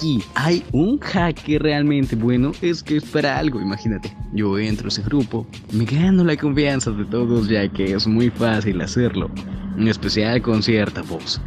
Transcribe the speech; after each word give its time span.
aquí 0.00 0.24
hay 0.34 0.64
un 0.72 0.98
hacker 0.98 1.62
realmente 1.62 2.16
bueno, 2.16 2.52
es 2.62 2.82
que 2.82 2.96
es 2.96 3.04
para 3.04 3.36
algo, 3.36 3.60
imagínate. 3.60 4.16
Yo 4.32 4.58
entro 4.58 4.86
a 4.86 4.88
ese 4.88 5.02
grupo, 5.02 5.46
me 5.72 5.84
gano 5.84 6.24
la 6.24 6.38
confianza 6.38 6.90
de 6.90 7.04
todos 7.04 7.48
ya 7.48 7.68
que 7.68 7.92
es 7.92 8.06
muy 8.06 8.30
fácil 8.30 8.80
hacerlo, 8.80 9.30
en 9.76 9.88
especial 9.88 10.40
con 10.40 10.62
cierta 10.62 11.02
voz. 11.02 11.38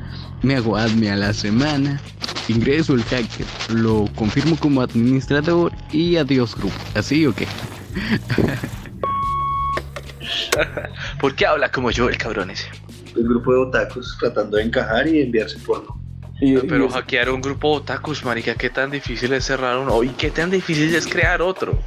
Me 0.43 0.55
hago 0.55 0.77
admin 0.77 1.09
a 1.09 1.15
la 1.15 1.33
semana, 1.33 1.99
ingreso 2.47 2.93
el 2.93 3.01
hacker, 3.05 3.47
lo 3.73 4.05
confirmo 4.13 4.55
como 4.57 4.81
administrador 4.81 5.71
y 5.91 6.17
adiós 6.17 6.55
grupo. 6.55 6.75
¿Así 6.93 7.25
o 7.25 7.33
qué? 7.33 7.47
¿Por 11.19 11.35
qué 11.35 11.47
habla 11.47 11.71
como 11.71 11.89
yo 11.89 12.07
el 12.07 12.19
cabrón 12.19 12.51
ese? 12.51 12.67
El 13.15 13.23
grupo 13.23 13.51
de 13.51 13.59
otakus 13.61 14.15
tratando 14.19 14.57
de 14.57 14.63
encajar 14.63 15.07
y 15.07 15.23
enviarse 15.23 15.57
porno. 15.65 16.02
Y, 16.45 16.57
Pero 16.57 16.87
y- 16.87 16.89
hackear 16.89 17.29
un 17.29 17.41
grupo 17.41 17.69
de 17.71 17.77
otakus, 17.77 18.25
marica, 18.25 18.55
qué 18.55 18.69
tan 18.69 18.91
difícil 18.91 19.31
es 19.31 19.45
cerrar 19.45 19.77
uno 19.77 20.03
y 20.03 20.09
qué 20.09 20.29
tan 20.29 20.51
difícil 20.51 20.93
es 20.93 21.07
crear 21.07 21.41
otro. 21.41 21.79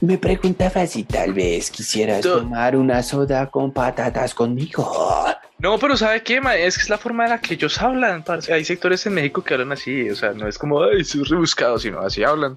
me 0.00 0.16
preguntaba 0.16 0.86
si 0.86 1.02
tal 1.02 1.32
vez 1.34 1.70
quisieras 1.72 2.20
tomar 2.22 2.76
una 2.76 3.02
soda 3.02 3.50
con 3.50 3.72
patatas 3.72 4.32
conmigo. 4.32 5.26
No, 5.58 5.76
pero 5.78 5.94
¿sabe 5.96 6.22
qué, 6.22 6.40
ma? 6.40 6.54
Es 6.56 6.76
que 6.78 6.84
es 6.84 6.88
la 6.88 6.96
forma 6.98 7.24
en 7.24 7.30
la 7.30 7.40
que 7.40 7.52
ellos 7.54 7.82
hablan, 7.82 8.22
parce. 8.22 8.50
Hay 8.52 8.64
sectores 8.64 9.04
en 9.06 9.12
México 9.14 9.42
que 9.42 9.52
hablan 9.54 9.72
así, 9.72 10.08
o 10.08 10.14
sea, 10.14 10.32
no 10.32 10.46
es 10.48 10.56
como, 10.56 10.82
ay, 10.84 11.04
soy 11.04 11.24
rebuscado, 11.24 11.78
sino 11.80 12.00
así 12.00 12.22
hablan. 12.22 12.56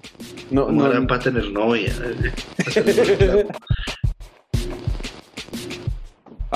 No, 0.50 0.66
No 0.70 0.84
no, 0.84 0.90
eran 0.90 1.06
para 1.08 1.20
tener 1.24 1.50
novia. 1.50 1.92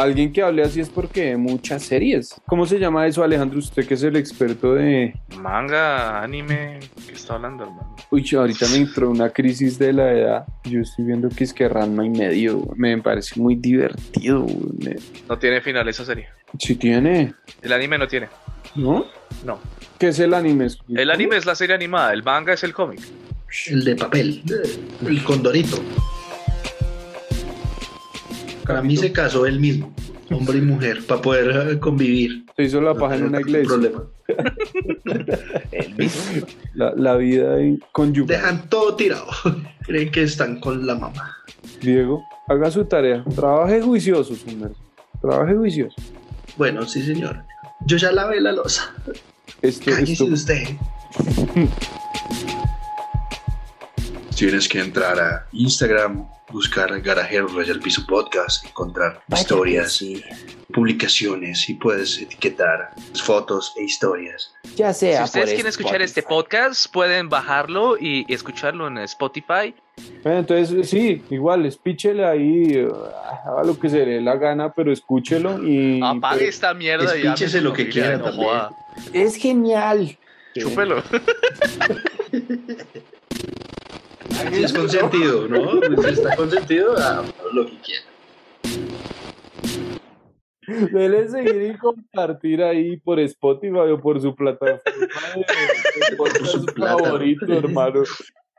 alguien 0.03 0.33
que 0.33 0.43
hable 0.43 0.63
así 0.63 0.81
es 0.81 0.89
porque 0.89 1.31
ve 1.31 1.37
muchas 1.37 1.83
series. 1.83 2.35
¿Cómo 2.47 2.67
se 2.67 2.79
llama 2.79 3.07
eso, 3.07 3.23
Alejandro? 3.23 3.59
Usted 3.59 3.87
que 3.87 3.95
es 3.95 4.03
el 4.03 4.17
experto 4.17 4.75
de... 4.75 5.15
Manga, 5.41 6.23
anime, 6.23 6.81
¿qué 7.07 7.13
está 7.13 7.35
hablando, 7.35 7.65
hermano? 7.65 7.97
Uy, 8.11 8.29
ahorita 8.37 8.67
me 8.69 8.77
entró 8.77 9.11
una 9.11 9.31
crisis 9.31 9.79
de 9.79 9.93
la 9.93 10.13
edad. 10.13 10.47
Yo 10.65 10.81
estoy 10.81 11.05
viendo 11.05 11.29
que 11.29 11.45
es 11.45 11.53
que 11.53 11.69
Ranma 11.69 12.05
y 12.07 12.11
medio. 12.11 12.69
Me 12.77 12.97
parece 12.99 13.41
muy 13.41 13.57
divertido. 13.57 14.43
güey. 14.43 14.57
Me- 14.79 14.97
No 15.29 15.39
tiene 15.39 15.61
final 15.61 15.89
esa 15.89 16.05
serie. 16.05 16.29
Sí 16.59 16.77
tiene, 16.77 17.35
El 17.63 17.73
anime 17.73 17.99
no 17.99 18.07
tiene. 18.09 18.29
¿no? 18.75 19.05
No. 19.45 19.59
¿Qué 19.99 20.09
es 20.09 20.19
el 20.21 20.33
anime? 20.35 20.69
El 20.89 21.11
anime 21.11 21.37
es 21.37 21.45
la 21.47 21.55
serie 21.55 21.75
animada, 21.75 22.13
el 22.13 22.23
manga 22.23 22.53
es 22.55 22.63
el 22.65 22.73
cómic. 22.73 23.01
El 23.67 23.85
de 23.85 23.97
papel. 23.97 24.43
El 25.07 25.25
condorito. 25.25 25.79
Para 28.69 28.83
mí 28.83 28.99
se 28.99 29.13
casó 29.13 29.47
él 29.47 29.61
mismo, 29.61 29.95
hombre 30.31 30.59
y 30.59 30.61
mujer, 30.61 31.07
para 31.07 31.23
poder 31.23 31.71
eh, 31.71 31.81
convivir. 31.81 32.45
Se 32.55 32.65
hizo 32.65 32.83
la 32.83 32.95
paja 32.95 33.17
en 33.17 33.25
una 33.25 33.41
iglesia. 33.41 33.67
Problema. 33.67 34.05
La, 36.75 36.93
la 36.95 37.17
vida 37.17 37.59
en 37.59 37.83
conyugal. 37.93 38.37
Dejan 38.37 38.69
todo 38.69 38.95
tirado. 38.95 39.27
Creen 39.87 40.11
que 40.11 40.23
están 40.23 40.61
con 40.61 40.87
la 40.87 40.95
mamá. 40.95 41.35
Diego, 41.81 42.23
haga 42.47 42.71
su 42.71 42.85
tarea. 42.85 43.25
Trabaje 43.35 43.81
juicioso, 43.81 44.35
su 44.35 44.47
merced. 44.55 44.77
Trabaje 45.23 45.55
juicioso. 45.55 45.97
Bueno, 46.59 46.87
sí, 46.87 47.03
señor. 47.03 47.43
Yo 47.87 47.97
ya 47.97 48.13
lavé 48.13 48.41
la 48.41 48.53
losa. 48.53 48.95
Esto, 49.63 49.91
Cállese 49.91 50.13
esto, 50.13 50.25
usted. 50.27 50.65
Tienes 54.39 54.69
que 54.69 54.79
entrar 54.79 55.19
a 55.19 55.47
Instagram, 55.53 56.25
buscar 56.53 57.01
Garajero 57.01 57.49
Royal 57.49 57.81
Piso 57.81 58.07
Podcast, 58.07 58.65
encontrar 58.65 59.21
historias, 59.35 59.95
Sí. 59.95 60.23
publicaciones 60.73 61.69
y 61.69 61.75
puedes 61.75 62.21
etiquetar 62.23 62.91
fotos 63.21 63.73
e 63.77 63.83
historias. 63.83 64.53
Ya 64.77 64.93
Si 64.95 65.07
sea 65.07 65.25
ustedes 65.25 65.47
por 65.47 65.55
quieren 65.55 65.67
escuchar 65.67 66.03
este 66.03 66.23
podcast, 66.23 66.87
pueden 66.93 67.29
bajarlo 67.29 67.99
y 67.99 68.33
escucharlo 68.33 68.87
en 68.87 68.99
Spotify. 68.99 69.75
Bueno, 70.23 70.39
entonces, 70.39 70.89
sí, 70.89 71.21
igual, 71.31 71.67
espíchele 71.67 72.25
ahí, 72.25 72.75
eh, 72.75 72.89
haga 73.45 73.65
lo 73.65 73.77
que 73.77 73.89
se 73.91 73.99
le 73.99 74.07
dé 74.07 74.21
la 74.21 74.37
gana, 74.37 74.73
pero 74.73 74.93
escúchelo 74.93 75.67
y... 75.67 76.01
Apague 76.01 76.47
esta 76.47 76.73
mierda 76.75 77.17
y 77.17 77.27
Espíchese 77.27 77.61
lo 77.61 77.73
que 77.73 77.89
quiera 77.89 78.17
no 78.19 78.25
también. 78.27 78.47
joda. 78.47 78.71
Es 79.13 79.35
genial. 79.35 80.17
Chúpelo. 80.57 81.03
Si 84.39 84.63
es 84.63 84.73
consentido, 84.73 85.49
¿no? 85.49 85.81
Pues 85.81 86.07
si 86.07 86.13
está 86.15 86.37
consentido, 86.37 86.95
ah, 86.99 87.25
lo 87.53 87.67
que 87.67 87.77
quiera. 87.79 88.03
Dele 90.93 91.29
seguir 91.29 91.63
y 91.63 91.79
compartir 91.79 92.63
ahí 92.63 92.99
por 92.99 93.19
Spotify 93.21 93.91
o 93.91 94.01
por 94.01 94.21
su 94.21 94.35
plataforma 94.35 94.81
de, 95.35 96.17
podcast 96.17 96.47
su 96.47 96.67
plata. 96.67 97.05
favorito, 97.05 97.47
hermano. 97.53 98.03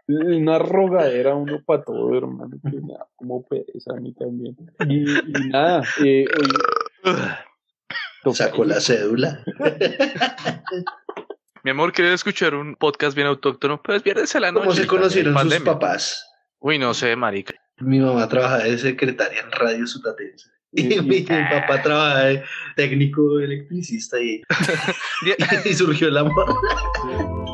Una 0.07 0.57
rogadera 0.57 1.35
uno 1.35 1.61
para 1.63 1.83
todo, 1.83 2.17
hermano. 2.17 2.57
Que 2.63 2.81
me 2.81 2.93
da 2.93 3.07
como 3.15 3.45
pereza 3.45 3.93
a 3.95 3.99
mí 3.99 4.11
también. 4.13 4.57
Y, 4.87 5.03
y 5.07 5.49
nada, 5.49 5.83
eh, 6.03 6.25
oye, 6.35 8.33
Sacó 8.33 8.65
la 8.65 8.81
cédula. 8.81 9.43
Mi 11.63 11.71
amor, 11.71 11.91
¿quieres 11.91 12.13
escuchar 12.15 12.55
un 12.55 12.75
podcast 12.75 13.15
bien 13.15 13.27
autóctono? 13.27 13.81
Pues 13.81 14.01
piérdese 14.01 14.39
la 14.39 14.51
noche. 14.51 14.65
¿Cómo 14.65 14.75
se 14.75 14.87
conocieron 14.87 15.33
sus 15.33 15.41
pandemia. 15.41 15.73
papás? 15.73 16.25
Uy, 16.59 16.77
no 16.79 16.93
sé, 16.93 17.15
marica. 17.15 17.53
Mi 17.79 17.99
mamá 17.99 18.27
trabaja 18.27 18.59
de 18.59 18.77
secretaria 18.77 19.41
en 19.41 19.51
Radio 19.51 19.85
Sutatense. 19.87 20.49
Y, 20.71 20.93
Y- 20.95 21.01
mi, 21.01 21.07
mi 21.21 21.21
papá 21.23 21.81
trabaja 21.81 22.19
de 22.25 22.43
técnico 22.75 23.39
electricista 23.39 24.19
y, 24.21 24.41
y 25.65 25.73
surgió 25.73 26.07
el 26.09 26.17
amor. 26.17 26.55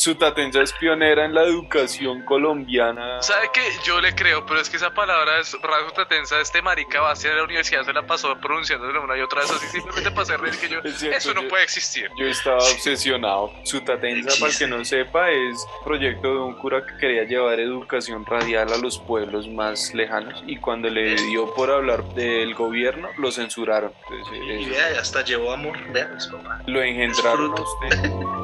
Sutatensa 0.00 0.62
es 0.62 0.72
pionera 0.72 1.26
en 1.26 1.34
la 1.34 1.42
educación 1.44 2.22
colombiana. 2.22 3.20
¿Sabe 3.20 3.50
qué? 3.52 3.60
Yo 3.84 4.00
le 4.00 4.14
creo, 4.14 4.46
pero 4.46 4.58
es 4.58 4.70
que 4.70 4.78
esa 4.78 4.94
palabra 4.94 5.38
es 5.40 5.54
rasgo 5.60 6.06
tensa. 6.06 6.40
Este 6.40 6.62
marica 6.62 7.02
va 7.02 7.10
a 7.10 7.16
ser 7.16 7.32
a 7.32 7.36
la 7.36 7.44
universidad, 7.44 7.84
se 7.84 7.92
la 7.92 8.06
pasó 8.06 8.34
pronunciándole 8.40 8.98
una 8.98 9.18
y 9.18 9.20
otra 9.20 9.42
vez 9.42 9.50
así 9.50 9.66
simplemente 9.66 10.10
para 10.10 10.22
hacer 10.22 10.40
reír 10.40 10.58
que 10.58 10.68
yo. 10.70 10.78
Es 10.82 10.96
cierto, 11.00 11.18
Eso 11.18 11.34
no 11.34 11.42
yo- 11.42 11.48
puede 11.48 11.64
existir. 11.64 12.08
Yo 12.16 12.24
estaba 12.24 12.56
obsesionado. 12.56 13.52
Sutatensa, 13.64 14.40
para 14.40 14.50
el 14.52 14.58
que 14.58 14.66
no 14.66 14.82
sepa, 14.86 15.30
es 15.30 15.66
proyecto 15.84 16.28
de 16.32 16.38
un 16.40 16.54
cura 16.54 16.86
que 16.86 16.96
quería 16.96 17.24
llevar 17.24 17.60
educación 17.60 18.24
radial 18.24 18.72
a 18.72 18.78
los 18.78 18.98
pueblos 19.00 19.48
más 19.48 19.92
lejanos 19.92 20.42
y 20.46 20.56
cuando 20.56 20.88
le 20.88 21.14
dio 21.16 21.52
por 21.54 21.70
hablar 21.70 22.04
del 22.14 22.54
gobierno, 22.54 23.10
lo 23.18 23.30
censuraron. 23.30 23.92
Entonces, 24.10 24.66
Y 24.66 24.70
vea, 24.70 24.98
hasta 24.98 25.22
llevó 25.22 25.52
amor. 25.52 25.76
Vea, 25.92 26.08
mis 26.14 26.26
papás. 26.26 26.62
lo 26.66 26.80
engendraron 26.82 27.50
a 27.50 27.60
usted. 27.60 28.10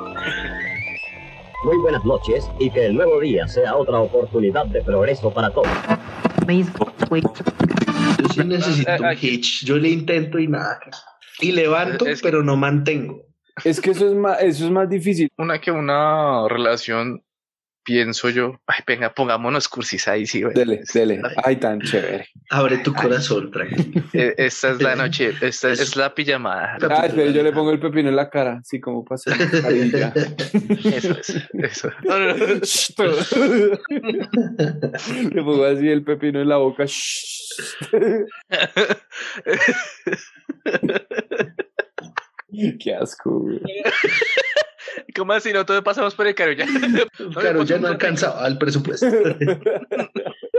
Muy 1.65 1.79
buenas 1.79 2.05
noches 2.05 2.49
y 2.59 2.71
que 2.71 2.87
el 2.87 2.95
nuevo 2.95 3.21
día 3.21 3.49
sea 3.49 3.77
otra 3.77 3.99
oportunidad 4.01 4.67
de 4.67 4.83
progreso 4.83 5.33
para 5.33 5.51
todos. 5.51 5.69
Yo 8.19 8.29
sí 8.33 8.45
necesito 8.45 8.91
un 9.03 9.13
hitch. 9.21 9.65
Yo 9.65 9.77
le 9.77 9.89
intento 9.91 10.39
y 10.39 10.47
nada. 10.49 10.79
Y 11.41 11.53
levanto, 11.53 12.07
Es 12.07 12.21
que- 12.21 12.29
pero 12.29 12.43
no 12.43 12.57
mantengo. 12.57 13.23
Es 13.65 13.81
que 13.81 13.91
eso 13.93 14.07
es 14.09 14.15
más, 14.15 14.41
eso 14.43 14.67
es 14.67 14.71
más 14.71 14.89
difícil. 14.89 15.29
Una 15.39 15.59
que 15.61 15.71
una 15.71 16.47
relación, 16.49 17.23
pienso 17.87 18.29
yo. 18.29 18.61
Ay, 18.67 18.81
venga, 18.87 19.15
pongámonos 19.15 19.69
cursis 19.69 20.09
ahí, 20.09 20.27
sí, 20.27 20.43
güey. 20.43 20.53
Dele, 20.55 20.83
dele. 20.93 21.23
Ay, 21.43 21.57
tan 21.57 21.81
chévere. 21.81 22.29
Abre 22.51 22.79
tu 22.79 22.93
corazón, 22.93 23.51
tranquilo. 23.51 24.03
Eh, 24.13 24.35
Esta 24.39 24.71
es 24.71 24.83
la 24.83 24.97
noche, 24.97 25.35
esta 25.41 25.71
es 25.71 25.95
la 25.95 26.15
pijamada. 26.15 26.79
Ah, 26.91 27.07
espera, 27.07 27.31
yo 27.31 27.43
le 27.43 27.53
pongo 27.53 27.71
el 27.71 27.79
pepino 27.79 28.09
en 28.09 28.17
la 28.17 28.31
cara, 28.31 28.59
así 28.61 28.81
como 28.81 29.05
pasa. 29.05 29.33
Eso 29.35 31.13
es, 31.19 31.45
eso. 31.53 31.91
No, 32.03 32.19
no, 32.19 32.35
no. 32.35 32.45
Le 35.31 35.43
pongo 35.43 35.65
así 35.65 35.89
el 35.89 36.03
pepino 36.03 36.41
en 36.41 36.49
la 36.49 36.57
boca. 36.57 36.85
Qué 42.81 42.95
asco, 42.95 43.41
güey. 43.41 43.61
¿Cómo 45.15 45.33
así? 45.33 45.53
No, 45.53 45.65
todos 45.65 45.83
pasamos 45.83 46.15
por 46.15 46.27
el 46.27 46.35
caro 46.35 46.53
ya. 46.53 46.67
Claro, 47.35 47.65
ya 47.65 47.79
no 47.79 47.89
alcanzaba 47.89 48.47
el 48.47 48.59
presupuesto. 48.59 49.07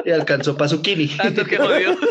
Y 0.06 0.12
alcanzó 0.12 0.56
para 0.56 0.70
su 0.70 0.82
kini. 0.82 1.08
Tanto 1.08 1.44
que 1.44 1.58
jodió. 1.58 1.98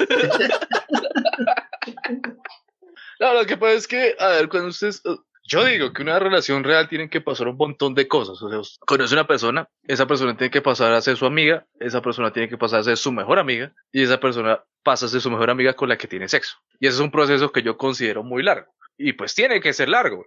No, 3.19 3.33
lo 3.33 3.47
que 3.47 3.57
pasa 3.57 3.73
es 3.73 3.89
que, 3.89 4.15
a 4.19 4.29
ver, 4.29 4.49
cuando 4.51 4.69
ustedes. 4.69 5.03
Yo 5.47 5.65
digo 5.65 5.93
que 5.93 6.03
una 6.03 6.19
relación 6.19 6.65
real 6.65 6.89
tiene 6.89 7.09
que 7.09 7.21
pasar 7.21 7.49
un 7.49 7.57
montón 7.57 7.95
de 7.95 8.09
cosas. 8.09 8.43
O 8.43 8.51
sea, 8.51 8.61
conoce 8.81 9.15
a 9.15 9.19
una 9.19 9.27
persona, 9.27 9.69
esa 9.87 10.07
persona 10.07 10.37
tiene 10.37 10.51
que 10.51 10.63
pasar 10.63 10.93
a 10.93 11.01
ser 11.01 11.17
su 11.17 11.27
amiga, 11.27 11.67
esa 11.79 12.03
persona 12.03 12.33
tiene 12.33 12.49
que 12.49 12.59
pasar 12.59 12.81
a 12.81 12.85
ser 12.85 12.97
su 12.97 13.13
mejor 13.13 13.39
amiga, 13.39 13.73
y 13.93 14.03
esa 14.03 14.19
persona 14.19 14.61
pasa 14.83 15.07
a 15.07 15.09
ser 15.09 15.21
su 15.21 15.31
mejor 15.31 15.51
amiga 15.51 15.75
con 15.75 15.89
la 15.89 15.97
que 15.97 16.09
tiene 16.09 16.29
sexo. 16.29 16.57
Y 16.81 16.87
ese 16.87 16.97
es 16.97 17.01
un 17.01 17.11
proceso 17.11 17.53
que 17.53 17.63
yo 17.63 17.77
considero 17.77 18.23
muy 18.23 18.43
largo. 18.43 18.73
Y 18.99 19.13
pues 19.13 19.35
tiene 19.35 19.61
que 19.61 19.73
ser 19.73 19.89
largo. 19.89 20.25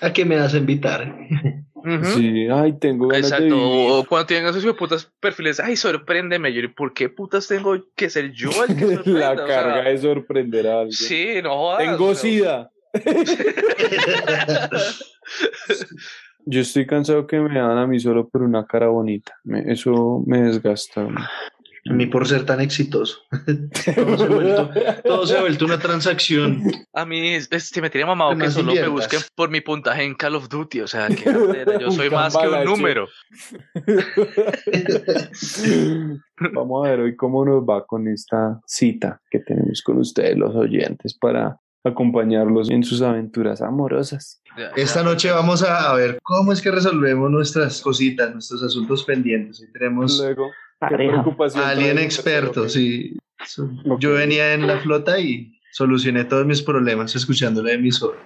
¿A 0.00 0.12
qué 0.12 0.24
me 0.24 0.36
vas 0.36 0.54
a 0.54 0.58
invitar? 0.58 1.16
Sí, 2.04 2.46
ay, 2.52 2.74
tengo 2.78 3.08
ganas 3.08 3.30
de 3.30 3.36
Exacto, 3.36 3.56
o 3.58 4.04
cuando 4.04 4.26
tienen 4.26 4.48
esos 4.48 4.76
putas 4.76 5.10
perfiles, 5.18 5.60
ay, 5.60 5.76
sorpréndeme, 5.76 6.52
yo, 6.52 6.60
¿por 6.74 6.92
qué 6.92 7.08
putas 7.08 7.48
tengo 7.48 7.76
que 7.96 8.10
ser 8.10 8.32
yo 8.32 8.50
el 8.68 8.76
que 8.76 8.86
sorprenda? 8.96 9.20
La 9.20 9.32
O 9.32 9.46
sea, 9.46 9.46
carga 9.46 9.88
de 9.88 9.98
sorprender 9.98 10.66
a 10.66 10.80
alguien. 10.80 10.92
Sí, 10.92 11.40
no 11.42 11.56
jodas, 11.56 11.78
Tengo 11.78 12.08
o 12.08 12.14
sea, 12.14 12.22
sida. 12.22 12.70
Yo 16.46 16.60
estoy 16.60 16.86
cansado 16.86 17.26
que 17.26 17.38
me 17.38 17.58
dan 17.58 17.78
a 17.78 17.86
mí 17.86 18.00
solo 18.00 18.28
por 18.28 18.42
una 18.42 18.66
cara 18.66 18.88
bonita. 18.88 19.34
Me- 19.44 19.70
eso 19.70 20.22
me 20.26 20.40
desgasta. 20.42 21.06
A 21.88 21.94
mí 21.94 22.06
por 22.06 22.28
ser 22.28 22.44
tan 22.44 22.60
exitoso. 22.60 23.20
todo, 23.94 24.18
se 24.18 24.24
ha 24.24 24.28
vuelto, 24.28 24.70
todo 25.02 25.26
se 25.26 25.36
ha 25.36 25.40
vuelto 25.40 25.64
una 25.64 25.78
transacción. 25.78 26.62
A 26.92 27.06
mí, 27.06 27.30
es- 27.30 27.48
este, 27.50 27.80
me 27.80 27.88
tiene 27.88 28.06
mamado 28.06 28.36
que 28.36 28.50
solo 28.50 28.74
me 28.74 28.88
busquen 28.88 29.20
por 29.34 29.48
mi 29.48 29.62
puntaje 29.62 30.04
en 30.04 30.14
Call 30.14 30.34
of 30.34 30.48
Duty, 30.48 30.80
o 30.82 30.86
sea, 30.86 31.08
que 31.08 31.24
yo 31.80 31.90
soy 31.90 32.10
más 32.10 32.36
que 32.36 32.48
un 32.48 32.64
número. 32.64 33.08
Vamos 36.52 36.86
a 36.86 36.90
ver 36.90 37.00
hoy 37.00 37.16
cómo 37.16 37.44
nos 37.44 37.62
va 37.62 37.86
con 37.86 38.08
esta 38.08 38.60
cita 38.66 39.20
que 39.30 39.40
tenemos 39.40 39.82
con 39.82 39.98
ustedes, 39.98 40.36
los 40.36 40.54
oyentes, 40.54 41.14
para 41.14 41.58
acompañarlos 41.84 42.70
en 42.70 42.82
sus 42.84 43.02
aventuras 43.02 43.62
amorosas. 43.62 44.42
Esta 44.76 45.02
noche 45.02 45.30
vamos 45.30 45.62
a, 45.62 45.92
ver 45.94 46.18
cómo 46.22 46.52
es 46.52 46.60
que 46.60 46.70
resolvemos 46.70 47.30
nuestras 47.30 47.80
cositas, 47.80 48.32
nuestros 48.32 48.62
asuntos 48.62 49.04
pendientes. 49.04 49.60
Hoy 49.60 49.72
tenemos 49.72 50.18
Luego, 50.18 50.46
¿qué 50.46 50.52
Pareja. 50.78 51.12
preocupación 51.12 51.64
a 51.64 51.68
alguien 51.70 51.98
experto, 51.98 52.68
sí. 52.68 53.16
So- 53.44 53.70
Ok. 53.86 54.00
Yo 54.00 54.12
venía 54.12 54.52
en 54.52 54.66
la 54.66 54.78
flota 54.80 55.18
y 55.18 55.58
solucioné 55.72 56.24
todos 56.24 56.44
mis 56.44 56.60
problemas 56.62 57.14
escuchando 57.16 57.62
la 57.62 57.72
emisora. 57.72 58.18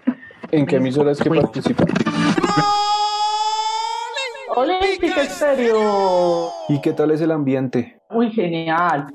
¿En 0.50 0.66
qué 0.66 0.76
emisoras 0.76 1.20
que 1.20 1.30
participan? 1.30 1.86
Olímpica 4.56 5.22
Estéreo. 5.22 6.50
¿Y 6.68 6.80
qué 6.80 6.92
tal 6.92 7.10
es 7.10 7.20
el 7.20 7.30
ambiente? 7.32 7.98
Muy 8.10 8.30
genial. 8.30 9.06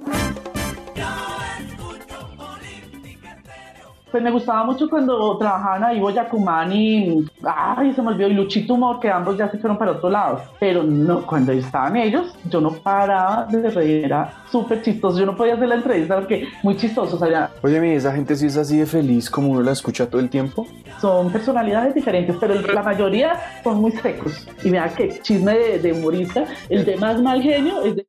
Pues 4.11 4.23
me 4.23 4.31
gustaba 4.31 4.63
mucho 4.63 4.89
cuando 4.89 5.37
trabajaban 5.37 5.83
ahí 5.83 5.99
Boyacumán 5.99 6.71
y, 6.71 7.25
ay, 7.43 7.93
se 7.93 8.01
me 8.01 8.09
olvidó, 8.09 8.29
y 8.29 8.33
Luchito 8.33 8.73
Humor, 8.73 8.99
que 8.99 9.09
ambos 9.09 9.37
ya 9.37 9.49
se 9.49 9.57
fueron 9.59 9.77
para 9.77 9.91
otro 9.91 10.09
lado. 10.09 10.41
Pero 10.59 10.83
no, 10.83 11.25
cuando 11.25 11.51
estaban 11.51 11.95
ellos, 11.95 12.35
yo 12.49 12.59
no 12.59 12.71
paraba 12.71 13.45
de 13.45 13.69
reír, 13.69 14.05
era 14.05 14.33
súper 14.51 14.81
chistoso. 14.81 15.19
Yo 15.19 15.25
no 15.25 15.35
podía 15.35 15.53
hacer 15.53 15.67
la 15.67 15.75
entrevista 15.75 16.15
porque 16.15 16.47
muy 16.63 16.75
chistoso, 16.75 17.15
o 17.15 17.19
sea, 17.19 17.29
ya 17.29 17.51
Oye, 17.61 17.79
mi, 17.79 17.89
esa 17.89 18.11
gente 18.11 18.35
sí 18.35 18.47
es 18.47 18.57
así 18.57 18.77
de 18.77 18.85
feliz 18.85 19.29
como 19.29 19.49
uno 19.49 19.61
la 19.61 19.71
escucha 19.71 20.09
todo 20.09 20.21
el 20.21 20.29
tiempo. 20.29 20.65
son 20.99 21.31
personalidades 21.31 21.93
diferentes, 21.93 22.35
pero 22.39 22.55
la 22.55 22.83
mayoría 22.83 23.33
son 23.63 23.81
muy 23.81 23.91
secos. 23.91 24.47
Y 24.63 24.69
vea 24.69 24.89
que 24.89 25.19
chisme 25.21 25.57
de, 25.57 25.79
de 25.79 25.93
humorista, 25.93 26.45
el 26.69 26.85
de 26.85 26.97
más 26.97 27.21
mal 27.21 27.41
genio 27.41 27.83
es 27.83 27.95
de 27.95 28.05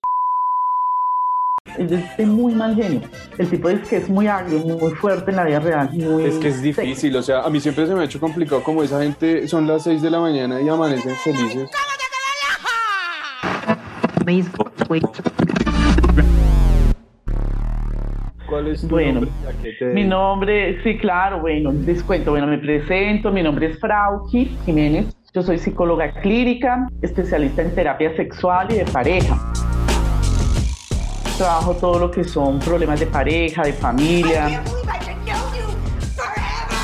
es 1.81 2.17
de 2.17 2.27
muy 2.27 2.55
mal 2.55 2.75
genio. 2.75 3.01
El 3.39 3.49
tipo 3.49 3.69
es 3.69 3.89
que 3.89 3.97
es 3.97 4.09
muy 4.09 4.27
agrio, 4.27 4.59
muy 4.59 4.91
fuerte 4.93 5.31
en 5.31 5.37
la 5.37 5.45
vida 5.45 5.61
real. 5.61 5.91
Muy 5.93 6.25
Es 6.25 6.35
que 6.37 6.49
es 6.49 6.61
difícil, 6.63 7.17
o 7.17 7.23
sea, 7.23 7.41
a 7.41 7.51
mí 7.51 7.61
siempre 7.61 7.87
se 7.87 7.95
me 7.95 8.03
ha 8.03 8.05
hecho 8.05 8.21
complicado 8.21 8.63
como 8.63 8.83
esa 8.83 9.03
gente 9.03 9.49
son 9.49 9.67
las 9.67 9.85
6 9.85 10.03
de 10.03 10.11
la 10.11 10.21
mañana 10.21 10.61
y 10.61 10.69
amanecen 10.69 11.15
felices. 11.17 11.71
¿Cuál 18.47 18.67
es 18.69 18.83
tu 18.83 18.89
Bueno, 18.89 19.23
Mi 19.95 20.05
nombre, 20.05 20.83
sí, 20.83 20.99
claro, 20.99 21.41
bueno, 21.41 21.73
les 21.73 22.03
cuento, 22.03 22.33
bueno, 22.33 22.47
me 22.47 22.59
presento, 22.59 23.31
mi 23.31 23.43
nombre 23.43 23.71
es 23.71 23.79
Frauki 23.79 24.57
Jiménez, 24.67 25.07
yo 25.33 25.43
soy 25.43 25.59
psicóloga 25.59 26.13
clínica, 26.21 26.89
especialista 27.03 27.63
en 27.63 27.75
terapia 27.75 28.15
sexual 28.17 28.67
y 28.71 28.79
de 28.79 28.85
pareja. 28.87 29.53
Trabajo 31.41 31.75
todo 31.75 31.99
lo 31.99 32.11
que 32.11 32.23
son 32.23 32.59
problemas 32.59 33.01
de 33.01 33.07
pareja, 33.07 33.63
de 33.63 33.73
familia, 33.73 34.47
I 34.47 34.53
can't 34.53 34.69
believe 34.69 34.91
I 34.91 34.99
could 34.99 35.17
know 35.25 35.41
you 35.57 35.65
forever! 36.15 36.77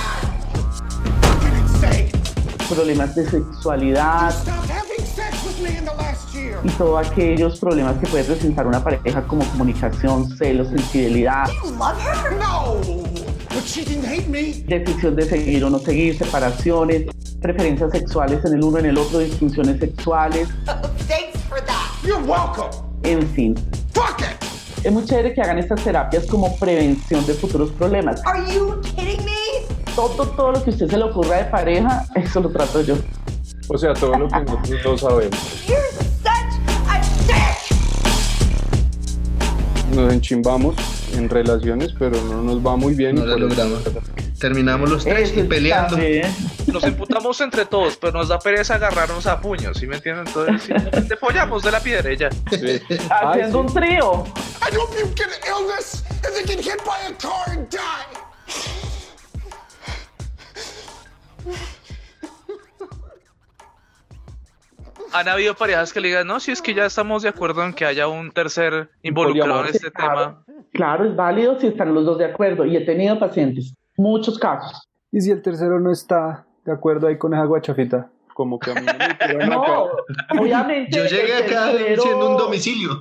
problemas 2.66 3.14
de 3.14 3.28
sexualidad 3.28 4.30
Stopped 4.30 4.70
having 4.70 5.04
sex 5.04 5.44
with 5.44 5.60
me 5.62 5.76
in 5.76 5.84
the 5.84 5.92
last 5.98 6.34
year! 6.34 6.58
y 6.64 6.70
todos 6.70 7.06
aquellos 7.06 7.60
problemas 7.60 7.98
que 7.98 8.06
puede 8.06 8.24
presentar 8.24 8.66
una 8.66 8.82
pareja 8.82 9.22
como 9.26 9.44
comunicación, 9.44 10.34
celos, 10.38 10.72
infidelidad, 10.72 11.50
You 11.62 11.72
love 11.72 12.00
her? 12.00 12.32
No! 12.38 12.80
But 13.50 13.62
she 13.66 13.84
didn't 13.84 14.06
hate 14.06 14.26
me! 14.26 14.64
decisión 14.66 15.16
de 15.16 15.26
seguir 15.26 15.64
o 15.64 15.68
no 15.68 15.78
seguir, 15.80 16.16
separaciones, 16.16 17.02
preferencias 17.42 17.92
sexuales 17.92 18.42
en 18.46 18.54
el 18.54 18.64
uno, 18.64 18.78
en 18.78 18.86
el 18.86 18.96
otro, 18.96 19.18
disfunciones 19.18 19.80
sexuales, 19.80 20.48
Thanks 21.06 21.42
for 21.46 21.60
that! 21.60 21.92
You're 22.02 22.24
welcome! 22.24 22.70
en 23.02 23.28
fin. 23.34 23.54
Es 24.86 24.92
muy 24.92 25.04
chévere 25.04 25.34
que 25.34 25.40
hagan 25.42 25.58
estas 25.58 25.82
terapias 25.82 26.26
como 26.26 26.54
prevención 26.58 27.26
de 27.26 27.34
futuros 27.34 27.72
problemas. 27.72 28.24
Are 28.24 28.40
you 28.54 28.80
kidding 28.82 29.18
me? 29.24 29.32
Todo, 29.96 30.28
todo 30.28 30.52
lo 30.52 30.62
que 30.62 30.70
a 30.70 30.72
usted 30.74 30.88
se 30.88 30.96
le 30.96 31.02
ocurra 31.02 31.38
de 31.38 31.44
pareja, 31.46 32.06
eso 32.14 32.38
lo 32.38 32.50
trato 32.50 32.80
yo. 32.82 32.94
O 33.66 33.76
sea, 33.76 33.94
todo 33.94 34.16
lo 34.16 34.28
que 34.28 34.40
nosotros 34.42 34.84
no 34.84 34.96
sabemos. 34.96 35.66
You're 35.66 35.80
such 36.22 36.30
a 36.86 37.00
dick! 37.26 37.58
Nos 39.96 40.12
enchimbamos 40.12 40.76
en 41.16 41.28
relaciones, 41.30 41.92
pero 41.98 42.22
no 42.22 42.42
nos 42.42 42.64
va 42.64 42.76
muy 42.76 42.94
bien. 42.94 43.16
No 43.16 43.22
y 43.22 43.28
eso- 43.30 43.38
logramos. 43.38 43.80
Terminamos 44.38 44.90
los 44.90 45.04
tres 45.04 45.34
y 45.36 45.42
peleando. 45.44 45.96
Nos 46.72 46.84
emputamos 46.84 47.40
entre 47.40 47.64
todos, 47.64 47.96
pero 47.96 48.12
nos 48.12 48.28
da 48.28 48.38
pereza 48.38 48.74
agarrarnos 48.74 49.26
a 49.26 49.40
puños, 49.40 49.78
¿sí 49.78 49.86
me 49.86 49.96
entienden? 49.96 50.26
Entonces, 50.26 50.62
simplemente 50.62 51.16
follamos 51.16 51.62
de 51.62 51.70
la 51.70 51.80
piedra 51.80 52.12
y 52.12 52.16
ya. 52.16 52.30
Sí. 52.30 52.80
Ay, 52.90 53.08
Haciendo 53.08 53.62
sí. 53.62 53.66
un 53.66 53.74
trío. 53.74 54.24
I 54.60 54.76
hope 54.76 54.94
you 54.98 55.06
get 55.14 55.28
an 55.28 55.48
illness 55.48 56.04
and 56.24 56.34
then 56.34 56.46
get 56.46 56.60
hit 56.60 56.84
by 56.84 56.98
a 57.08 57.12
car 57.18 57.56
and 57.56 57.68
die! 57.70 58.26
Han 65.12 65.28
habido 65.28 65.54
parejas 65.54 65.92
que 65.92 66.00
le 66.00 66.08
digan, 66.08 66.26
no, 66.26 66.40
si 66.40 66.52
es 66.52 66.60
que 66.60 66.74
ya 66.74 66.84
estamos 66.84 67.22
de 67.22 67.30
acuerdo 67.30 67.64
en 67.64 67.72
que 67.72 67.86
haya 67.86 68.06
un 68.06 68.32
tercer 68.32 68.90
involucrado 69.02 69.62
en 69.64 69.74
este 69.74 69.90
tema. 69.90 70.44
Claro, 70.72 71.06
es 71.06 71.16
válido 71.16 71.58
si 71.58 71.68
están 71.68 71.94
los 71.94 72.04
dos 72.04 72.18
de 72.18 72.26
acuerdo. 72.26 72.66
Y 72.66 72.76
he 72.76 72.84
tenido 72.84 73.18
pacientes, 73.18 73.74
muchos 73.96 74.38
casos. 74.38 74.88
Y 75.12 75.20
si 75.20 75.30
el 75.30 75.42
tercero 75.42 75.80
no 75.80 75.90
está 75.90 76.44
de 76.64 76.72
acuerdo 76.72 77.06
ahí 77.06 77.16
con 77.18 77.32
esa 77.34 77.44
guachafita, 77.44 78.10
como 78.34 78.58
que 78.58 78.70
a 78.70 78.74
mí 78.74 78.80
no 78.84 79.38
me. 79.38 79.46
No, 79.46 79.86
obviamente. 80.38 80.96
Yo 80.96 81.04
llegué 81.04 81.38
el 81.38 81.44
acá 81.44 81.72
tercero- 81.72 82.02
siendo 82.02 82.30
un 82.30 82.36
domicilio. 82.36 82.90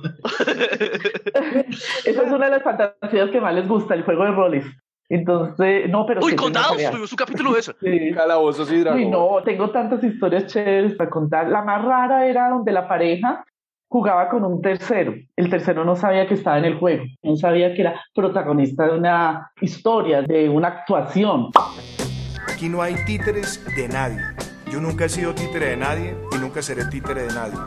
Esa 2.04 2.22
es 2.22 2.32
una 2.32 2.46
de 2.46 2.50
las 2.52 2.62
fantasías 2.62 3.30
que 3.30 3.40
más 3.40 3.54
les 3.54 3.68
gusta, 3.68 3.94
el 3.94 4.04
juego 4.04 4.24
de 4.24 4.30
roles. 4.32 4.64
Entonces, 5.08 5.88
no, 5.88 6.04
pero. 6.06 6.20
Uy, 6.24 6.34
contados, 6.34 6.76
tuvimos 6.90 7.12
un 7.12 7.16
capítulo 7.16 7.52
de 7.52 7.60
eso. 7.60 7.74
Sí. 7.80 8.12
Calabozos 8.14 8.70
y 8.72 8.80
dragones. 8.80 9.06
Uy, 9.06 9.10
no, 9.12 9.42
tengo 9.44 9.70
tantas 9.70 10.02
historias 10.02 10.46
chéveres 10.46 10.94
para 10.94 11.10
contar. 11.10 11.48
La 11.48 11.62
más 11.62 11.84
rara 11.84 12.26
era 12.26 12.48
donde 12.48 12.72
la 12.72 12.88
pareja 12.88 13.44
jugaba 13.88 14.28
con 14.28 14.44
un 14.44 14.60
tercero. 14.60 15.14
El 15.36 15.50
tercero 15.50 15.84
no 15.84 15.96
sabía 15.96 16.26
que 16.26 16.34
estaba 16.34 16.58
en 16.58 16.64
el 16.64 16.78
juego, 16.78 17.04
no 17.22 17.36
sabía 17.36 17.74
que 17.74 17.82
era 17.82 18.00
protagonista 18.14 18.86
de 18.86 18.98
una 18.98 19.50
historia, 19.60 20.22
de 20.22 20.48
una 20.48 20.68
actuación. 20.68 21.50
Aquí 22.48 22.68
no 22.68 22.82
hay 22.82 22.94
títeres 23.06 23.64
de 23.76 23.88
nadie. 23.88 24.20
Yo 24.70 24.80
nunca 24.80 25.04
he 25.04 25.08
sido 25.08 25.34
títere 25.34 25.70
de 25.70 25.76
nadie 25.76 26.16
y 26.32 26.38
nunca 26.38 26.62
seré 26.62 26.84
títere 26.86 27.22
de 27.22 27.34
nadie. 27.34 27.58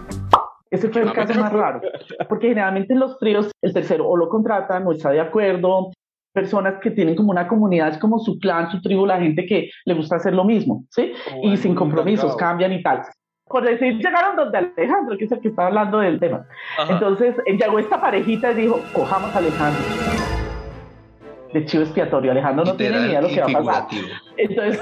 Ese 0.70 0.90
fue 0.90 1.02
el 1.02 1.14
caso 1.14 1.40
más 1.40 1.52
raro, 1.52 1.82
porque 2.28 2.50
generalmente 2.50 2.94
en 2.94 3.00
los 3.00 3.18
tríos 3.18 3.52
el 3.62 3.74
tercero 3.74 4.08
o 4.08 4.16
lo 4.16 4.30
contratan 4.30 4.86
o 4.86 4.92
está 4.92 5.10
de 5.12 5.20
acuerdo. 5.20 5.92
Personas 6.32 6.76
que 6.80 6.92
tienen 6.92 7.16
como 7.16 7.32
una 7.32 7.48
comunidad, 7.48 7.90
es 7.90 7.98
como 7.98 8.20
su 8.20 8.38
clan, 8.38 8.70
su 8.70 8.80
tribu, 8.82 9.04
la 9.04 9.20
gente 9.20 9.48
que 9.48 9.72
le 9.86 9.94
gusta 9.96 10.18
hacer 10.18 10.36
lo 10.36 10.44
mismo, 10.44 10.86
¿sí? 10.92 11.12
y 11.42 11.58
sin 11.58 11.74
compromisos, 11.74 12.36
cambian 12.36 12.72
y 12.72 12.84
tal. 12.84 13.02
Por 13.50 13.64
decir, 13.64 13.98
llegaron 13.98 14.36
donde 14.36 14.60
Alejandro, 14.60 15.18
que 15.18 15.26
es 15.26 15.32
el 15.32 15.40
que 15.40 15.48
está 15.48 15.66
hablando 15.66 15.98
del 15.98 16.20
tema. 16.20 16.46
Ajá. 16.78 16.94
Entonces 16.94 17.36
eh, 17.48 17.58
llegó 17.58 17.80
esta 17.80 18.00
parejita 18.00 18.52
y 18.52 18.56
dijo, 18.56 18.80
cojamos 18.94 19.36
a 19.36 19.40
Alejandro. 19.40 19.82
De 21.52 21.66
chivo 21.66 21.82
expiatorio, 21.82 22.32
Alejandro 22.32 22.64
no 22.64 22.76
tiene 22.76 23.00
ni 23.00 23.08
idea 23.08 23.22
de 23.22 23.28
lo 23.28 23.34
que 23.34 23.54
va 23.54 23.60
a 23.60 23.64
pasar. 23.64 23.88
Entonces, 24.38 24.80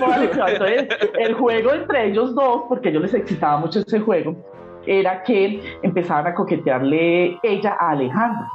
el 1.18 1.34
juego 1.36 1.74
entre 1.74 2.08
ellos 2.08 2.36
dos, 2.36 2.64
porque 2.68 2.90
a 2.90 2.92
ellos 2.92 3.04
les 3.04 3.14
excitaba 3.14 3.58
mucho 3.58 3.80
ese 3.80 4.02
juego, 4.02 4.36
era 4.86 5.24
que 5.24 5.62
empezaban 5.82 6.28
a 6.28 6.34
coquetearle 6.36 7.40
ella 7.44 7.78
a 7.80 7.92
Alejandro. 7.92 8.48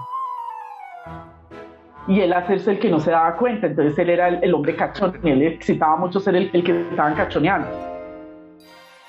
Y 2.06 2.20
él 2.20 2.34
hacerse 2.34 2.72
el 2.72 2.78
que 2.78 2.90
no 2.90 3.00
se 3.00 3.12
daba 3.12 3.34
cuenta. 3.36 3.66
Entonces 3.66 3.98
él 3.98 4.10
era 4.10 4.28
el, 4.28 4.44
el 4.44 4.52
hombre 4.52 4.76
cachón 4.76 5.18
y 5.22 5.30
él 5.30 5.38
le 5.38 5.46
excitaba 5.48 5.96
mucho 5.96 6.20
ser 6.20 6.36
el, 6.36 6.50
el 6.52 6.62
que 6.62 6.82
estaban 6.90 7.14
cachoneando. 7.14 7.91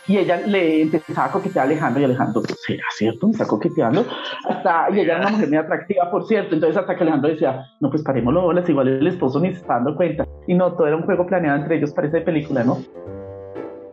Y 0.05 0.17
ella 0.17 0.41
le 0.45 0.81
empezaba 0.81 1.27
a 1.27 1.31
coquetear 1.31 1.65
a 1.65 1.69
Alejandro 1.69 2.01
y 2.01 2.05
Alejandro, 2.05 2.41
¿será 2.65 2.83
cierto? 2.95 3.27
¿Me 3.27 3.31
está 3.31 3.47
coqueteando? 3.47 4.05
Hasta, 4.49 4.87
y 4.91 4.99
ella 4.99 5.13
era 5.13 5.21
una 5.21 5.29
mujer 5.29 5.47
muy 5.47 5.57
atractiva, 5.57 6.11
por 6.11 6.27
cierto. 6.27 6.55
Entonces 6.55 6.77
hasta 6.77 6.95
que 6.95 7.03
Alejandro 7.03 7.29
decía, 7.29 7.65
no, 7.79 7.89
pues 7.89 8.03
parémoslo, 8.03 8.41
bolas, 8.41 8.67
igual 8.67 8.89
el 8.89 9.07
esposo 9.07 9.39
ni 9.39 9.51
se 9.51 9.61
está 9.61 9.75
dando 9.75 9.95
cuenta. 9.95 10.27
Y 10.45 10.55
no, 10.55 10.73
todo 10.73 10.87
era 10.87 10.97
un 10.97 11.03
juego 11.03 11.25
planeado 11.25 11.57
entre 11.59 11.77
ellos, 11.77 11.93
parece 11.93 12.17
de 12.17 12.23
película, 12.23 12.63
¿no? 12.63 12.79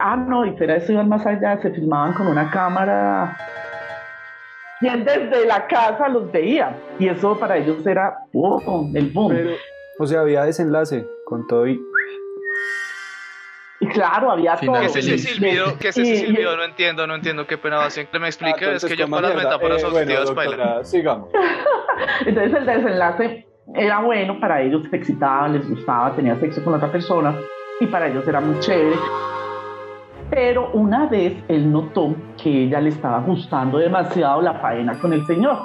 Ah, 0.00 0.16
no, 0.16 0.46
y 0.46 0.56
fuera 0.56 0.74
de 0.74 0.80
eso 0.80 0.92
iban 0.92 1.08
más 1.08 1.24
allá, 1.26 1.60
se 1.60 1.70
filmaban 1.70 2.14
con 2.14 2.26
una 2.26 2.50
cámara. 2.50 3.36
Y 4.80 4.88
él 4.88 5.04
desde 5.04 5.46
la 5.46 5.66
casa 5.66 6.08
los 6.08 6.32
veía. 6.32 6.76
Y 6.98 7.08
eso 7.08 7.38
para 7.38 7.58
ellos 7.58 7.86
era 7.86 8.16
boom, 8.32 8.96
el 8.96 9.10
boom. 9.10 9.28
Pero, 9.28 9.50
o 9.98 10.06
sea, 10.06 10.20
había 10.20 10.44
desenlace 10.44 11.06
con 11.26 11.46
todo 11.46 11.68
y. 11.68 11.78
Y 13.82 13.87
claro, 13.88 14.30
había 14.30 14.56
Final 14.58 14.82
todo. 14.84 14.92
¿Qué 14.92 14.99
es 15.00 15.06
ese 15.06 15.18
silbido? 15.18 15.78
¿Qué 15.78 15.88
es 15.88 15.96
ese 15.96 16.10
Y- 16.10 16.12
y- 16.12 16.16
silbido? 16.26 16.56
No 16.56 16.64
entiendo, 16.64 17.06
no 17.06 17.14
entiendo 17.14 17.46
qué 17.46 17.56
pena 17.56 17.78
va 17.78 17.88
siempre 17.90 18.20
me 18.20 18.26
explica. 18.26 18.66
Ah, 18.66 18.72
es 18.75 18.84
que 18.84 18.94
yo 18.96 19.08
para 19.08 19.22
las 19.28 19.34
mierda. 19.34 19.50
metáforas 19.50 19.82
Eh, 19.82 19.87
bueno, 19.90 19.99
auditivas 20.12 20.34
bailan. 20.34 20.84
sigamos. 20.84 21.28
Entonces 22.26 22.54
el 22.58 22.66
desenlace 22.66 23.46
era 23.75 24.00
bueno 24.00 24.38
para 24.38 24.60
ellos, 24.62 24.82
se 24.90 24.96
excitaban, 24.96 25.54
les 25.54 25.68
gustaba, 25.68 26.14
tenía 26.14 26.38
sexo 26.40 26.62
con 26.62 26.75
otra 26.75 26.90
persona 26.92 27.34
y 27.80 27.87
para 27.87 28.08
ellos 28.08 28.26
era 28.28 28.40
muy 28.40 28.58
chévere. 28.60 28.96
Pero 30.30 30.70
una 30.72 31.06
vez 31.06 31.34
él 31.49 31.72
notó 31.72 32.14
que 32.40 32.64
ella 32.64 32.80
le 32.80 32.90
estaba 32.90 33.18
gustando 33.20 33.78
demasiado 33.78 34.40
la 34.42 34.54
faena 34.60 34.99
con 34.99 35.12
el 35.12 35.25
señor 35.26 35.58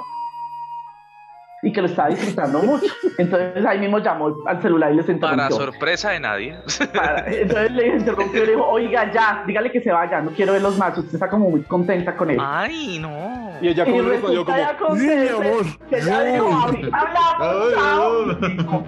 y 1.66 1.72
que 1.72 1.80
lo 1.82 1.88
estaba 1.88 2.08
disfrutando 2.10 2.60
mucho. 2.62 2.86
Entonces 3.18 3.66
ahí 3.66 3.80
mismo 3.80 3.98
llamó 3.98 4.36
al 4.46 4.62
celular 4.62 4.92
y 4.92 4.96
les 4.96 5.04
Para 5.06 5.14
interrumpió. 5.16 5.56
sorpresa 5.56 6.10
de 6.10 6.20
nadie. 6.20 6.56
Para- 6.94 7.26
Entonces 7.26 7.72
le 7.72 7.86
interrumpió 7.88 8.42
y 8.44 8.46
le 8.46 8.52
dijo, 8.52 8.66
oiga 8.68 9.10
ya, 9.12 9.42
dígale 9.46 9.72
que 9.72 9.80
se 9.80 9.90
vaya, 9.90 10.20
no 10.20 10.30
quiero 10.30 10.52
verlos 10.52 10.78
más, 10.78 10.96
usted 10.96 11.14
está 11.14 11.28
como 11.28 11.50
muy 11.50 11.62
contenta 11.62 12.14
con 12.16 12.30
él. 12.30 12.38
Ay, 12.40 12.98
no. 13.00 13.50
Y 13.60 13.68
ella 13.68 13.84
Y 13.86 13.90
como 13.90 14.08
respondió 14.08 14.44
resulta 14.44 14.76
como. 14.78 14.96
y 14.96 15.08
acontece 15.08 15.78
que 15.90 15.96
ella 15.98 16.22
dijo, 16.22 16.48
hablamos, 16.92 17.74
chao. 17.74 18.84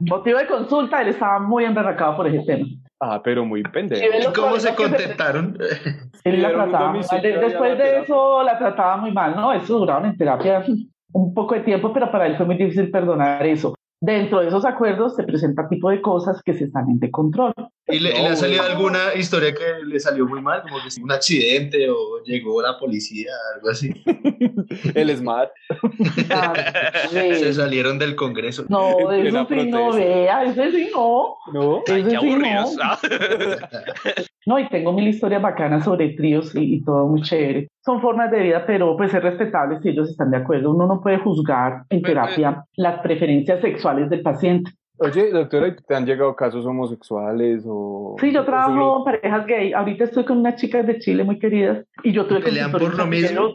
Motivo 0.00 0.38
de 0.38 0.46
consulta, 0.46 1.00
él 1.02 1.08
estaba 1.08 1.38
muy 1.38 1.64
emberracado 1.64 2.16
por 2.16 2.26
ese 2.26 2.40
tema. 2.44 2.66
Ah, 3.04 3.20
pero 3.20 3.44
muy 3.44 3.64
pendejo. 3.64 4.00
Y 4.00 4.08
ve 4.08 4.18
¿Y 4.18 4.22
los 4.22 4.32
cómo 4.32 4.56
se 4.60 4.72
contentaron? 4.76 5.58
Él 6.22 6.40
la 6.40 6.52
trataba 6.52 6.92
mal. 6.92 7.22
Después 7.22 7.76
de 7.76 7.98
eso 7.98 8.44
la 8.44 8.56
trataba 8.56 8.96
muy 8.98 9.10
mal, 9.10 9.34
¿no? 9.34 9.52
Eso 9.52 9.76
duraron 9.80 10.06
en 10.06 10.16
terapia 10.16 10.64
un 11.12 11.34
poco 11.34 11.56
de 11.56 11.62
tiempo, 11.62 11.92
pero 11.92 12.12
para 12.12 12.28
él 12.28 12.36
fue 12.36 12.46
muy 12.46 12.56
difícil 12.56 12.92
perdonar 12.92 13.44
eso. 13.44 13.74
Dentro 14.02 14.40
de 14.40 14.48
esos 14.48 14.64
acuerdos 14.64 15.14
se 15.14 15.22
presenta 15.22 15.68
tipo 15.68 15.88
de 15.88 16.02
cosas 16.02 16.42
que 16.42 16.54
se 16.54 16.68
salen 16.68 16.98
de 16.98 17.08
control. 17.08 17.52
¿Y 17.86 18.00
le, 18.00 18.10
y 18.10 18.20
le 18.20 18.28
ha 18.30 18.36
salido 18.36 18.64
alguna 18.64 19.14
historia 19.14 19.54
que 19.54 19.84
le 19.86 20.00
salió 20.00 20.26
muy 20.26 20.42
mal? 20.42 20.62
Como 20.62 20.82
que 20.82 20.90
sí, 20.90 21.00
un 21.00 21.12
accidente 21.12 21.88
o 21.88 22.20
llegó 22.24 22.60
la 22.60 22.76
policía, 22.80 23.30
algo 23.54 23.70
así. 23.70 23.92
El 24.96 25.16
smart. 25.16 25.52
Ah, 26.30 26.52
Se 27.12 27.54
salieron 27.54 27.96
del 28.00 28.16
Congreso. 28.16 28.64
No, 28.68 29.12
En 29.12 29.28
eso 29.28 29.46
sí 29.48 29.70
no, 29.70 29.92
vea, 29.92 30.44
ese 30.46 30.72
sí 30.72 30.90
no. 30.92 31.36
No. 31.52 31.82
Ay, 31.86 32.00
Ese 32.00 32.10
qué 32.10 32.18
sí 32.20 32.36
no. 32.36 32.64
No, 34.44 34.58
y 34.58 34.68
tengo 34.70 34.92
mil 34.92 35.06
historias 35.06 35.40
bacanas 35.40 35.84
sobre 35.84 36.14
tríos 36.14 36.52
y, 36.56 36.74
y 36.74 36.82
todo 36.82 37.06
muy 37.06 37.22
chévere. 37.22 37.68
Son 37.84 38.00
formas 38.00 38.28
de 38.32 38.40
vida, 38.40 38.64
pero 38.66 38.96
pues 38.96 39.14
es 39.14 39.22
respetable 39.22 39.78
si 39.80 39.90
ellos 39.90 40.10
están 40.10 40.32
de 40.32 40.38
acuerdo. 40.38 40.72
Uno 40.72 40.86
no 40.88 41.00
puede 41.00 41.18
juzgar 41.18 41.84
en 41.90 42.02
Pero, 42.02 42.22
terapia 42.22 42.64
las 42.74 43.00
preferencias 43.02 43.60
sexuales 43.60 43.91
del 43.94 44.22
paciente. 44.22 44.70
Oye, 44.98 45.30
doctora, 45.30 45.68
¿y 45.68 45.76
¿te 45.76 45.94
han 45.94 46.06
llegado 46.06 46.36
casos 46.36 46.64
homosexuales 46.64 47.64
o...? 47.66 48.16
Sí, 48.20 48.30
yo 48.32 48.44
trabajo 48.44 48.98
en 48.98 49.04
parejas 49.04 49.46
gay. 49.46 49.72
Ahorita 49.72 50.04
estoy 50.04 50.24
con 50.24 50.38
unas 50.38 50.56
chicas 50.56 50.86
de 50.86 50.98
Chile 50.98 51.24
muy 51.24 51.38
queridas 51.38 51.84
y 52.04 52.12
yo 52.12 52.26
tuve 52.26 52.40
¿Pelean 52.40 52.70
consultorios 52.70 52.96
por 52.98 53.06
lo 53.06 53.10
mismo 53.10 53.54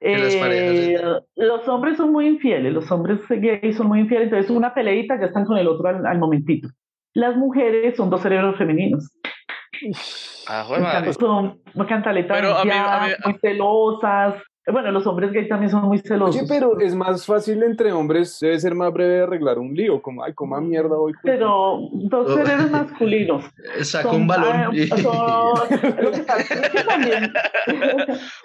que 0.00 0.18
las 0.18 0.36
parejas 0.36 0.74
Eh, 0.74 1.00
los 1.36 1.68
hombres 1.68 1.96
son 1.96 2.12
muy 2.12 2.26
infieles, 2.26 2.72
los 2.72 2.90
hombres 2.90 3.20
gays 3.28 3.76
son 3.76 3.86
muy 3.86 4.00
infieles, 4.00 4.24
entonces 4.26 4.50
una 4.50 4.74
peleita 4.74 5.18
ya 5.18 5.26
están 5.26 5.44
con 5.46 5.56
el 5.56 5.68
otro 5.68 5.88
al, 5.88 6.04
al 6.04 6.18
momentito. 6.18 6.68
Las 7.14 7.36
mujeres 7.36 7.96
son 7.96 8.10
dos 8.10 8.20
cerebros 8.20 8.56
femeninos. 8.58 9.08
Ah, 10.48 10.64
joder. 10.66 11.14
Son 11.14 11.60
muy 11.74 11.86
cantaletas, 11.86 12.36
Pero 12.36 12.54
a 12.56 12.64
mí- 12.64 12.70
a 12.72 13.06
mí- 13.06 13.12
muy 13.24 13.38
celosas. 13.40 14.34
Bueno, 14.70 14.92
los 14.92 15.04
hombres 15.08 15.32
gays 15.32 15.48
también 15.48 15.70
son 15.72 15.82
muy 15.86 15.98
celosos. 15.98 16.36
Oye, 16.36 16.46
pero 16.48 16.78
es 16.78 16.94
más 16.94 17.26
fácil 17.26 17.62
entre 17.64 17.92
hombres, 17.92 18.38
debe 18.40 18.60
ser 18.60 18.76
más 18.76 18.92
breve 18.92 19.22
arreglar 19.22 19.58
un 19.58 19.74
lío, 19.74 20.00
como, 20.00 20.22
ay, 20.22 20.34
coma 20.34 20.60
mierda 20.60 20.96
hoy. 20.96 21.12
Pero 21.24 21.78
dos 21.92 22.30
Oh. 22.30 22.34
cerebros 22.36 22.70
masculinos. 22.70 23.44
Sacó 23.82 24.10
Son- 24.12 24.20
un 24.20 24.26
balón. 24.28 24.74
y- 24.74 24.86
son- 24.86 25.02
lo 26.00 26.10
que 26.12 26.18
pasa 26.20 26.54
es 26.54 26.70
que 26.70 26.84
también- 26.84 27.32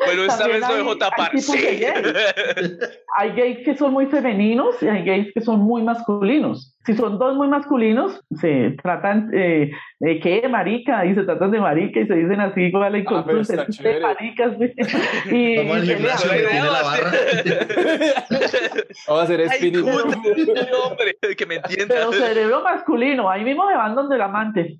Bueno, 0.05 0.23
esta 0.23 0.37
también 0.39 0.61
vez 0.61 0.69
lo 0.69 0.75
dejo 0.77 0.97
tapar. 0.97 1.29
hay 1.33 1.39
Sí. 1.41 1.57
de 1.61 1.77
gays. 1.77 2.79
Hay 3.17 3.31
gays 3.33 3.65
que 3.65 3.77
son 3.77 3.93
muy 3.93 4.07
femeninos 4.07 4.81
y 4.81 4.87
hay 4.87 5.03
gays 5.05 5.33
que 5.33 5.41
son 5.41 5.59
muy 5.59 5.83
masculinos. 5.83 6.73
Si 6.87 6.95
son 6.95 7.19
dos 7.19 7.35
muy 7.35 7.49
masculinos, 7.49 8.23
se 8.39 8.77
tratan 8.81 9.29
eh, 9.33 9.71
de 9.99 10.19
qué, 10.21 10.47
marica, 10.47 11.05
y 11.05 11.13
se 11.15 11.23
tratan 11.23 11.51
de 11.51 11.59
marica 11.59 11.99
y 11.99 12.07
se 12.07 12.13
dicen 12.15 12.39
así 12.39 12.61
igual 12.61 12.95
en 12.95 13.05
Ah, 13.09 13.23
pero 13.27 13.39
consulta, 13.39 13.41
está 13.41 13.63
es 13.63 13.69
usted 13.69 13.83
chévere. 13.83 14.01
marica, 14.01 14.55
sí. 14.57 14.73
y, 15.35 15.59
y 15.59 15.81
gimnasio, 15.81 16.29
pelean. 16.29 16.45
le 16.45 16.49
tiene 16.49 16.65
la 16.71 16.83
barra. 16.83 17.11
Vamos 19.07 19.21
a 19.21 19.23
hacer 19.25 19.49
spinning. 19.49 19.83
hombre, 20.85 21.17
que 21.37 21.45
me 21.45 21.55
entienda. 21.55 21.93
Pero 21.93 22.13
cerebro 22.13 22.61
masculino, 22.63 23.29
ahí 23.29 23.43
mismo 23.43 23.67
se 23.69 23.75
van 23.75 23.93
donde 23.93 24.15
el 24.15 24.21
amante. 24.21 24.77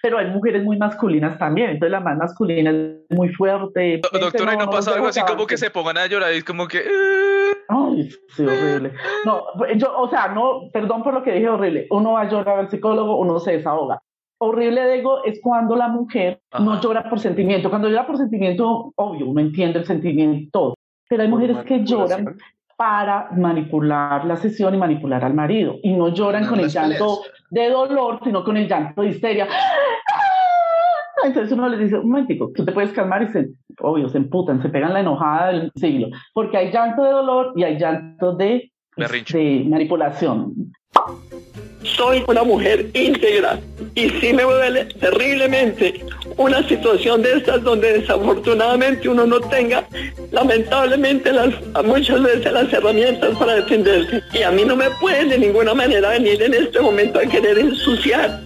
Pero 0.00 0.18
hay 0.18 0.26
mujeres 0.28 0.62
muy 0.62 0.76
masculinas 0.78 1.36
también, 1.38 1.70
entonces 1.70 1.90
la 1.90 2.00
más 2.00 2.16
masculina 2.16 2.70
es 2.70 3.16
muy 3.16 3.30
fuerte. 3.30 4.00
Do- 4.12 4.18
Doctora, 4.18 4.54
¿y 4.54 4.56
no 4.56 4.70
pasa 4.70 4.94
algo 4.94 5.08
así 5.08 5.20
como 5.22 5.46
que 5.46 5.56
se 5.56 5.70
pongan 5.70 5.98
a 5.98 6.06
llorar 6.06 6.32
y 6.32 6.36
es 6.38 6.44
como 6.44 6.68
que... 6.68 6.78
eh, 6.78 7.54
Ay, 7.68 8.08
sí, 8.28 8.44
horrible. 8.44 8.92
No, 9.26 9.42
yo, 9.76 9.98
o 9.98 10.08
sea, 10.08 10.28
no, 10.28 10.70
perdón 10.72 11.02
por 11.02 11.14
lo 11.14 11.22
que 11.22 11.32
dije 11.32 11.48
horrible. 11.48 11.86
Uno 11.90 12.12
va 12.12 12.22
a 12.22 12.28
llorar 12.28 12.60
al 12.60 12.70
psicólogo, 12.70 13.16
uno 13.18 13.40
se 13.40 13.52
desahoga. 13.52 14.00
Horrible 14.40 14.82
de 14.82 14.98
ego 15.00 15.24
es 15.24 15.40
cuando 15.42 15.74
la 15.74 15.88
mujer 15.88 16.40
no 16.60 16.72
Ajá. 16.74 16.80
llora 16.80 17.10
por 17.10 17.18
sentimiento. 17.18 17.68
Cuando 17.68 17.88
llora 17.88 18.06
por 18.06 18.16
sentimiento, 18.16 18.92
obvio, 18.94 19.26
uno 19.26 19.40
entiende 19.40 19.80
el 19.80 19.84
sentimiento, 19.84 20.48
todo. 20.52 20.74
Pero 21.08 21.22
hay 21.24 21.28
mujeres 21.28 21.58
que 21.64 21.82
lloran 21.84 22.36
para 22.78 23.28
manipular 23.32 24.24
la 24.24 24.36
sesión 24.36 24.72
y 24.72 24.78
manipular 24.78 25.24
al 25.24 25.34
marido. 25.34 25.74
Y 25.82 25.94
no 25.94 26.14
lloran 26.14 26.46
con 26.46 26.60
el 26.60 26.68
llanto 26.68 27.22
peleas. 27.22 27.44
de 27.50 27.70
dolor, 27.70 28.20
sino 28.22 28.44
con 28.44 28.56
el 28.56 28.68
llanto 28.68 29.02
de 29.02 29.08
histeria. 29.08 29.48
Entonces 31.24 31.50
uno 31.50 31.68
les 31.68 31.80
dice, 31.80 31.98
un 31.98 32.08
momentico, 32.08 32.52
tú 32.54 32.64
te 32.64 32.70
puedes 32.70 32.92
calmar 32.92 33.24
y 33.24 33.28
se, 33.30 33.48
obvio, 33.80 34.08
se 34.08 34.18
emputan, 34.18 34.62
se 34.62 34.68
pegan 34.68 34.92
la 34.92 35.00
enojada 35.00 35.48
del 35.48 35.72
siglo, 35.74 36.06
porque 36.32 36.56
hay 36.56 36.70
llanto 36.70 37.02
de 37.02 37.10
dolor 37.10 37.52
y 37.56 37.64
hay 37.64 37.76
llanto 37.76 38.36
de, 38.36 38.70
Berrinche. 38.98 39.38
de 39.38 39.64
manipulación. 39.64 40.72
Soy 41.82 42.24
una 42.26 42.42
mujer 42.42 42.90
íntegra 42.92 43.58
y 43.94 44.10
sí 44.10 44.32
me 44.32 44.42
duele 44.42 44.86
terriblemente 45.00 46.04
una 46.36 46.62
situación 46.64 47.22
de 47.22 47.34
estas 47.34 47.62
donde 47.62 48.00
desafortunadamente 48.00 49.08
uno 49.08 49.26
no 49.26 49.40
tenga 49.40 49.84
lamentablemente 50.30 51.32
las, 51.32 51.54
muchas 51.84 52.22
veces 52.22 52.52
las 52.52 52.72
herramientas 52.72 53.36
para 53.38 53.54
defenderse. 53.54 54.20
Y 54.32 54.42
a 54.42 54.50
mí 54.50 54.64
no 54.64 54.76
me 54.76 54.90
pueden 55.00 55.28
de 55.28 55.38
ninguna 55.38 55.72
manera 55.74 56.10
venir 56.10 56.42
en 56.42 56.54
este 56.54 56.80
momento 56.80 57.20
a 57.20 57.22
querer 57.22 57.58
ensuciar. 57.58 58.40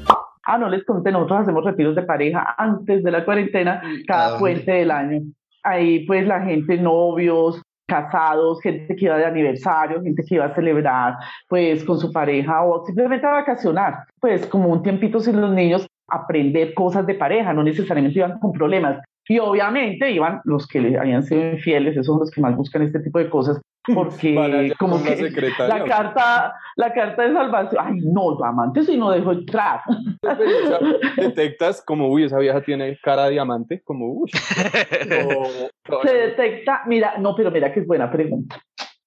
Ah, 0.44 0.58
no 0.58 0.68
les 0.68 0.84
conté, 0.84 1.10
nosotros 1.12 1.40
hacemos 1.40 1.64
retiros 1.64 1.94
de 1.94 2.02
pareja 2.02 2.54
antes 2.58 3.02
de 3.02 3.10
la 3.10 3.24
cuarentena, 3.24 3.74
¿A 3.74 4.06
cada 4.06 4.38
puente 4.38 4.72
del 4.72 4.90
año. 4.90 5.20
Ahí 5.62 6.04
pues 6.06 6.26
la 6.26 6.42
gente, 6.42 6.76
novios, 6.76 7.62
casados, 7.92 8.62
gente 8.62 8.96
que 8.96 9.04
iba 9.04 9.18
de 9.18 9.26
aniversario, 9.26 10.02
gente 10.02 10.24
que 10.26 10.36
iba 10.36 10.46
a 10.46 10.54
celebrar 10.54 11.16
pues 11.46 11.84
con 11.84 11.98
su 11.98 12.10
pareja 12.10 12.64
o 12.64 12.86
simplemente 12.86 13.26
a 13.26 13.32
vacacionar, 13.32 14.04
pues 14.18 14.46
como 14.46 14.70
un 14.70 14.82
tiempito 14.82 15.20
sin 15.20 15.38
los 15.38 15.52
niños, 15.52 15.86
aprender 16.08 16.72
cosas 16.72 17.06
de 17.06 17.14
pareja, 17.14 17.52
no 17.52 17.62
necesariamente 17.62 18.18
iban 18.18 18.38
con 18.38 18.52
problemas. 18.52 19.02
Y 19.28 19.38
obviamente 19.38 20.10
iban 20.10 20.40
los 20.44 20.66
que 20.66 20.98
habían 20.98 21.22
sido 21.22 21.52
infieles, 21.52 21.92
esos 21.92 22.06
son 22.06 22.20
los 22.20 22.30
que 22.30 22.40
más 22.40 22.56
buscan 22.56 22.82
este 22.82 23.00
tipo 23.00 23.18
de 23.18 23.28
cosas, 23.28 23.60
porque 23.86 24.72
como 24.78 25.02
que 25.02 25.16
secretaria. 25.16 25.78
la 25.78 25.84
carta, 25.84 26.54
la 26.76 26.92
carta 26.92 27.22
de 27.22 27.32
salvación, 27.32 27.84
ay 27.84 28.00
no, 28.00 28.36
tu 28.36 28.44
amante 28.44 28.82
si 28.82 28.96
no 28.96 29.10
dejó 29.10 29.32
entrar. 29.32 29.80
O 29.88 30.68
sea, 30.68 30.78
detectas 31.16 31.82
como, 31.84 32.08
uy, 32.08 32.24
esa 32.24 32.38
vieja 32.38 32.60
tiene 32.62 32.98
cara 33.02 33.24
de 33.24 33.32
diamante, 33.32 33.82
como, 33.82 34.06
uy. 34.12 34.30
Se 36.02 36.14
detecta, 36.14 36.82
mira, 36.86 37.14
no, 37.18 37.34
pero 37.34 37.50
mira 37.50 37.72
que 37.72 37.80
es 37.80 37.86
buena 37.86 38.10
pregunta. 38.10 38.56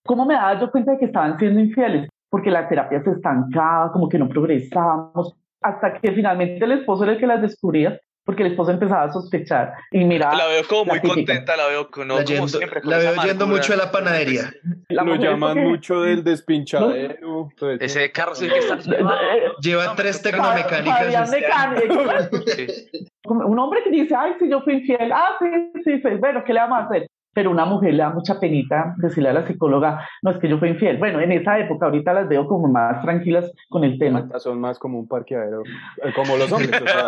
¿Cómo 0.05 0.25
me 0.25 0.35
daba 0.35 0.59
yo 0.59 0.71
cuenta 0.71 0.91
de 0.91 0.99
que 0.99 1.05
estaban 1.05 1.39
siendo 1.39 1.59
infieles? 1.59 2.09
Porque 2.29 2.51
la 2.51 2.67
terapia 2.67 3.01
se 3.03 3.11
estancaba, 3.11 3.91
como 3.91 4.09
que 4.09 4.19
no 4.19 4.27
progresábamos, 4.27 5.35
hasta 5.61 5.93
que 5.93 6.11
finalmente 6.11 6.63
el 6.63 6.73
esposo 6.73 7.03
era 7.03 7.13
el 7.13 7.19
que 7.19 7.27
las 7.27 7.41
descubría, 7.41 7.99
porque 8.25 8.43
el 8.43 8.51
esposo 8.51 8.71
empezaba 8.71 9.03
a 9.03 9.13
sospechar. 9.13 9.73
Y 9.91 10.03
mira, 10.03 10.33
La 10.35 10.47
veo 10.47 10.63
como 10.67 10.85
la 10.85 10.93
muy 10.93 10.99
típica. 11.01 11.15
contenta, 11.15 11.55
la 11.57 11.67
veo 11.67 11.89
con, 11.91 12.07
no, 12.07 12.15
la 12.17 12.23
como 12.23 12.33
yendo, 12.35 12.47
siempre. 12.47 12.81
con 12.81 12.89
la 12.91 12.97
veo 12.97 13.13
yendo 13.23 13.47
mucho 13.47 13.73
a 13.73 13.75
la 13.77 13.91
panadería. 13.91 14.51
la 14.89 15.03
Lo 15.03 15.15
llaman 15.15 15.53
porque- 15.53 15.61
mucho 15.69 16.01
del 16.01 16.23
despinchadero. 16.23 17.49
todo 17.57 17.71
eso. 17.71 17.83
Ese 17.85 18.11
carro 18.11 18.33
es 18.33 18.41
el 18.41 18.51
que 18.51 18.59
está... 18.59 18.75
Eh, 18.75 19.51
Lleva 19.61 19.85
No, 19.85 19.95
tres 19.95 20.17
me- 20.23 20.31
tecnomecánicas. 20.31 21.33
Este. 21.33 22.65
Sí. 22.91 23.07
Un 23.25 23.57
hombre 23.59 23.81
que 23.83 23.89
dice, 23.89 24.15
ay, 24.15 24.33
si 24.39 24.49
yo 24.49 24.61
fui 24.61 24.73
infiel, 24.75 25.11
ah, 25.11 25.35
sí, 25.39 25.47
sí, 25.83 26.01
sí, 26.01 26.09
bueno, 26.19 26.43
¿qué 26.45 26.53
le 26.53 26.59
vamos 26.59 26.79
a 26.79 26.83
hacer? 26.85 27.07
Pero 27.35 27.51
una 27.51 27.65
mujer 27.65 27.93
le 27.93 28.01
da 28.01 28.09
mucha 28.11 28.39
penita 28.39 28.95
decirle 28.97 29.29
a 29.29 29.33
la 29.33 29.45
psicóloga, 29.45 30.07
no 30.23 30.31
es 30.31 30.37
que 30.37 30.47
yo 30.47 30.57
fui 30.57 30.69
infiel. 30.69 30.97
Bueno, 30.97 31.19
en 31.19 31.33
esa 31.33 31.59
época, 31.59 31.85
ahorita 31.87 32.13
las 32.13 32.29
veo 32.29 32.47
como 32.47 32.67
más 32.69 33.01
tranquilas 33.01 33.51
con 33.69 33.83
el 33.83 33.99
tema. 33.99 34.27
Son 34.39 34.59
más 34.59 34.79
como 34.79 34.97
un 34.97 35.07
parqueadero, 35.07 35.61
eh, 36.01 36.13
como 36.15 36.37
los 36.37 36.49
hombres. 36.51 36.81
o 36.81 36.87
sea, 36.87 37.05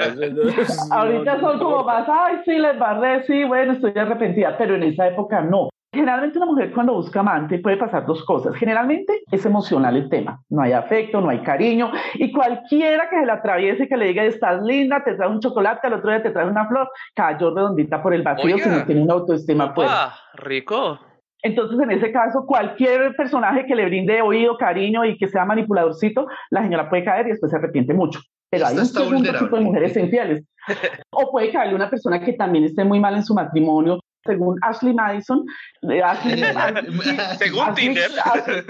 Ahorita 0.91 1.35
no- 1.37 1.39
son 1.41 1.59
como 1.59 1.83
más, 1.85 2.07
ay, 2.09 2.35
sí, 2.45 2.59
les 2.59 2.77
barré, 2.77 3.23
sí, 3.23 3.43
bueno, 3.45 3.71
estoy 3.73 3.93
arrepentida, 3.95 4.57
pero 4.57 4.75
en 4.75 4.83
esa 4.83 5.07
época 5.07 5.41
no. 5.41 5.69
Generalmente 5.93 6.37
una 6.37 6.47
mujer 6.47 6.73
cuando 6.73 6.93
busca 6.93 7.21
amante 7.21 7.59
puede 7.59 7.77
pasar 7.77 8.05
dos 8.05 8.23
cosas. 8.25 8.55
Generalmente 8.55 9.21
es 9.31 9.45
emocional 9.45 9.95
el 9.95 10.09
tema. 10.09 10.41
No 10.49 10.61
hay 10.61 10.73
afecto, 10.73 11.21
no 11.21 11.29
hay 11.29 11.39
cariño. 11.39 11.91
Y 12.15 12.31
cualquiera 12.33 13.09
que 13.09 13.19
se 13.19 13.25
la 13.25 13.33
atraviese, 13.35 13.87
que 13.87 13.95
le 13.95 14.07
diga, 14.07 14.23
estás 14.25 14.61
linda, 14.63 15.03
te 15.03 15.15
trae 15.15 15.29
un 15.29 15.39
chocolate, 15.39 15.87
al 15.87 15.93
otro 15.93 16.09
día 16.09 16.21
te 16.21 16.31
trae 16.31 16.45
una 16.45 16.67
flor, 16.67 16.89
cayó 17.15 17.55
redondita 17.55 18.03
por 18.03 18.13
el 18.13 18.21
vacío 18.21 18.55
Oiga. 18.55 18.63
si 18.63 18.69
no 18.69 18.85
tiene 18.85 19.01
una 19.03 19.13
autoestima. 19.13 19.73
¡Ah! 19.77 20.13
Rico. 20.33 20.99
Entonces, 21.41 21.79
en 21.79 21.91
ese 21.91 22.11
caso, 22.11 22.45
cualquier 22.45 23.15
personaje 23.15 23.65
que 23.65 23.75
le 23.75 23.85
brinde 23.85 24.21
oído, 24.21 24.57
cariño 24.57 25.05
y 25.05 25.17
que 25.17 25.27
sea 25.27 25.45
manipuladorcito, 25.45 26.27
la 26.49 26.63
señora 26.63 26.89
puede 26.89 27.05
caer 27.05 27.27
y 27.27 27.29
después 27.29 27.51
se 27.51 27.57
arrepiente 27.57 27.93
mucho. 27.93 28.19
Pero 28.49 28.65
hay 28.65 28.75
Esta 28.77 28.81
un 28.81 28.87
segundo 28.87 29.15
vulnerable. 29.17 29.45
tipo 29.45 29.55
de 29.57 29.63
mujeres 29.63 29.97
infieles. 29.97 30.43
O 31.11 31.31
puede 31.31 31.51
caerle 31.51 31.75
una 31.75 31.89
persona 31.89 32.19
que 32.19 32.33
también 32.33 32.65
esté 32.65 32.83
muy 32.83 32.99
mal 32.99 33.15
en 33.15 33.23
su 33.23 33.33
matrimonio. 33.33 33.99
Según 34.27 34.57
Ashley 34.61 34.93
Madison, 34.93 35.43
eh, 35.89 36.01
Ashley, 36.03 36.43
Según 37.39 37.61
Ashley- 37.61 37.75
Tinder. 37.75 38.11
Ashley- 38.23 38.63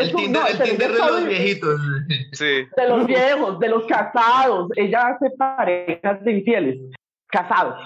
El 0.00 0.12
Tinder, 0.12 0.42
no, 0.42 0.46
el 0.48 0.58
Tinder 0.58 0.92
de 0.92 0.98
los 0.98 1.06
sabe- 1.08 1.24
viejitos. 1.28 1.80
Sí. 2.32 2.66
de 2.76 2.88
los 2.88 3.06
viejos, 3.06 3.58
de 3.60 3.68
los 3.68 3.86
casados. 3.86 4.68
Ella 4.76 5.08
hace 5.08 5.30
parejas 5.38 6.24
de 6.24 6.32
infieles, 6.32 6.78
casados. 7.28 7.76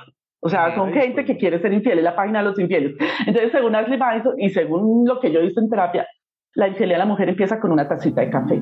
O 0.41 0.49
sea, 0.49 0.75
son 0.77 0.93
gente 0.93 1.25
que 1.25 1.37
quiere 1.37 1.61
ser 1.61 1.73
infiel, 1.73 1.99
es 1.99 2.05
la 2.05 2.15
página 2.15 2.39
de 2.39 2.45
los 2.47 2.59
infieles. 2.59 2.95
Entonces, 3.27 3.51
según 3.53 3.75
Ashley 3.75 3.99
Madison 3.99 4.35
y 4.39 4.51
según 4.51 5.07
lo 5.07 5.19
que 5.21 5.33
yo 5.33 5.41
he 5.41 5.43
visto 5.43 5.61
en 5.61 5.69
terapia, 5.69 6.07
la 6.55 6.69
infidelidad 6.69 6.97
de 6.97 7.01
la 7.01 7.07
mujer 7.07 7.29
empieza 7.29 7.59
con 7.59 7.73
una 7.73 7.89
tacita 7.89 8.21
de 8.21 8.31
café. 8.31 8.61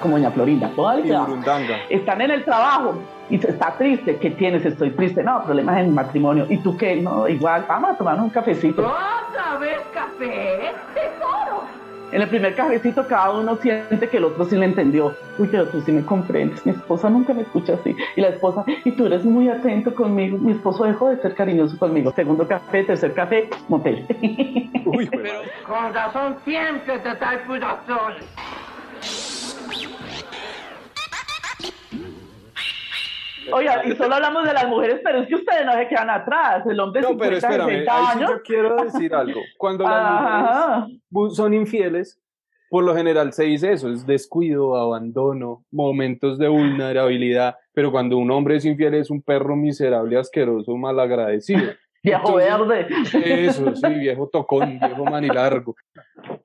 Como 0.00 0.16
doña 0.16 0.30
Florinda, 0.30 0.70
toda. 0.76 0.96
Están 1.90 2.20
en 2.20 2.30
el 2.30 2.44
trabajo 2.44 2.94
y 3.30 3.38
se 3.38 3.50
está 3.50 3.74
triste. 3.76 4.16
¿Qué 4.16 4.30
tienes? 4.30 4.64
Estoy 4.64 4.90
triste. 4.90 5.22
No, 5.22 5.42
problemas 5.44 5.78
en 5.78 5.86
el 5.86 5.92
matrimonio. 5.92 6.46
¿Y 6.48 6.58
tú 6.58 6.76
qué? 6.76 6.96
No, 6.96 7.28
igual, 7.28 7.64
vamos 7.68 7.90
a 7.90 7.94
tomar 7.96 8.20
un 8.20 8.30
cafecito. 8.30 8.82
¿Otra 8.82 9.58
vez 9.58 9.80
café? 9.92 10.72
¡Tesoro! 10.94 11.78
En 12.10 12.22
el 12.22 12.28
primer 12.28 12.54
cafecito 12.54 13.06
cada 13.06 13.32
uno 13.32 13.56
siente 13.56 14.08
que 14.08 14.16
el 14.16 14.24
otro 14.24 14.46
sí 14.46 14.56
le 14.56 14.64
entendió. 14.64 15.14
Uy, 15.38 15.46
pero 15.50 15.66
tú 15.66 15.82
sí 15.82 15.92
me 15.92 16.02
comprendes. 16.02 16.64
Mi 16.64 16.72
esposa 16.72 17.10
nunca 17.10 17.34
me 17.34 17.42
escucha 17.42 17.74
así. 17.74 17.94
Y 18.16 18.22
la 18.22 18.28
esposa, 18.28 18.64
y 18.84 18.92
tú 18.92 19.04
eres 19.06 19.24
muy 19.24 19.50
atento 19.50 19.94
conmigo. 19.94 20.38
Mi 20.38 20.52
esposo 20.52 20.84
dejó 20.84 21.10
de 21.10 21.20
ser 21.20 21.34
cariñoso 21.34 21.78
conmigo. 21.78 22.10
Segundo 22.12 22.48
café, 22.48 22.84
tercer 22.84 23.12
café, 23.12 23.50
motel. 23.68 24.06
Uy, 24.86 25.06
madre. 25.12 25.32
Con 25.66 25.92
razón 25.92 26.36
siempre 26.44 26.98
te 27.00 27.14
trae 27.16 27.40
Oiga, 33.52 33.82
y 33.84 33.96
solo 33.96 34.14
hablamos 34.14 34.44
de 34.44 34.52
las 34.52 34.68
mujeres, 34.68 35.00
pero 35.02 35.20
es 35.20 35.28
que 35.28 35.34
ustedes 35.36 35.64
no 35.64 35.72
se 35.72 35.88
quedan 35.88 36.10
atrás. 36.10 36.66
El 36.66 36.80
hombre 36.80 37.02
No, 37.02 37.16
pero 37.16 37.36
50, 37.40 37.46
espérame, 37.48 37.68
60 37.68 37.96
ahí 37.96 38.06
sí 38.12 38.20
yo 38.20 38.42
quiero 38.42 38.76
decir 38.76 39.14
algo. 39.14 39.40
Cuando 39.56 39.84
las 39.84 40.88
mujeres 41.10 41.36
son 41.36 41.54
infieles, 41.54 42.20
por 42.70 42.84
lo 42.84 42.94
general 42.94 43.32
se 43.32 43.44
dice 43.44 43.72
eso, 43.72 43.90
es 43.90 44.06
descuido, 44.06 44.76
abandono, 44.76 45.64
momentos 45.70 46.38
de 46.38 46.48
vulnerabilidad, 46.48 47.56
pero 47.72 47.90
cuando 47.90 48.18
un 48.18 48.30
hombre 48.30 48.56
es 48.56 48.64
infiel 48.64 48.94
es 48.94 49.10
un 49.10 49.22
perro 49.22 49.56
miserable, 49.56 50.18
asqueroso, 50.18 50.76
malagradecido. 50.76 51.60
Viejo 52.00 52.40
Entonces, 52.40 53.12
verde. 53.12 53.46
Eso, 53.46 53.74
sí, 53.74 53.94
viejo 53.94 54.28
tocón, 54.28 54.78
viejo 54.78 55.04
manilargo. 55.04 55.74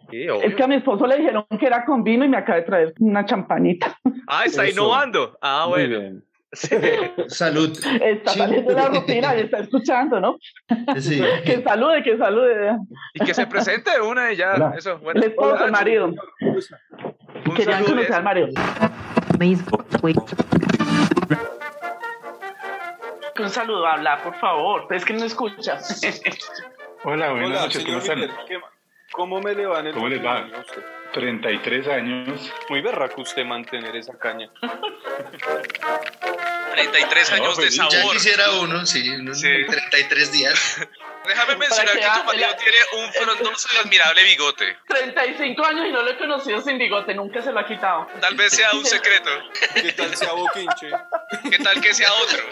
Sí, 0.10 0.26
Es 0.44 0.56
que 0.56 0.64
a 0.64 0.68
mi 0.68 0.76
esposo 0.76 1.06
le 1.06 1.18
dijeron 1.18 1.46
que 1.60 1.68
era 1.68 1.86
con 1.86 2.04
vino 2.04 2.26
y 2.26 2.28
me 2.28 2.38
acaba 2.38 2.58
de 2.58 2.66
traer 2.66 2.94
una 3.00 3.24
champañita. 3.24 3.96
Ah, 4.28 4.46
está 4.46 4.66
Eso. 4.66 4.82
innovando. 4.82 5.38
Ah, 5.42 5.68
Muy 5.70 5.88
bueno. 5.88 6.22
Salud. 7.28 7.78
Está 8.02 8.32
saliendo 8.34 8.70
de 8.74 8.76
la 8.82 8.88
rutina 8.90 9.36
y 9.36 9.40
está 9.42 9.60
escuchando, 9.60 10.20
¿no? 10.20 10.38
Sí. 11.00 11.22
Que 11.46 11.62
salude, 11.64 12.04
que 12.04 12.18
salude. 12.18 12.78
Y 13.14 13.24
que 13.26 13.34
se 13.34 13.48
presente 13.48 14.00
una 14.02 14.32
y 14.32 14.36
ya. 14.38 14.54
Hola. 14.56 14.74
Eso, 14.78 15.00
bueno. 15.00 15.20
El 15.22 15.30
esposo, 15.30 15.66
el 15.66 15.72
marido. 15.72 16.14
Un 17.46 17.54
Querían 17.56 17.84
conocer 17.84 18.14
al 18.14 18.24
marido. 18.24 18.48
Un 23.40 23.50
saludo, 23.50 23.86
habla, 23.88 24.22
por 24.24 24.36
favor. 24.36 24.88
Es 24.92 25.04
que 25.04 25.14
no 25.14 25.26
escucha. 25.26 25.80
Hola, 27.04 27.32
buenas 27.32 27.50
Hola, 27.50 27.62
noches, 27.64 27.84
¿cómo 27.84 27.98
están? 27.98 28.20
Peter, 28.20 28.36
¿qué 28.48 28.58
ma- 28.58 28.70
¿Cómo 29.12 29.42
me 29.42 29.54
le 29.54 29.66
va 29.66 29.80
en 29.82 29.88
el 29.88 29.94
¿Cómo 29.94 30.08
les 30.08 30.20
va? 30.20 30.34
matrimonio 30.42 30.58
a 30.58 30.62
usted? 30.62 30.82
33 31.14 31.88
años. 31.90 32.52
Muy 32.70 32.82
berraco 32.82 33.22
usted 33.22 33.46
mantener 33.46 33.96
esa 33.96 34.18
caña. 34.18 34.50
33 36.74 37.30
No, 37.30 37.36
años 37.36 37.58
de 37.58 37.64
pues, 37.64 37.76
ya 37.76 37.84
Ya 37.90 37.98
sabor. 38.00 38.14
quisiera 38.16 38.52
uno, 38.52 38.86
sí, 38.86 39.10
unos 39.10 39.40
Sí. 39.40 39.48
33 39.70 40.32
días. 40.32 40.78
Déjame 41.26 41.56
mencionar 41.56 41.94
que 41.98 42.02
tu 42.06 42.24
marido 42.26 42.48
la- 42.50 42.58
tiene 42.58 42.78
un 42.98 43.14
frondoso 43.14 43.70
y 43.74 43.78
admirable 43.78 44.24
bigote. 44.26 44.78
35 44.88 45.66
años 45.66 45.86
y 45.88 45.92
no 45.92 46.02
lo 46.02 46.12
he 46.12 46.18
conocido 46.18 46.60
sin 46.62 46.78
bigote, 46.78 47.14
nunca 47.14 47.42
se 47.42 47.52
lo 47.54 47.60
ha 47.62 47.66
quitado. 47.66 48.08
Tal 48.20 48.36
vez 48.36 48.52
sea 48.54 48.72
un 48.74 48.86
secreto. 48.86 49.30
¿Qué 49.74 49.94
tal 49.94 50.14
sea 50.18 50.34
boquinche? 50.34 50.90
¿Qué 51.50 51.60
tal 51.60 51.80
que 51.80 51.94
sea 51.94 52.12
otro? 52.14 52.44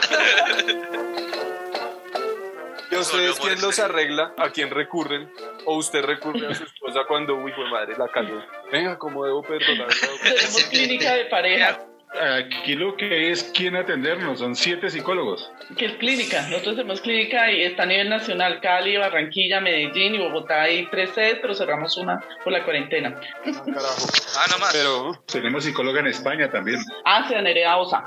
¿Y 2.92 2.96
a 2.96 3.00
ustedes 3.00 3.40
quién 3.40 3.62
los 3.62 3.80
arregla? 3.80 4.34
¿A 4.38 4.50
quién 4.52 4.70
recurren? 4.70 5.32
¿O 5.66 5.76
usted 5.78 6.02
recurre 6.04 6.48
a 6.52 6.56
su 6.56 6.64
esposa 6.64 7.02
cuando, 7.08 7.36
uy, 7.36 7.52
fue 7.54 7.70
madre, 7.70 7.96
la 7.98 8.08
cayó? 8.10 8.42
Venga, 8.72 8.98
¿cómo 8.98 9.26
debo 9.26 9.44
perdonar? 9.44 9.88
Tenemos 10.24 10.64
clínica 10.66 11.14
de 11.14 11.26
pareja. 11.26 11.80
Aquí 12.14 12.76
lo 12.76 12.98
que 12.98 13.32
es 13.32 13.52
quién 13.56 13.76
atendernos, 13.76 14.40
son 14.40 14.56
siete 14.56 14.90
psicólogos. 14.90 15.50
¿Qué 15.78 15.86
es 15.86 15.94
clínica? 15.94 16.42
Nosotros 16.50 16.76
tenemos 16.76 17.00
clínica 17.00 17.50
y 17.50 17.62
está 17.64 17.84
a 17.84 17.86
nivel 17.86 18.10
nacional, 18.10 18.60
Cali, 18.60 18.98
Barranquilla, 18.98 19.62
Medellín 19.62 20.16
y 20.16 20.18
Bogotá. 20.18 20.64
Hay 20.64 20.88
tres 20.88 21.12
sedes, 21.12 21.40
pero 21.42 21.56
cerramos 21.56 21.96
una 21.98 22.20
por 22.44 22.52
la 22.52 22.66
cuarentena. 22.66 23.16
Ah, 23.46 23.64
carajo. 23.66 24.08
Ah, 24.38 24.46
nada 24.48 24.60
más. 24.60 24.74
Pero, 24.74 25.24
Tenemos 25.26 25.64
psicóloga 25.64 26.02
en 26.02 26.08
España 26.08 26.52
también. 26.52 26.80
Ah, 27.06 27.26
se 27.28 27.42
Nerea 27.42 27.78
Osa. 27.78 28.04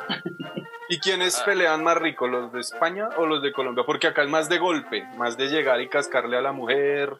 ¿Y 0.94 0.98
quiénes 1.00 1.40
pelean 1.40 1.82
más 1.82 1.96
rico, 1.98 2.28
los 2.28 2.52
de 2.52 2.60
España 2.60 3.08
o 3.16 3.26
los 3.26 3.42
de 3.42 3.52
Colombia? 3.52 3.82
Porque 3.84 4.06
acá 4.06 4.22
es 4.22 4.28
más 4.28 4.48
de 4.48 4.58
golpe, 4.58 5.04
más 5.16 5.36
de 5.36 5.48
llegar 5.48 5.80
y 5.80 5.88
cascarle 5.88 6.36
a 6.36 6.40
la 6.40 6.52
mujer. 6.52 7.16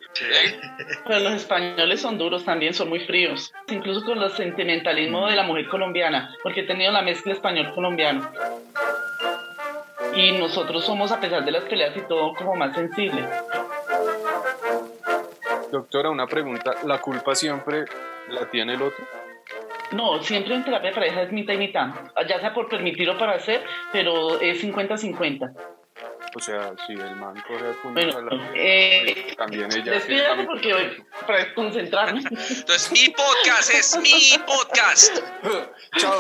Pero 1.05 1.19
los 1.19 1.33
españoles 1.33 2.01
son 2.01 2.17
duros 2.17 2.45
también, 2.45 2.73
son 2.73 2.89
muy 2.89 3.01
fríos. 3.01 3.53
Incluso 3.69 4.05
con 4.05 4.23
el 4.23 4.31
sentimentalismo 4.31 5.27
de 5.27 5.35
la 5.35 5.43
mujer 5.43 5.67
colombiana, 5.69 6.33
porque 6.45 6.61
he 6.61 6.65
tenido 6.65 6.93
la 6.93 7.03
mezcla 7.03 7.33
español-colombiano. 7.33 8.31
Y 10.15 10.31
nosotros 10.33 10.85
somos, 10.85 11.11
a 11.11 11.19
pesar 11.19 11.45
de 11.45 11.51
las 11.51 11.65
peleas 11.65 11.97
y 11.97 12.03
todo, 12.03 12.33
como 12.35 12.55
más 12.55 12.77
sensibles. 12.77 13.27
Doctora, 15.73 16.11
una 16.11 16.29
pregunta. 16.29 16.75
¿La 16.85 17.01
culpa 17.01 17.35
siempre 17.35 17.87
la 18.29 18.49
tiene 18.49 18.75
el 18.75 18.83
otro? 18.83 19.05
No, 19.95 20.21
siempre 20.23 20.55
en 20.55 20.65
terapia 20.65 20.91
de 20.91 20.95
pareja 20.95 21.23
es 21.23 21.33
mitad 21.33 21.55
y 21.55 21.59
mitad. 21.59 21.89
Ya 22.29 22.41
sea 22.41 22.53
por 22.53 22.69
permitir 22.69 23.09
o 23.11 23.17
para 23.17 23.35
hacer, 23.35 23.63
pero 23.93 24.41
es 24.41 24.63
50-50. 24.63 25.74
O 26.37 26.41
sea, 26.41 26.73
si 26.87 26.95
el 26.95 27.15
man 27.17 27.41
coge 27.47 27.69
el 27.69 27.75
puño 27.77 27.95
Bueno, 27.95 28.19
a 28.19 28.23
la 28.23 28.51
eh, 28.55 29.35
también 29.37 29.71
ella... 29.73 29.93
Despídase 29.93 30.43
porque 30.45 30.75
hoy, 30.75 31.05
para 31.27 31.39
desconcentrarme. 31.45 32.21
Entonces, 32.21 32.91
mi 32.91 33.09
podcast 33.11 33.73
es 33.73 33.97
mi 33.99 34.37
podcast. 34.45 35.19
Chao. 35.97 36.19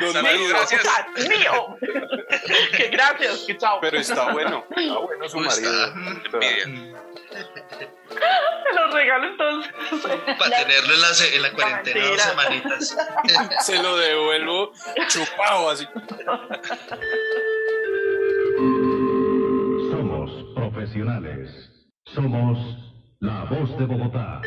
Don 0.00 0.12
Salud, 0.12 0.22
Mario. 0.22 0.48
gracias. 0.48 0.82
¡Dios 1.16 1.28
mío! 1.28 1.76
que 2.76 2.88
gracias, 2.88 3.44
que 3.46 3.58
chao. 3.58 3.78
Pero 3.80 3.98
está 3.98 4.32
bueno. 4.32 4.64
Está 4.74 4.98
bueno 4.98 5.28
su 5.28 5.36
¿Cómo 5.36 5.50
está? 5.50 5.90
marido. 5.94 6.62
Envidia. 6.62 7.04
Me 8.64 8.72
lo 8.74 8.90
regalo 8.92 9.26
entonces. 9.26 9.72
Para 10.38 10.56
tenerlo 10.56 10.94
en 10.94 11.00
la, 11.00 11.08
en 11.34 11.42
la 11.42 11.52
cuarentena 11.52 12.06
dos 12.06 12.22
semanitas. 12.22 12.96
Se 13.60 13.82
lo 13.82 13.96
devuelvo 13.96 14.72
chupado 15.08 15.70
así. 15.70 15.86
Somos 22.14 22.58
la 23.20 23.44
voz 23.50 23.76
de 23.76 23.86
Bogotá. 23.86 24.40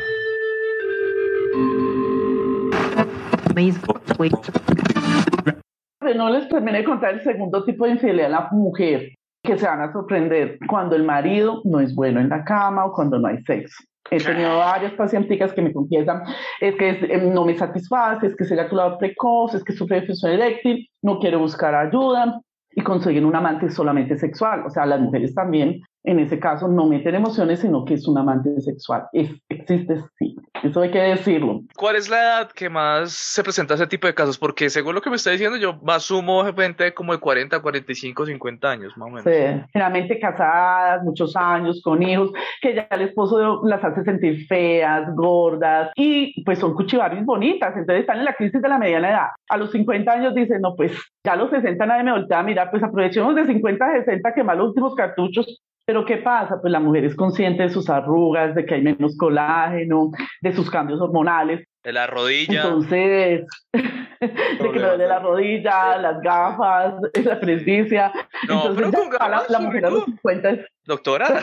No 6.16 6.30
les 6.30 6.48
terminé 6.48 6.78
de 6.78 6.84
contar 6.84 7.14
el 7.14 7.22
segundo 7.22 7.64
tipo 7.64 7.84
de 7.84 7.92
infidelidad 7.92 8.26
a 8.26 8.40
la 8.40 8.48
mujer, 8.52 9.10
que 9.42 9.58
se 9.58 9.66
van 9.66 9.82
a 9.82 9.92
sorprender 9.92 10.58
cuando 10.66 10.96
el 10.96 11.04
marido 11.04 11.60
no 11.64 11.80
es 11.80 11.94
bueno 11.94 12.20
en 12.20 12.30
la 12.30 12.42
cama 12.44 12.86
o 12.86 12.92
cuando 12.92 13.18
no 13.18 13.28
hay 13.28 13.42
sexo. 13.42 13.84
He 14.10 14.18
tenido 14.18 14.56
varias 14.56 14.94
pacienticas 14.94 15.52
que 15.52 15.60
me 15.60 15.72
confiesan, 15.72 16.22
es 16.62 16.74
que 16.76 16.88
es- 16.90 17.02
eh, 17.02 17.30
no 17.30 17.44
me 17.44 17.58
satisface, 17.58 18.28
es 18.28 18.34
que 18.36 18.44
es 18.44 18.50
eyaculador 18.50 18.96
precoz, 18.98 19.54
es 19.54 19.62
que 19.62 19.74
sufre 19.74 19.96
de 19.96 20.00
disfunción 20.06 20.32
eréctil, 20.32 20.88
no 21.02 21.18
quiere 21.18 21.36
buscar 21.36 21.74
ayuda 21.74 22.40
y 22.70 22.80
consiguen 22.80 23.26
un 23.26 23.36
amante 23.36 23.70
solamente 23.70 24.16
sexual. 24.16 24.62
O 24.66 24.70
sea, 24.70 24.86
las 24.86 25.00
mujeres 25.00 25.34
también 25.34 25.82
en 26.04 26.20
ese 26.20 26.38
caso 26.38 26.68
no 26.68 26.86
meten 26.86 27.14
emociones, 27.14 27.60
sino 27.60 27.84
que 27.84 27.94
es 27.94 28.06
un 28.06 28.18
amante 28.18 28.60
sexual. 28.60 29.06
Es, 29.12 29.30
existe, 29.48 29.96
sí. 30.18 30.36
Eso 30.62 30.80
hay 30.80 30.90
que 30.90 30.98
decirlo. 30.98 31.60
¿Cuál 31.76 31.96
es 31.96 32.08
la 32.08 32.20
edad 32.20 32.52
que 32.52 32.68
más 32.68 33.12
se 33.12 33.42
presenta 33.42 33.74
ese 33.74 33.86
tipo 33.86 34.06
de 34.06 34.14
casos? 34.14 34.38
Porque 34.38 34.70
según 34.70 34.94
lo 34.94 35.00
que 35.00 35.10
me 35.10 35.16
está 35.16 35.30
diciendo, 35.30 35.56
yo 35.56 35.78
asumo 35.86 36.44
gente 36.44 36.92
como 36.94 37.12
de 37.12 37.20
40, 37.20 37.60
45, 37.60 38.26
50 38.26 38.70
años, 38.70 38.96
más 38.96 39.06
o 39.06 39.10
menos. 39.10 39.24
Sí, 39.24 39.66
generalmente 39.72 40.18
casadas, 40.18 41.04
muchos 41.04 41.36
años, 41.36 41.80
con 41.82 42.02
hijos, 42.02 42.32
que 42.60 42.74
ya 42.74 42.88
el 42.90 43.02
esposo 43.02 43.64
las 43.64 43.84
hace 43.84 44.02
sentir 44.02 44.46
feas, 44.46 45.14
gordas, 45.14 45.90
y 45.94 46.42
pues 46.44 46.58
son 46.58 46.74
cuchivaris 46.74 47.24
bonitas, 47.24 47.76
entonces 47.76 48.00
están 48.00 48.18
en 48.18 48.24
la 48.24 48.34
crisis 48.34 48.60
de 48.60 48.68
la 48.68 48.78
mediana 48.78 49.10
edad. 49.10 49.28
A 49.48 49.56
los 49.56 49.70
50 49.70 50.10
años 50.10 50.34
dicen, 50.34 50.60
no, 50.60 50.74
pues 50.74 50.92
ya 51.24 51.32
a 51.32 51.36
los 51.36 51.50
60 51.50 51.86
nadie 51.86 52.02
me 52.02 52.12
voltea 52.12 52.40
a 52.40 52.42
mirar, 52.42 52.70
pues 52.70 52.82
aprovechemos 52.82 53.34
de 53.34 53.46
50 53.46 53.84
a 53.84 54.04
60 54.04 54.34
quemar 54.34 54.56
los 54.56 54.68
últimos 54.68 54.94
cartuchos 54.94 55.62
pero 55.88 56.04
¿qué 56.04 56.18
pasa? 56.18 56.60
Pues 56.60 56.70
la 56.70 56.80
mujer 56.80 57.06
es 57.06 57.16
consciente 57.16 57.62
de 57.62 57.70
sus 57.70 57.88
arrugas, 57.88 58.54
de 58.54 58.66
que 58.66 58.74
hay 58.74 58.82
menos 58.82 59.16
colágeno, 59.16 60.10
de 60.42 60.52
sus 60.52 60.70
cambios 60.70 61.00
hormonales. 61.00 61.66
De 61.82 61.94
la 61.94 62.06
rodilla. 62.06 62.60
Entonces, 62.60 63.46
de 63.72 64.70
que 64.70 64.78
lo 64.78 64.98
de 64.98 65.06
la 65.06 65.18
rodilla, 65.20 65.96
las 65.96 66.20
gafas, 66.20 66.92
la 67.24 67.40
presbicia. 67.40 68.12
No, 68.46 68.66
Entonces, 68.66 68.90
pero 68.92 69.02
con 69.04 69.12
la, 69.12 69.28
gafas, 69.28 69.48
la 69.48 69.60
mujer 69.60 69.86
a 69.86 69.90
los 69.90 70.04
50 70.04 70.50
es... 70.50 70.66
Doctora. 70.84 71.26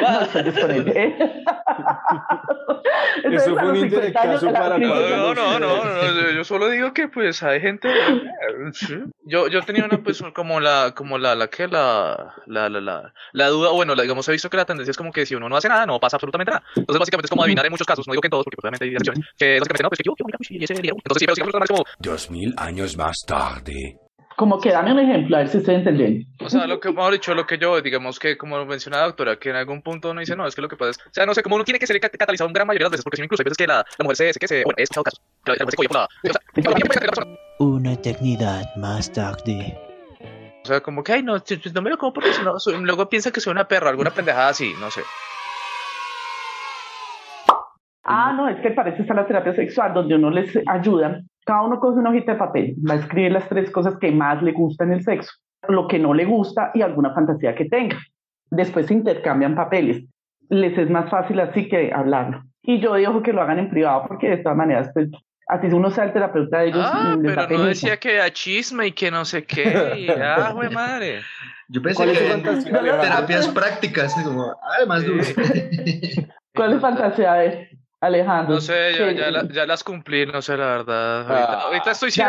No 0.00 0.20
estoy 0.20 0.42
disponible. 0.42 0.92
Entonces, 1.04 1.44
Eso 3.24 3.54
fue 3.54 3.62
un 3.62 3.68
los 3.68 3.78
50 3.80 4.22
años, 4.22 4.42
indirectazo 4.42 4.50
la 4.50 4.58
para 4.58 4.78
No, 4.78 5.34
no, 5.34 5.58
no, 5.58 5.84
no, 5.84 5.84
no, 5.84 6.30
yo 6.30 6.44
solo 6.44 6.68
digo 6.68 6.92
que 6.92 7.08
pues 7.08 7.42
hay 7.42 7.60
gente. 7.60 7.88
Yo, 9.24 9.48
yo 9.48 9.62
tenía 9.62 9.84
una 9.84 9.98
pues 10.02 10.22
como 10.34 10.60
la, 10.60 10.92
como 10.94 11.18
la, 11.18 11.34
la 11.34 11.48
que 11.48 11.66
la, 11.68 12.34
la, 12.46 12.68
la, 12.68 12.80
la, 12.80 13.12
la 13.32 13.48
duda, 13.48 13.70
bueno, 13.70 13.94
la- 13.94 14.02
digamos 14.02 14.28
he 14.28 14.32
visto 14.32 14.50
que 14.50 14.56
la 14.56 14.64
tendencia 14.64 14.90
es 14.90 14.96
como 14.96 15.12
que 15.12 15.24
si 15.26 15.34
uno 15.34 15.48
no 15.48 15.56
hace 15.56 15.68
nada, 15.68 15.86
no 15.86 15.98
pasa 16.00 16.16
absolutamente 16.16 16.50
nada. 16.50 16.62
Entonces 16.76 16.98
básicamente 16.98 17.26
es 17.26 17.30
como 17.30 17.42
adivinar 17.42 17.64
en 17.66 17.72
muchos 17.72 17.86
casos, 17.86 18.06
no 18.06 18.12
digo 18.12 18.20
que 18.20 18.26
en 18.26 18.30
todos, 18.30 18.44
porque 18.44 18.56
obviamente 18.62 18.84
hay 18.84 18.90
excepciones, 18.90 19.24
que 19.36 19.58
básicamente 19.58 19.82
no, 19.82 19.88
pues 19.88 19.98
que 19.98 20.04
yo, 20.04 20.14
yo, 20.18 20.24
mira, 20.26 20.38
y 20.40 20.64
ese 20.64 20.74
entonces 20.74 21.18
sí, 21.18 21.26
pero 21.26 21.64
es 21.64 21.70
como, 21.70 21.84
Dos 21.98 22.30
mil 22.30 22.54
años 22.56 22.96
más 22.96 23.18
tarde. 23.26 23.96
Como 24.36 24.60
que 24.60 24.70
dame 24.70 24.92
un 24.92 24.98
ejemplo, 24.98 25.36
a 25.36 25.40
ver 25.40 25.48
si 25.48 25.58
estoy 25.58 25.74
entendiendo. 25.76 26.26
O 26.44 26.48
sea, 26.48 26.66
lo 26.66 26.80
que 26.80 26.90
mejor 26.90 27.12
dicho, 27.12 27.34
lo 27.34 27.46
que 27.46 27.58
yo, 27.58 27.80
digamos 27.80 28.18
que, 28.18 28.36
como 28.36 28.64
menciona 28.64 28.98
la 28.98 29.04
doctora, 29.04 29.36
que 29.38 29.50
en 29.50 29.56
algún 29.56 29.82
punto 29.82 30.10
uno 30.10 30.20
dice, 30.20 30.34
no, 30.36 30.46
es 30.46 30.54
que 30.54 30.62
lo 30.62 30.68
que 30.68 30.76
pasa 30.76 30.90
es, 30.90 30.98
o 30.98 31.10
sea, 31.12 31.26
no 31.26 31.34
sé, 31.34 31.42
como 31.42 31.56
uno 31.56 31.64
tiene 31.64 31.78
que 31.78 31.86
ser 31.86 31.98
cat- 32.00 32.16
catalizado 32.16 32.48
en 32.48 32.54
gran 32.54 32.66
mayoría 32.66 32.84
de 32.84 32.88
las 32.88 32.92
veces, 32.92 33.04
porque 33.04 33.16
si 33.16 33.22
no, 33.22 33.24
incluso 33.26 33.42
hay 33.42 33.44
veces 33.44 33.58
que 33.58 33.66
la, 33.66 33.76
la 33.98 34.02
mujer 34.02 34.16
se, 34.16 34.32
se, 34.32 34.38
que 34.40 34.48
se, 34.48 34.64
bueno, 34.64 34.74
he 34.78 34.82
escuchado 34.82 35.04
casos, 35.04 35.20
la 35.46 35.52
mujer 35.54 35.70
se 35.70 35.76
cogió 35.76 35.88
por 35.90 35.96
la, 35.98 36.04
o 36.04 37.12
sea. 37.12 37.26
Una 37.58 37.92
eternidad 37.92 38.74
más 38.76 39.12
tarde. 39.12 39.78
o 40.64 40.66
sea, 40.66 40.80
como 40.80 41.02
que, 41.04 41.12
ay, 41.12 41.22
no, 41.22 41.36
no 41.74 41.82
me 41.82 41.90
lo 41.90 41.98
como 41.98 42.12
porque 42.12 42.32
si 42.32 42.42
no, 42.42 42.58
soy- 42.58 42.80
luego 42.82 43.08
piensa 43.08 43.30
que 43.30 43.40
soy 43.40 43.50
una 43.52 43.68
perra, 43.68 43.90
alguna 43.90 44.10
pendejada 44.10 44.48
así, 44.48 44.72
no 44.80 44.90
sé. 44.90 45.02
Ah, 48.04 48.32
no, 48.36 48.48
es 48.48 48.60
que 48.60 48.70
para 48.70 48.90
eso 48.90 49.02
está 49.02 49.14
la 49.14 49.26
terapia 49.26 49.54
sexual, 49.54 49.94
donde 49.94 50.16
uno 50.16 50.30
les 50.30 50.58
ayuda. 50.66 51.22
Cada 51.44 51.62
uno 51.62 51.78
coge 51.78 51.98
una 51.98 52.10
hojita 52.10 52.32
de 52.32 52.38
papel, 52.38 52.74
va 52.88 52.94
a 52.94 52.98
escribir 52.98 53.32
las 53.32 53.48
tres 53.48 53.70
cosas 53.70 53.96
que 53.98 54.10
más 54.10 54.42
le 54.42 54.52
gustan 54.52 54.88
en 54.88 54.98
el 54.98 55.04
sexo, 55.04 55.32
lo 55.68 55.86
que 55.88 55.98
no 55.98 56.14
le 56.14 56.24
gusta 56.24 56.70
y 56.74 56.82
alguna 56.82 57.14
fantasía 57.14 57.54
que 57.54 57.66
tenga. 57.66 57.98
Después 58.50 58.86
se 58.86 58.94
intercambian 58.94 59.54
papeles. 59.54 60.04
Les 60.48 60.76
es 60.76 60.90
más 60.90 61.08
fácil 61.10 61.40
así 61.40 61.68
que 61.68 61.92
hablarlo. 61.92 62.42
Y 62.62 62.80
yo 62.80 62.94
digo 62.94 63.22
que 63.22 63.32
lo 63.32 63.42
hagan 63.42 63.58
en 63.58 63.70
privado 63.70 64.04
porque 64.06 64.28
de 64.28 64.36
todas 64.38 64.56
maneras, 64.56 64.90
pues, 64.94 65.08
así 65.48 65.66
uno 65.68 65.90
sea 65.90 66.04
el 66.04 66.12
terapeuta 66.12 66.58
de 66.58 66.68
ellos. 66.68 66.84
Ah, 66.92 67.16
pero 67.22 67.48
no 67.48 67.64
decía 67.64 67.96
que 67.96 68.20
a 68.20 68.30
chisme 68.30 68.88
y 68.88 68.92
que 68.92 69.10
no 69.10 69.24
sé 69.24 69.44
qué, 69.44 69.94
y 69.96 70.08
ah, 70.22 70.52
güey, 70.52 70.70
madre. 70.70 71.20
Yo 71.68 71.80
pensé 71.80 71.96
¿Cuál 71.96 72.10
es 72.10 72.18
que 72.18 72.26
eran 72.26 73.00
terapias 73.00 73.48
prácticas, 73.48 74.14
como, 74.22 74.54
además 74.76 75.06
duro. 75.06 75.24
¿Cuál 76.54 76.74
es 76.74 76.80
fantasía 76.80 77.32
de 77.34 77.70
Alejandro? 78.02 78.56
No 78.56 78.60
sé, 78.60 78.92
ya, 78.98 79.08
Que- 79.08 79.14
ya, 79.14 79.30
la- 79.30 79.48
ya 79.48 79.64
las 79.64 79.84
cumplí, 79.84 80.26
no 80.26 80.42
sé, 80.42 80.56
la 80.56 80.66
verdad. 80.66 81.20
Ahorita, 81.22 81.52
Ah. 81.52 81.62
ahorita 81.62 81.90
estoy 81.92 82.10
sin- 82.10 82.24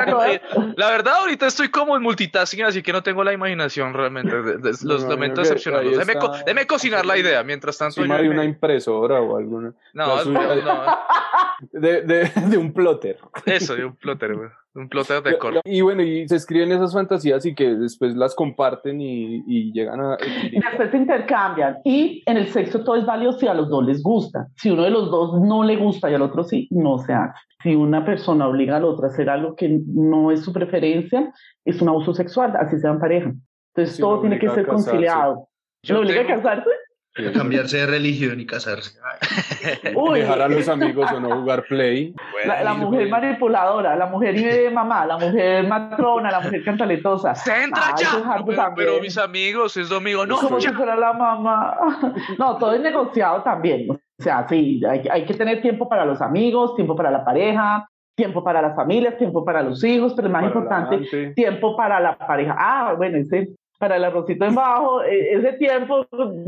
La 0.78 0.90
verdad, 0.92 1.16
ahorita 1.16 1.48
estoy 1.48 1.70
como 1.70 1.96
en 1.98 2.04
multitasking, 2.04 2.64
así 2.64 2.84
que 2.84 2.94
no 2.94 3.02
tengo 3.02 3.24
la 3.24 3.34
imaginación 3.34 3.92
realmente. 3.94 4.42
de- 4.42 4.58
de- 4.60 4.70
Los 4.84 5.08
decepcionarlos. 5.42 5.98
ahí 5.98 6.06
Déme, 6.06 6.20
co- 6.20 6.32
déme 6.46 6.68
cocinar 6.68 7.06
la 7.06 7.18
idea. 7.18 7.44
Mientras 7.44 7.78
tanto, 7.78 7.96
yo 8.06 8.08
de 8.22 8.30
una 8.30 8.44
impresora 8.46 9.20
o 9.20 9.36
alguna. 9.38 9.74
No, 9.94 10.24
no, 10.26 10.40
De, 11.72 12.02
de, 12.02 12.32
de 12.50 12.58
un 12.58 12.72
plotter. 12.74 13.18
eso, 13.46 13.76
de 13.76 13.86
un 13.86 13.96
plotter, 13.96 14.36
güey. 14.36 14.50
Un 14.76 14.90
plotter 14.90 15.22
de 15.22 15.38
coro. 15.38 15.62
Y 15.66 15.82
bueno, 15.82 16.02
y 16.02 16.28
se 16.28 16.36
escriben 16.36 16.72
esas 16.72 16.94
fantasías 16.94 17.46
y 17.46 17.54
que 17.54 17.76
después 17.76 18.16
las 18.16 18.34
comparten 18.34 19.00
y, 19.02 19.44
y 19.46 19.72
llegan 19.72 20.00
a. 20.02 20.18
Y 20.52 20.60
después 20.60 20.90
se 20.90 20.98
intercambian. 20.98 21.78
Y 21.86 22.24
en 22.26 22.38
el 22.38 22.48
sexo 22.48 22.84
todo 22.84 22.96
es 22.96 23.06
válido 23.06 23.34
si 23.34 23.48
a 23.48 23.54
los 23.54 23.70
dos 23.70 23.86
les 23.86 24.02
gusta. 24.02 24.48
Si 24.56 24.72
uno 24.72 24.84
de 24.84 24.90
los 24.90 25.12
dos 25.12 25.40
no 25.42 25.64
le 25.64 25.76
gusta 25.76 26.10
y 26.10 26.16
al 26.16 26.24
otro 26.24 26.44
sí, 26.44 26.68
no 26.72 26.98
se 26.98 27.14
hace. 27.14 27.34
Si 27.62 27.76
una 27.76 28.04
persona 28.04 28.48
obliga 28.48 28.78
al 28.78 28.86
otro 28.86 29.06
a 29.06 29.10
hacer 29.10 29.30
algo 29.30 29.56
que 29.56 29.80
no 29.88 30.32
es 30.32 30.42
su 30.44 30.52
preferencia, 30.52 31.32
es 31.64 31.82
un 31.82 31.90
abuso 31.90 32.14
sexual, 32.14 32.54
así 32.60 32.80
sean 32.80 33.00
pareja. 33.00 33.32
Entonces 33.76 33.96
Si 33.96 34.02
todo 34.02 34.22
tiene 34.22 34.40
que 34.40 34.50
ser 34.50 34.66
conciliado. 34.66 35.50
Yo 35.84 35.96
¿Lo 35.96 36.02
obliga 36.02 36.22
tengo- 36.22 36.34
a 36.34 36.36
casarse? 36.38 36.70
Cambiarse 37.14 37.78
de 37.78 37.86
religión 37.86 38.40
y 38.40 38.46
casarse. 38.48 38.98
Uy, 39.96 40.22
dejar 40.22 40.42
a 40.42 40.48
los 40.48 40.68
amigos 40.68 41.12
o 41.12 41.20
no 41.20 41.42
jugar 41.42 41.64
play. 41.66 42.12
la, 42.44 42.64
la 42.64 42.74
mujer 42.74 43.08
manipuladora, 43.08 43.96
la 43.96 44.08
mujer 44.08 44.72
mamá, 44.72 45.06
la 45.06 45.18
mujer 45.20 45.68
matrona, 45.68 46.32
la 46.32 46.40
mujer 46.40 46.64
cantaletosa. 46.64 47.36
¡Centra 47.36 47.84
Ay, 47.90 47.94
ya! 48.00 48.08
eso 48.08 48.18
es 48.18 48.26
harto 48.26 48.74
pero, 48.76 49.00
mis 49.00 49.16
amigos, 49.20 49.78
es 49.78 49.90
domingo, 49.90 50.26
no, 50.26 50.38
como 50.38 50.58
ya. 50.58 50.72
si 50.72 50.76
fuera 50.76 50.96
la 50.96 51.14
mamá. 51.14 51.78
No, 52.40 52.58
todo 52.58 52.74
es 52.74 52.82
negociado 52.82 53.44
también. 53.44 53.92
O 53.92 54.00
sea, 54.18 54.48
sí, 54.48 54.82
hay, 54.90 55.04
hay 55.12 55.26
que 55.26 55.36
tener 55.36 55.62
tiempo 55.62 55.88
para 55.88 56.06
los 56.06 56.20
amigos, 56.20 56.76
tiempo 56.76 56.96
para 56.96 57.12
la 57.12 57.24
pareja, 57.24 57.88
tiempo 58.16 58.44
para 58.44 58.62
las 58.62 58.76
familias, 58.76 59.18
tiempo 59.18 59.44
para 59.44 59.62
los 59.62 59.84
hijos, 59.84 60.14
pero 60.16 60.30
más 60.30 60.42
Para 60.42 60.48
importante, 60.48 61.34
tiempo 61.36 61.76
para 61.76 62.00
la 62.00 62.18
pareja. 62.18 62.56
Ah, 62.58 62.94
bueno, 62.98 63.18
ese 63.18 63.50
para 63.84 63.98
el 63.98 64.06
arrocito 64.06 64.46
en 64.46 64.56
bajo, 64.56 65.04
e- 65.04 65.34
ese 65.34 65.54
tiempo 65.58 66.08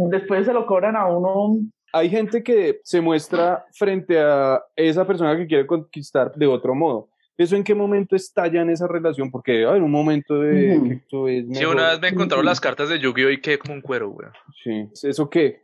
después 0.09 0.45
se 0.45 0.53
lo 0.53 0.65
cobran 0.65 0.95
a 0.95 1.05
uno. 1.07 1.57
Hay 1.91 2.09
gente 2.09 2.41
que 2.41 2.79
se 2.81 3.01
muestra 3.01 3.65
frente 3.73 4.17
a 4.17 4.63
esa 4.73 5.05
persona 5.05 5.35
que 5.35 5.45
quiere 5.45 5.67
conquistar 5.67 6.33
de 6.33 6.47
otro 6.47 6.73
modo. 6.73 7.09
¿Eso 7.37 7.57
en 7.57 7.65
qué 7.65 7.75
momento 7.75 8.15
estalla 8.15 8.61
en 8.61 8.69
esa 8.69 8.87
relación? 8.87 9.29
Porque 9.29 9.51
debe 9.51 9.65
haber 9.65 9.83
un 9.83 9.91
momento 9.91 10.39
de 10.39 10.81
que 10.81 10.93
esto 10.93 11.27
es 11.27 11.45
Sí, 11.51 11.65
una 11.65 11.89
vez 11.89 11.99
me 11.99 12.07
encontraron 12.07 12.45
las 12.45 12.61
cartas 12.61 12.87
de 12.87 12.99
Yu-Gi-Oh! 12.99 13.31
y 13.31 13.41
quedé 13.41 13.59
como 13.59 13.73
un 13.73 13.81
cuero, 13.81 14.11
güey. 14.11 14.29
Sí. 14.63 14.87
¿Eso 15.05 15.29
qué? 15.29 15.63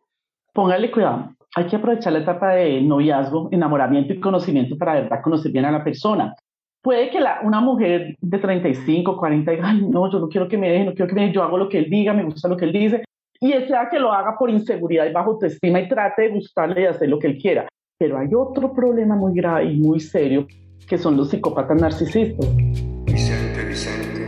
Póngale 0.51 0.91
cuidado. 0.91 1.33
Hay 1.55 1.67
que 1.67 1.77
aprovechar 1.77 2.11
la 2.11 2.19
etapa 2.19 2.49
de 2.51 2.81
noviazgo, 2.81 3.47
enamoramiento 3.53 4.11
y 4.11 4.19
conocimiento 4.19 4.77
para 4.77 4.95
de 4.95 5.01
verdad 5.03 5.21
conocer 5.23 5.53
bien 5.53 5.63
a 5.63 5.71
la 5.71 5.85
persona. 5.85 6.35
Puede 6.81 7.11
que 7.11 7.19
la, 7.19 7.41
una 7.43 7.61
mujer 7.61 8.15
de 8.19 8.37
35, 8.39 9.15
40 9.15 9.51
diga, 9.51 9.69
ay, 9.69 9.85
no, 9.87 10.11
yo 10.11 10.19
no 10.19 10.27
quiero 10.27 10.47
que 10.47 10.57
me 10.57 10.69
deje, 10.71 10.85
no 10.85 10.93
quiero 10.93 11.07
que 11.07 11.13
me 11.13 11.21
deje, 11.21 11.33
yo 11.35 11.43
hago 11.43 11.57
lo 11.57 11.69
que 11.69 11.77
él 11.77 11.89
diga, 11.89 12.11
me 12.11 12.23
gusta 12.23 12.47
lo 12.47 12.57
que 12.57 12.65
él 12.65 12.71
dice. 12.71 13.03
Y 13.39 13.51
sea 13.51 13.87
que 13.89 13.99
lo 13.99 14.11
haga 14.11 14.35
por 14.37 14.49
inseguridad 14.49 15.05
y 15.05 15.11
bajo 15.11 15.31
autoestima 15.31 15.79
y 15.79 15.87
trate 15.87 16.23
de 16.23 16.29
gustarle 16.29 16.81
y 16.81 16.85
hacer 16.85 17.07
lo 17.09 17.19
que 17.19 17.27
él 17.27 17.37
quiera. 17.37 17.67
Pero 17.99 18.17
hay 18.17 18.29
otro 18.33 18.73
problema 18.73 19.15
muy 19.15 19.33
grave 19.35 19.65
y 19.65 19.79
muy 19.79 19.99
serio, 19.99 20.47
que 20.87 20.97
son 20.97 21.17
los 21.17 21.29
psicópatas 21.29 21.79
narcisistas. 21.79 22.47
Vicente, 23.05 23.65
Vicente. 23.67 24.21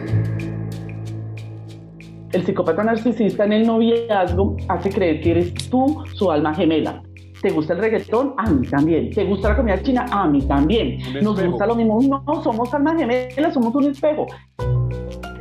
El 2.34 2.44
psicópata 2.44 2.84
narcisista 2.84 3.46
en 3.46 3.54
el 3.54 3.68
noviazgo 3.68 4.58
hace 4.68 4.90
creer 4.90 5.22
que 5.22 5.32
eres 5.32 5.54
tú 5.70 6.04
su 6.14 6.32
alma 6.32 6.54
gemela. 6.54 7.02
¿Te 7.44 7.50
gusta 7.50 7.74
el 7.74 7.80
reggaetón? 7.80 8.36
A 8.38 8.50
mí 8.50 8.66
también. 8.66 9.12
¿Te 9.12 9.26
gusta 9.26 9.50
la 9.50 9.58
comida 9.58 9.84
china? 9.84 10.06
A 10.10 10.26
mí 10.28 10.42
también. 10.44 11.00
Nos 11.22 11.44
gusta 11.44 11.68
lo 11.68 11.76
mismo. 11.76 12.00
No, 12.02 12.42
somos 12.42 12.74
almas 12.74 12.96
gemelas, 12.98 13.54
somos 13.54 13.76
un 13.76 13.92
espejo. 13.92 14.28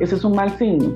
Ese 0.01 0.15
es 0.15 0.23
un 0.25 0.35
mal 0.35 0.51
signo. 0.57 0.95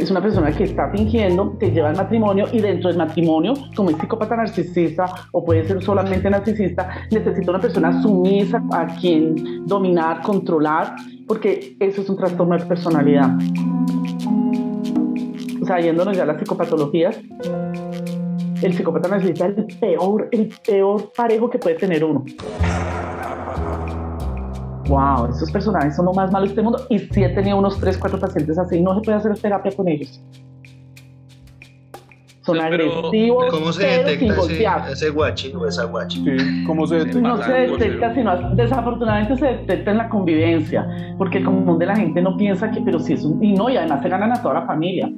Es 0.00 0.10
una 0.10 0.20
persona 0.20 0.50
que 0.50 0.64
está 0.64 0.90
fingiendo, 0.90 1.56
te 1.60 1.70
lleva 1.70 1.90
al 1.90 1.96
matrimonio 1.96 2.46
y 2.50 2.60
dentro 2.60 2.88
del 2.88 2.98
matrimonio, 2.98 3.54
como 3.76 3.90
es 3.90 3.96
psicópata 3.98 4.34
narcisista 4.34 5.04
o 5.30 5.44
puede 5.44 5.64
ser 5.64 5.80
solamente 5.80 6.28
narcisista, 6.28 7.06
necesita 7.12 7.52
una 7.52 7.60
persona 7.60 8.02
sumisa 8.02 8.60
a 8.72 8.86
quien 8.86 9.64
dominar, 9.64 10.22
controlar, 10.22 10.96
porque 11.28 11.76
eso 11.78 12.00
es 12.00 12.10
un 12.10 12.16
trastorno 12.16 12.58
de 12.58 12.66
personalidad. 12.66 13.30
O 15.60 15.64
sea, 15.64 15.78
yéndonos 15.78 16.16
ya 16.16 16.24
a 16.24 16.26
las 16.26 16.38
psicopatologías, 16.38 17.20
el 18.66 18.74
psicópata 18.74 19.08
narcisista 19.08 19.46
es 19.46 19.58
el 19.58 19.66
peor, 19.78 20.28
el 20.32 20.52
peor 20.66 21.12
parejo 21.16 21.50
que 21.50 21.58
puede 21.58 21.76
tener 21.76 22.04
uno. 22.04 22.24
Wow, 24.88 25.30
esos 25.30 25.50
personajes 25.50 25.96
son 25.96 26.06
lo 26.06 26.12
más 26.12 26.30
malo 26.32 26.44
de 26.44 26.50
este 26.50 26.62
mundo. 26.62 26.84
Y 26.90 26.98
sí 26.98 27.24
he 27.24 27.28
tenido 27.30 27.58
unos 27.58 27.78
3, 27.78 27.96
4 27.98 28.18
pacientes 28.18 28.58
así. 28.58 28.80
No 28.80 28.94
se 28.94 29.00
puede 29.02 29.18
hacer 29.18 29.38
terapia 29.38 29.72
con 29.72 29.88
ellos. 29.88 30.20
Son 32.44 32.60
agresivos, 32.60 33.50
¿Cómo 33.52 33.72
se 33.72 33.86
detecta 33.86 34.90
ese, 34.90 35.10
guachi 35.10 35.52
o 35.54 35.64
esa 35.64 35.84
guachi? 35.84 36.24
¿Cómo 36.66 36.88
se 36.88 37.04
No 37.20 37.40
se 37.40 37.52
detecta, 37.52 38.12
sino 38.14 38.54
desafortunadamente 38.56 39.36
se 39.36 39.46
detecta 39.46 39.92
en 39.92 39.98
la 39.98 40.08
convivencia, 40.08 41.14
porque 41.18 41.38
el 41.38 41.44
común 41.44 41.78
de 41.78 41.86
la 41.86 41.94
gente 41.94 42.20
no 42.20 42.36
piensa 42.36 42.68
que, 42.72 42.80
pero 42.80 42.98
si 42.98 43.12
es 43.12 43.24
un, 43.24 43.42
y 43.44 43.52
no, 43.52 43.70
y 43.70 43.76
además 43.76 44.02
se 44.02 44.08
ganan 44.08 44.32
a 44.32 44.42
toda 44.42 44.54
la 44.54 44.66
familia. 44.66 45.08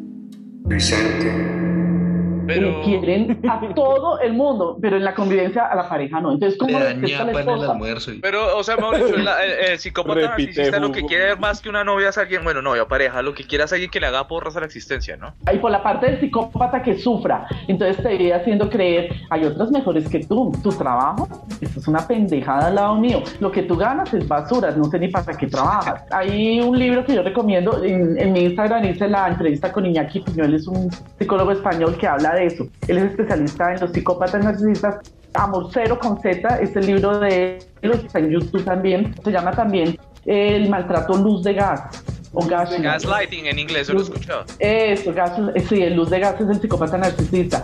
Pero... 2.46 2.80
Y 2.80 2.84
quieren 2.84 3.40
a 3.48 3.60
todo 3.74 4.20
el 4.20 4.32
mundo, 4.34 4.78
pero 4.80 4.96
en 4.96 5.04
la 5.04 5.14
convivencia 5.14 5.66
a 5.66 5.74
la 5.74 5.88
pareja 5.88 6.20
no. 6.20 6.32
Entonces, 6.32 6.58
¿cómo 6.58 6.78
Le 6.78 6.94
la 7.08 7.32
para 7.32 7.54
el 7.54 7.64
almuerzo. 7.70 8.12
y- 8.12 8.20
Pero, 8.20 8.56
o 8.56 8.62
sea, 8.62 8.76
Mauricio, 8.76 9.16
la- 9.18 9.44
el, 9.44 9.70
el 9.72 9.78
psicópata 9.78 10.20
Repite, 10.30 10.46
narcisista 10.48 10.78
lo 10.80 10.92
que 10.92 11.04
quiere 11.04 11.36
más 11.36 11.60
que 11.60 11.68
una 11.68 11.84
novia 11.84 12.08
es 12.10 12.18
alguien, 12.18 12.44
bueno, 12.44 12.62
novia, 12.62 12.86
pareja, 12.86 13.22
lo 13.22 13.34
que 13.34 13.44
quiere 13.44 13.64
es 13.64 13.72
alguien 13.72 13.90
que 13.90 14.00
le 14.00 14.06
haga 14.06 14.26
porras 14.28 14.56
a 14.56 14.60
la 14.60 14.66
existencia, 14.66 15.16
¿no? 15.16 15.34
Y 15.52 15.58
por 15.58 15.70
la 15.70 15.82
parte 15.82 16.06
del 16.06 16.20
psicópata 16.20 16.82
que 16.82 16.98
sufra, 16.98 17.46
entonces 17.68 18.02
te 18.02 18.14
iría 18.14 18.36
haciendo 18.36 18.68
creer, 18.68 19.12
hay 19.30 19.44
otras 19.44 19.70
mejores 19.70 20.08
que 20.08 20.20
tú, 20.20 20.52
tu 20.62 20.70
trabajo, 20.70 21.28
eso 21.60 21.80
es 21.80 21.88
una 21.88 22.06
pendejada 22.06 22.68
al 22.68 22.74
lado 22.74 22.96
mío, 22.96 23.22
lo 23.40 23.50
que 23.50 23.62
tú 23.62 23.76
ganas 23.76 24.12
es 24.14 24.26
basura, 24.26 24.70
no 24.72 24.84
sé 24.84 24.98
ni 24.98 25.08
para 25.08 25.36
qué 25.36 25.46
trabajas. 25.46 26.02
Hay 26.10 26.60
un 26.60 26.78
libro 26.78 27.04
que 27.04 27.14
yo 27.14 27.22
recomiendo, 27.22 27.82
en, 27.82 28.18
en 28.18 28.32
mi 28.32 28.40
Instagram 28.44 28.84
hice 28.84 29.08
la 29.08 29.28
entrevista 29.28 29.72
con 29.72 29.86
Iñaki 29.86 30.20
Piñol, 30.20 30.54
es 30.54 30.66
un 30.66 30.90
psicólogo 31.18 31.52
español 31.52 31.96
que 31.96 32.06
habla 32.06 32.33
de 32.34 32.46
eso, 32.46 32.66
él 32.88 32.98
es 32.98 33.04
especialista 33.10 33.74
en 33.74 33.80
los 33.80 33.92
psicópatas 33.92 34.44
narcisistas, 34.44 34.96
Amor 35.34 35.68
Cero 35.72 35.98
con 36.00 36.20
Z, 36.20 36.60
es 36.60 36.76
el 36.76 36.86
libro 36.86 37.18
de 37.18 37.58
él, 37.82 37.92
está 37.92 38.18
en 38.20 38.30
YouTube 38.30 38.64
también, 38.64 39.14
se 39.24 39.30
llama 39.30 39.50
también 39.52 39.98
El 40.26 40.68
maltrato 40.70 41.16
luz 41.16 41.42
de 41.42 41.54
gas. 41.54 42.04
O 42.36 42.44
gas, 42.46 42.70
Gaslighting 42.80 43.46
en 43.46 43.60
inglés, 43.60 43.88
lo 43.88 44.00
he 44.00 44.02
escuchado. 44.02 44.44
eso, 44.58 45.12
gas, 45.12 45.32
sí, 45.68 45.82
el 45.82 45.94
luz 45.94 46.10
de 46.10 46.18
gas 46.18 46.40
es 46.40 46.48
el 46.48 46.60
psicópata 46.60 46.98
narcisista. 46.98 47.62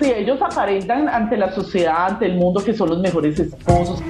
Sí, 0.00 0.12
ellos 0.14 0.40
aparentan 0.40 1.08
ante 1.08 1.36
la 1.36 1.52
sociedad, 1.52 2.06
ante 2.06 2.26
el 2.26 2.36
mundo 2.36 2.62
que 2.64 2.72
son 2.72 2.90
los 2.90 3.00
mejores 3.00 3.38
esposos. 3.40 4.00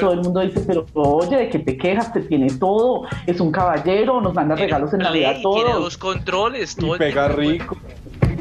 Todo 0.00 0.12
el 0.12 0.20
mundo 0.20 0.40
dice, 0.40 0.60
pero 0.66 0.86
oye, 0.94 1.36
¿de 1.36 1.48
qué 1.50 1.58
te 1.58 1.76
quejas? 1.76 2.12
Te 2.12 2.20
tiene 2.22 2.48
todo, 2.58 3.02
es 3.26 3.40
un 3.40 3.52
caballero, 3.52 4.20
nos 4.20 4.34
manda 4.34 4.56
regalos 4.56 4.92
en 4.92 5.00
Navidad 5.00 5.32
Play, 5.32 5.42
tiene 5.42 5.70
todos. 5.70 5.82
dos 5.84 5.98
controles, 5.98 6.74
todo 6.76 6.96
Y 6.96 6.98
pega 6.98 7.28
rico. 7.28 7.76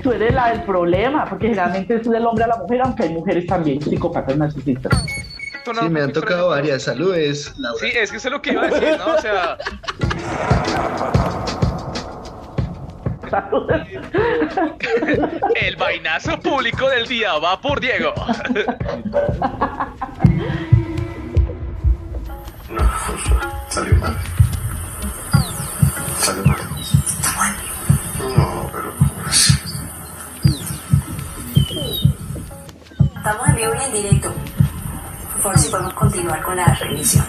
Tú 0.01 0.11
eres 0.13 0.33
la 0.33 0.51
del 0.51 0.63
problema, 0.63 1.25
porque 1.25 1.47
generalmente 1.47 1.95
es 1.95 2.09
del 2.09 2.25
hombre 2.25 2.45
a 2.45 2.47
la 2.47 2.57
mujer, 2.57 2.81
aunque 2.81 3.03
hay 3.03 3.09
mujeres 3.09 3.45
también 3.47 3.81
psicópatas 3.81 4.37
narcisistas. 4.37 5.03
Sí, 5.79 5.89
me 5.89 6.01
han 6.01 6.13
tocado 6.13 6.49
varias. 6.49 6.83
Saludes, 6.83 7.53
Laura. 7.57 7.79
Sí, 7.79 7.91
es 7.95 8.09
que 8.09 8.17
eso 8.17 8.29
es 8.29 8.31
lo 8.31 8.41
que 8.41 8.53
iba 8.53 8.63
a 8.63 8.67
decir, 8.69 8.97
¿no? 8.97 9.13
O 9.13 9.21
sea, 9.21 9.57
el 15.55 15.75
vainazo 15.75 16.39
público 16.39 16.89
del 16.89 17.05
día 17.07 17.37
va 17.37 17.59
por 17.61 17.79
Diego. 17.79 18.13
Salió 23.69 23.95
mal. 23.95 24.15
Salió 26.19 26.43
mal. 26.45 26.57
No, 28.37 28.69
pero 28.71 28.93
Estamos 33.17 33.47
en 33.49 33.55
vivo 33.55 33.73
y 33.73 33.83
en 33.85 33.93
directo. 33.93 34.33
Por 35.33 35.41
favor, 35.41 35.59
si 35.59 35.69
podemos 35.69 35.93
continuar 35.93 36.43
con 36.43 36.55
la 36.57 36.65
revisión. 36.75 37.25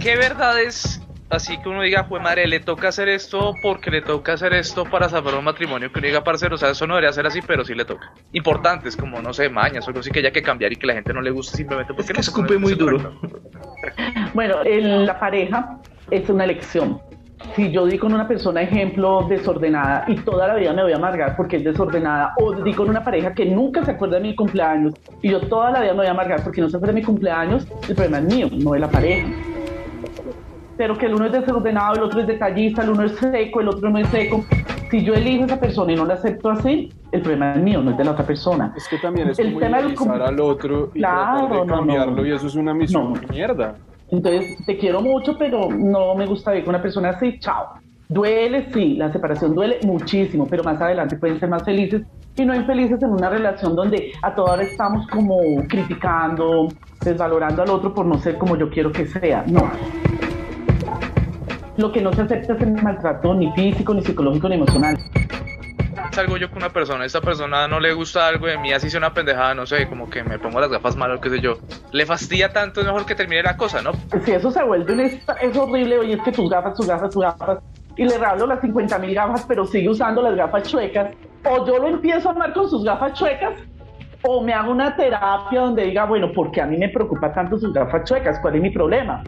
¿Qué 0.00 0.16
verdades 0.16 1.01
así 1.32 1.58
que 1.58 1.68
uno 1.68 1.82
diga, 1.82 2.04
jue 2.04 2.20
madre, 2.20 2.46
le 2.46 2.60
toca 2.60 2.88
hacer 2.88 3.08
esto 3.08 3.54
porque 3.62 3.90
le 3.90 4.02
toca 4.02 4.34
hacer 4.34 4.52
esto 4.52 4.84
para 4.84 5.08
salvar 5.08 5.34
un 5.34 5.44
matrimonio? 5.44 5.90
Que 5.92 5.98
uno 5.98 6.06
diga, 6.06 6.24
parcero, 6.24 6.54
o 6.54 6.58
sea, 6.58 6.70
eso 6.70 6.86
no 6.86 6.94
debería 6.94 7.12
ser 7.12 7.26
así, 7.26 7.40
pero 7.46 7.64
sí 7.64 7.74
le 7.74 7.84
toca. 7.84 8.12
Importantes, 8.32 8.96
como, 8.96 9.20
no 9.20 9.32
sé, 9.32 9.48
mañas 9.48 9.86
o 9.86 9.90
algo 9.90 10.00
así 10.00 10.10
que 10.10 10.20
haya 10.20 10.30
que 10.30 10.42
cambiar 10.42 10.72
y 10.72 10.76
que 10.76 10.86
la 10.86 10.94
gente 10.94 11.12
no 11.12 11.20
le 11.20 11.30
guste 11.30 11.56
simplemente 11.56 11.94
porque 11.94 12.08
que 12.08 12.14
no 12.14 12.20
escupe 12.20 12.58
muy 12.58 12.74
duro. 12.74 13.20
Bueno, 14.34 14.64
en 14.64 15.04
la 15.04 15.18
pareja 15.18 15.78
es 16.10 16.28
una 16.30 16.44
elección. 16.44 17.00
Si 17.54 17.70
yo 17.70 17.84
di 17.86 17.98
con 17.98 18.14
una 18.14 18.26
persona, 18.26 18.62
ejemplo, 18.62 19.26
desordenada 19.28 20.04
y 20.08 20.16
toda 20.16 20.46
la 20.48 20.54
vida 20.54 20.72
me 20.72 20.84
voy 20.84 20.92
a 20.92 20.96
amargar 20.96 21.36
porque 21.36 21.56
es 21.56 21.64
desordenada, 21.64 22.34
o 22.38 22.52
di 22.52 22.72
con 22.72 22.88
una 22.88 23.04
pareja 23.04 23.34
que 23.34 23.44
nunca 23.44 23.84
se 23.84 23.90
acuerda 23.90 24.16
de 24.16 24.22
mi 24.22 24.34
cumpleaños 24.34 24.94
y 25.20 25.30
yo 25.30 25.40
toda 25.40 25.70
la 25.70 25.80
vida 25.80 25.92
me 25.92 25.98
voy 25.98 26.06
a 26.06 26.12
amargar 26.12 26.42
porque 26.42 26.60
no 26.60 26.70
se 26.70 26.76
acuerda 26.76 26.94
de 26.94 27.00
mi 27.00 27.06
cumpleaños, 27.06 27.66
el 27.88 27.94
problema 27.94 28.18
es 28.18 28.24
mío, 28.24 28.48
no 28.52 28.72
de 28.72 28.80
la 28.80 28.88
pareja. 28.88 29.28
Pero 30.76 30.96
que 30.96 31.06
el 31.06 31.14
uno 31.14 31.26
es 31.26 31.32
desordenado, 31.32 31.94
el 31.96 32.02
otro 32.02 32.20
es 32.20 32.26
detallista, 32.26 32.82
el 32.82 32.90
uno 32.90 33.04
es 33.04 33.12
seco, 33.12 33.60
el 33.60 33.68
otro 33.68 33.90
no 33.90 33.98
es 33.98 34.08
seco. 34.08 34.44
Si 34.90 35.04
yo 35.04 35.14
elijo 35.14 35.42
a 35.44 35.46
esa 35.46 35.60
persona 35.60 35.92
y 35.92 35.96
no 35.96 36.04
la 36.04 36.14
acepto 36.14 36.50
así, 36.50 36.92
el 37.12 37.20
problema 37.22 37.52
es 37.54 37.62
mío, 37.62 37.82
no 37.82 37.92
es 37.92 37.96
de 37.98 38.04
la 38.04 38.12
otra 38.12 38.26
persona. 38.26 38.72
Es 38.76 38.88
que 38.88 38.98
también 38.98 39.28
es 39.30 39.38
El 39.38 39.48
como 39.48 39.60
tema 39.60 39.76
del 39.82 40.22
al 40.22 40.40
otro 40.40 40.90
y 40.94 40.98
Claro, 40.98 41.38
tratar 41.46 41.60
de 41.60 41.66
no, 41.66 41.76
cambiarlo 41.76 42.16
no. 42.16 42.26
y 42.26 42.32
eso 42.32 42.46
es 42.46 42.54
una 42.54 42.74
misión 42.74 43.12
No. 43.14 43.20
mierda. 43.30 43.76
Entonces, 44.10 44.56
te 44.66 44.76
quiero 44.76 45.00
mucho, 45.00 45.36
pero 45.38 45.68
no 45.70 46.14
me 46.14 46.26
gusta 46.26 46.50
vivir 46.50 46.64
con 46.66 46.74
una 46.74 46.82
persona 46.82 47.10
así, 47.10 47.38
chao. 47.38 47.68
Duele, 48.08 48.66
sí, 48.72 48.96
la 48.96 49.10
separación 49.10 49.54
duele 49.54 49.78
muchísimo, 49.84 50.46
pero 50.46 50.62
más 50.62 50.78
adelante 50.82 51.16
pueden 51.16 51.40
ser 51.40 51.48
más 51.48 51.64
felices 51.64 52.02
y 52.36 52.44
no 52.44 52.54
infelices 52.54 53.02
en 53.02 53.10
una 53.10 53.30
relación 53.30 53.74
donde 53.74 54.12
a 54.22 54.34
toda 54.34 54.52
hora 54.54 54.62
estamos 54.64 55.06
como 55.06 55.38
criticando, 55.66 56.68
desvalorando 57.02 57.62
al 57.62 57.70
otro 57.70 57.94
por 57.94 58.04
no 58.04 58.18
ser 58.18 58.36
como 58.36 58.56
yo 58.56 58.68
quiero 58.68 58.92
que 58.92 59.06
sea. 59.06 59.44
No. 59.46 59.70
Lo 61.76 61.90
que 61.90 62.00
no 62.02 62.12
se 62.12 62.22
acepta 62.22 62.52
es 62.54 62.60
el 62.62 62.72
maltrato 62.82 63.34
ni 63.34 63.50
físico, 63.52 63.94
ni 63.94 64.02
psicológico, 64.02 64.48
ni 64.48 64.56
emocional. 64.56 64.98
Salgo 66.12 66.36
yo 66.36 66.48
con 66.50 66.58
una 66.58 66.68
persona, 66.68 67.06
esta 67.06 67.22
persona 67.22 67.66
no 67.66 67.80
le 67.80 67.94
gusta 67.94 68.26
algo 68.28 68.46
de 68.46 68.58
mí, 68.58 68.70
así 68.72 68.90
sea 68.90 68.98
una 68.98 69.14
pendejada, 69.14 69.54
no 69.54 69.64
sé, 69.64 69.88
como 69.88 70.10
que 70.10 70.22
me 70.22 70.38
pongo 70.38 70.60
las 70.60 70.70
gafas 70.70 70.94
mal 70.94 71.10
o 71.12 71.20
qué 71.20 71.30
sé 71.30 71.40
yo. 71.40 71.54
Le 71.92 72.04
fastidia 72.04 72.52
tanto, 72.52 72.80
es 72.80 72.86
mejor 72.86 73.06
que 73.06 73.14
termine 73.14 73.42
la 73.42 73.56
cosa, 73.56 73.80
¿no? 73.80 73.92
Si 74.22 74.30
eso 74.32 74.50
se 74.50 74.62
vuelve 74.62 74.92
un 74.92 75.00
est- 75.00 75.26
es 75.40 75.56
horrible, 75.56 75.98
oye, 75.98 76.14
es 76.14 76.22
que 76.22 76.32
tus 76.32 76.50
gafas, 76.50 76.74
tus 76.74 76.86
gafas, 76.86 77.10
tus 77.10 77.22
gafas, 77.22 77.58
y 77.96 78.04
le 78.04 78.18
regalo 78.18 78.46
las 78.46 78.60
50 78.60 78.98
mil 78.98 79.14
gafas, 79.14 79.44
pero 79.48 79.64
sigue 79.66 79.88
usando 79.88 80.20
las 80.20 80.36
gafas 80.36 80.64
chuecas, 80.64 81.14
o 81.44 81.66
yo 81.66 81.78
lo 81.78 81.88
empiezo 81.88 82.28
a 82.28 82.32
amar 82.32 82.52
con 82.52 82.68
sus 82.68 82.84
gafas 82.84 83.14
chuecas, 83.14 83.54
o 84.22 84.42
me 84.42 84.52
hago 84.52 84.70
una 84.70 84.94
terapia 84.94 85.60
donde 85.60 85.84
diga, 85.84 86.04
bueno, 86.04 86.30
¿por 86.32 86.50
qué 86.50 86.60
a 86.60 86.66
mí 86.66 86.76
me 86.76 86.90
preocupa 86.90 87.32
tanto 87.32 87.58
sus 87.58 87.72
gafas 87.72 88.04
chuecas? 88.04 88.38
¿Cuál 88.40 88.56
es 88.56 88.62
mi 88.62 88.70
problema? 88.70 89.22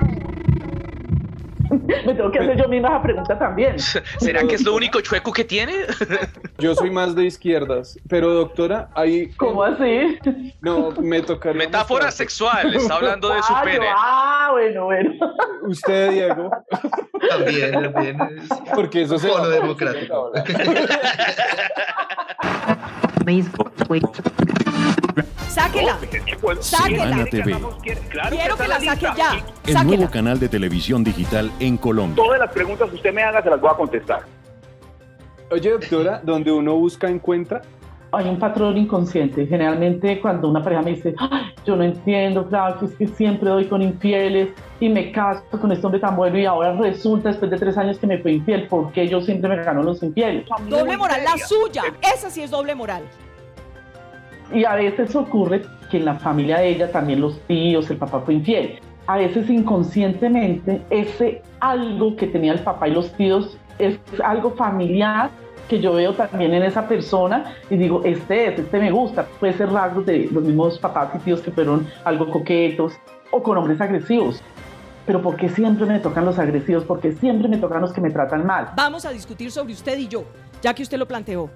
me 2.07 2.15
tengo 2.15 2.31
que 2.31 2.39
hacer 2.39 2.57
yo 2.57 2.69
misma 2.69 2.89
esa 2.89 3.03
pregunta 3.03 3.39
también. 3.39 3.79
¿Será 4.19 4.45
que 4.47 4.55
es 4.55 4.65
lo 4.65 4.75
único 4.75 5.01
chueco 5.01 5.33
que 5.33 5.45
tiene? 5.45 5.73
Yo 6.59 6.75
soy 6.75 6.91
más 6.91 7.15
de 7.17 7.25
izquierdas, 7.25 7.99
pero 8.09 8.33
doctora, 8.33 8.89
hay... 8.95 9.31
¿Cómo 9.33 9.65
así? 9.65 10.19
No, 10.61 10.93
me 11.01 11.21
tocaría... 11.21 11.59
Metáfora 11.65 12.07
mostrar- 12.07 12.13
sexual, 12.13 12.75
está 12.75 12.95
hablando 12.95 13.29
de 13.31 13.43
su 13.43 13.53
Ah, 13.53 13.63
yo- 13.65 13.71
pene. 13.73 13.87
ah, 13.95 14.49
bueno, 14.53 14.85
bueno. 14.85 15.11
Usted, 15.67 16.11
Diego, 16.13 16.51
También, 17.29 17.73
también. 17.93 18.17
es 18.39 18.49
porque 18.75 19.03
eso 19.03 19.19
se... 19.19 19.29
Sáquela. 25.49 25.99
Sáquela. 26.61 27.03
Ana 27.05 27.25
TV, 27.27 27.57
Quiero 28.31 28.57
que 28.57 28.69
la 28.69 28.81
saque 28.81 29.07
ya. 29.17 29.35
el 29.67 29.73
Sáquela. 29.73 29.83
nuevo 29.85 30.11
canal 30.11 30.39
de 30.41 30.49
televisión 30.49 31.05
digital 31.05 31.51
en 31.61 31.77
Colombia. 31.77 32.23
Todas 32.23 32.41
las 32.41 32.53
preguntas 32.53 32.89
que 32.91 32.97
usted 32.97 33.15
me 33.15 33.23
haga 33.23 33.43
se 33.43 33.51
las 33.51 33.61
voy 33.61 33.71
a 33.73 33.77
contestar. 33.77 34.23
Oye, 35.51 35.71
doctora, 35.71 36.21
donde 36.25 36.51
uno 36.53 36.75
busca 36.75 37.09
encuentra. 37.09 37.63
Hay 38.17 38.29
un 38.29 38.39
patrón 38.39 38.77
inconsciente. 38.77 39.47
Generalmente 39.47 40.21
cuando 40.21 40.49
una 40.49 40.63
pareja 40.63 40.83
me 40.83 40.91
dice, 40.93 41.15
"Ay, 41.19 41.55
yo 41.65 41.77
no 41.77 41.85
entiendo, 41.85 42.47
claro, 42.47 42.79
que 42.79 42.87
es 42.87 42.95
que 42.95 43.07
siempre 43.09 43.51
doy 43.51 43.67
con 43.67 43.83
infieles 43.83 44.51
y 44.81 44.89
me 44.89 45.11
caso 45.13 45.43
con 45.61 45.73
este 45.73 45.85
hombre 45.87 46.01
tan 46.01 46.17
bueno 46.17 46.39
y 46.39 46.45
ahora 46.45 46.73
resulta 46.75 47.31
después 47.31 47.51
de 47.51 47.59
tres 47.59 47.77
años 47.79 47.99
que 47.99 48.07
me 48.07 48.19
fue 48.19 48.33
infiel, 48.33 48.67
¿por 48.69 48.93
qué 48.93 49.09
yo 49.09 49.21
siempre 49.21 49.49
me 49.49 49.63
gano 49.63 49.83
los 49.83 50.03
infieles? 50.03 50.47
Doble 50.69 50.97
moral, 50.97 51.23
la 51.25 51.39
suya. 51.39 51.83
Esa 52.03 52.31
sí 52.31 52.43
es 52.43 52.51
doble 52.51 52.75
moral. 52.75 53.03
Y 54.53 54.65
a 54.65 54.75
veces 54.75 55.15
ocurre 55.17 55.63
que 55.91 55.97
en 55.97 56.05
la 56.05 56.15
familia 56.15 56.59
de 56.59 56.69
ella 56.69 56.93
también 56.93 57.21
los 57.21 57.41
tíos, 57.43 57.91
el 57.91 57.97
papá 57.97 58.21
fue 58.21 58.35
infiel. 58.35 58.79
A 59.07 59.17
veces 59.17 59.49
inconscientemente 59.51 60.83
ese 60.91 61.43
algo 61.61 62.17
que 62.17 62.27
tenía 62.27 62.53
el 62.53 62.61
papá 62.61 62.89
y 62.89 62.93
los 62.93 63.13
tíos 63.13 63.59
es 63.79 63.99
algo 64.23 64.51
familiar 64.53 65.31
que 65.69 65.81
yo 65.81 65.93
veo 65.95 66.13
también 66.15 66.55
en 66.55 66.63
esa 66.63 66.87
persona 66.87 67.55
y 67.71 67.77
digo, 67.77 68.03
este 68.05 68.49
es, 68.49 68.59
este 68.59 68.79
me 68.79 68.91
gusta. 68.91 69.27
Puede 69.41 69.53
ser 69.55 69.71
rasgos 69.71 70.07
de 70.07 70.29
los 70.31 70.43
mismos 70.45 70.79
papás 70.79 71.11
y 71.15 71.19
tíos 71.19 71.41
que 71.41 71.51
fueron 71.51 71.87
algo 72.05 72.31
coquetos 72.31 72.95
o 73.31 73.43
con 73.43 73.57
hombres 73.59 73.81
agresivos. 73.81 74.43
Pero 75.07 75.21
¿por 75.21 75.37
qué 75.37 75.49
siempre 75.49 75.85
me 75.87 75.99
tocan 75.99 76.25
los 76.25 76.39
agresivos? 76.39 76.85
Porque 76.85 77.13
siempre 77.13 77.49
me 77.49 77.59
tocan 77.59 77.83
los 77.83 77.93
que 77.93 78.01
me 78.01 78.11
tratan 78.11 78.47
mal. 78.47 78.71
Vamos 78.77 79.05
a 79.05 79.11
discutir 79.11 79.51
sobre 79.51 79.73
usted 79.73 79.99
y 79.99 80.09
yo, 80.09 80.25
ya 80.63 80.73
que 80.75 80.83
usted 80.83 80.99
lo 80.99 81.07
planteó. 81.07 81.51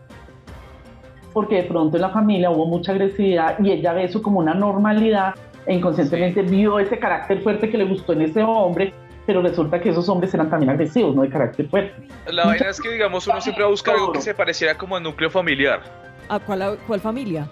porque 1.33 1.57
de 1.57 1.63
pronto 1.65 1.97
en 1.97 2.03
la 2.03 2.09
familia 2.11 2.51
hubo 2.51 2.67
mucha 2.67 2.93
agresividad 2.93 3.59
y 3.61 3.71
ella 3.71 3.93
ve 3.93 4.05
eso 4.05 4.21
como 4.23 4.41
una 4.41 4.55
normalidad 4.55 5.35
e 5.67 5.75
inconscientemente 5.75 6.43
vio 6.43 6.79
ese 6.79 6.99
carácter 6.99 7.43
fuerte 7.43 7.71
que 7.71 7.79
le 7.79 7.85
gustó 7.85 8.13
en 8.15 8.23
ese 8.23 8.43
hombre 8.43 8.93
pero 9.29 9.43
resulta 9.43 9.79
que 9.79 9.91
esos 9.91 10.09
hombres 10.09 10.33
eran 10.33 10.49
también 10.49 10.71
agresivos, 10.71 11.15
no 11.15 11.21
de 11.21 11.29
carácter 11.29 11.69
fuerte. 11.69 12.09
La 12.33 12.47
vaina 12.47 12.71
es 12.71 12.81
que, 12.81 12.89
digamos, 12.89 13.27
uno 13.27 13.39
siempre 13.43 13.63
va 13.63 13.69
a 13.69 13.71
buscar 13.71 13.95
algo 13.95 14.11
que 14.11 14.23
se 14.23 14.33
pareciera 14.33 14.75
como 14.75 14.97
al 14.97 15.03
núcleo 15.03 15.29
familiar. 15.29 15.83
¿A 16.31 16.39
cuál, 16.39 16.79
cuál 16.87 16.99
familia? 16.99 17.47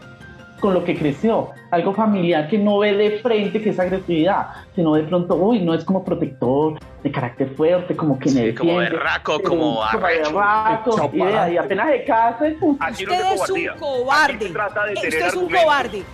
Con 0.59 0.73
lo 0.73 0.83
que 0.85 0.97
creció, 0.97 1.51
algo 1.71 1.93
familiar 1.93 2.49
que 2.49 2.57
no 2.57 2.79
ve 2.79 2.95
de 2.95 3.19
frente 3.19 3.61
que 3.61 3.69
es 3.69 3.79
agresividad, 3.79 4.47
sino 4.75 4.95
de 4.95 5.03
pronto, 5.03 5.35
uy, 5.35 5.61
no 5.61 5.75
es 5.75 5.85
como 5.85 6.03
protector, 6.03 6.79
de 7.03 7.13
carácter 7.13 7.51
fuerte, 7.51 7.95
como 7.95 8.19
que 8.19 8.31
me 8.31 8.47
defiende. 8.47 8.57
Como 8.57 8.77
berraco, 8.79 9.43
como 9.43 9.59
como 9.59 9.83
arrecho. 9.85 10.35
berraco, 10.35 11.11
y, 11.13 11.21
vea, 11.21 11.53
y 11.53 11.59
apenas 11.59 11.89
se 11.91 12.05
casa, 12.05 12.45
uf, 12.59 12.81
Usted 12.91 13.35
es 13.35 13.51
un 13.51 13.79
cobarde. 13.79 14.49
de 14.49 14.95
Usted 14.95 15.27
es 15.27 15.35
un 15.35 15.51
cobarde. 15.51 16.05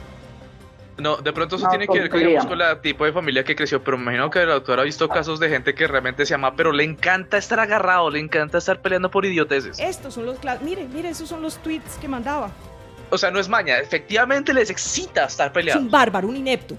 No, 1.02 1.16
de 1.16 1.32
pronto 1.32 1.56
eso 1.56 1.64
No, 1.64 1.70
tiene 1.70 1.86
que 1.86 1.92
ver 1.98 2.02
con, 2.02 2.10
tontería. 2.20 2.28
digamos, 2.28 2.46
con 2.48 2.58
la 2.58 2.80
tipo 2.80 3.04
de 3.04 3.12
familia 3.12 3.42
que 3.44 3.56
creció, 3.56 3.82
pero 3.82 3.96
me 3.98 4.04
imagino 4.04 4.30
que 4.30 4.40
el 4.42 4.50
autor 4.52 4.78
ha 4.80 4.84
visto 4.84 5.08
casos 5.08 5.40
de 5.40 5.48
gente 5.48 5.74
que 5.74 5.86
realmente 5.88 6.24
se 6.24 6.34
ama, 6.34 6.54
pero 6.54 6.70
le 6.72 6.84
encanta 6.84 7.36
estar 7.38 7.58
agarrado, 7.60 8.08
le 8.10 8.20
encanta 8.20 8.58
estar 8.58 8.80
peleando 8.80 9.10
por 9.10 9.24
idioteces. 9.26 9.78
Estos 9.80 10.14
son 10.14 10.26
los... 10.26 10.40
cla- 10.40 10.60
Mire, 10.60 10.84
mire, 10.86 11.08
esos 11.08 11.28
son 11.28 11.42
los 11.42 11.56
tweets 11.58 11.96
que 12.00 12.06
mandaba. 12.08 12.50
O 13.10 13.18
sea, 13.18 13.30
no 13.30 13.38
es 13.40 13.48
maña, 13.48 13.78
efectivamente 13.78 14.54
les 14.54 14.70
excita 14.70 15.24
estar 15.24 15.48
Es 15.48 15.52
peleados. 15.52 15.82
un 15.82 15.90
bárbaro, 15.90 16.28
un 16.28 16.36
inepto. 16.36 16.76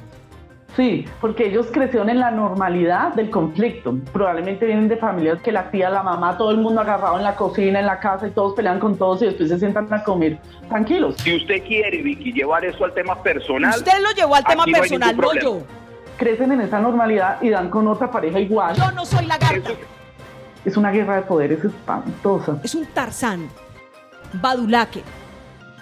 Sí, 0.76 1.06
porque 1.22 1.48
ellos 1.48 1.68
crecieron 1.72 2.10
en 2.10 2.20
la 2.20 2.32
normalidad 2.32 3.14
del 3.14 3.30
conflicto. 3.30 3.96
Probablemente 4.12 4.66
vienen 4.66 4.88
de 4.88 4.98
familias 4.98 5.40
que 5.44 5.52
la 5.52 5.70
tía, 5.70 5.90
la 5.90 6.02
mamá, 6.02 6.36
todo 6.36 6.50
el 6.50 6.58
mundo 6.58 6.82
agarrado 6.82 7.18
en 7.18 7.24
la 7.24 7.36
cocina, 7.36 7.80
en 7.80 7.86
la 7.86 8.00
casa 8.00 8.28
y 8.28 8.32
todos 8.32 8.54
pelean 8.56 8.80
con 8.80 8.98
todos 8.98 9.22
y 9.22 9.26
después 9.26 9.50
se 9.50 9.60
sientan 9.60 9.94
a 9.94 10.04
comer 10.04 10.40
tranquilos. 10.70 11.16
Si 11.18 11.36
usted 11.36 11.64
quiere, 11.64 12.02
Vicky, 12.02 12.34
llevar 12.34 12.66
eso 12.66 12.86
al 12.86 12.94
tema 12.94 13.22
personal. 13.22 13.76
Usted 13.78 14.02
lo 14.02 14.12
llevó 14.12 14.36
al 14.36 14.44
tema 14.46 14.66
no 14.66 14.72
personal, 14.72 15.16
no 15.16 15.34
yo. 15.36 15.60
Crecen 16.18 16.52
en 16.52 16.62
esa 16.62 16.80
normalidad 16.80 17.40
y 17.42 17.50
dan 17.50 17.70
con 17.70 17.88
otra 17.88 18.10
pareja 18.10 18.40
igual. 18.40 18.76
Yo 18.76 18.92
no 18.92 19.06
soy 19.06 19.26
lagarta. 19.28 19.72
Es 20.66 20.76
una 20.76 20.92
guerra 20.92 21.18
de 21.18 21.22
poderes 21.24 21.64
espantosa. 21.64 22.58
Es 22.64 22.74
un 22.74 22.86
Tarzán. 22.88 23.48
Badulaque. 24.34 25.04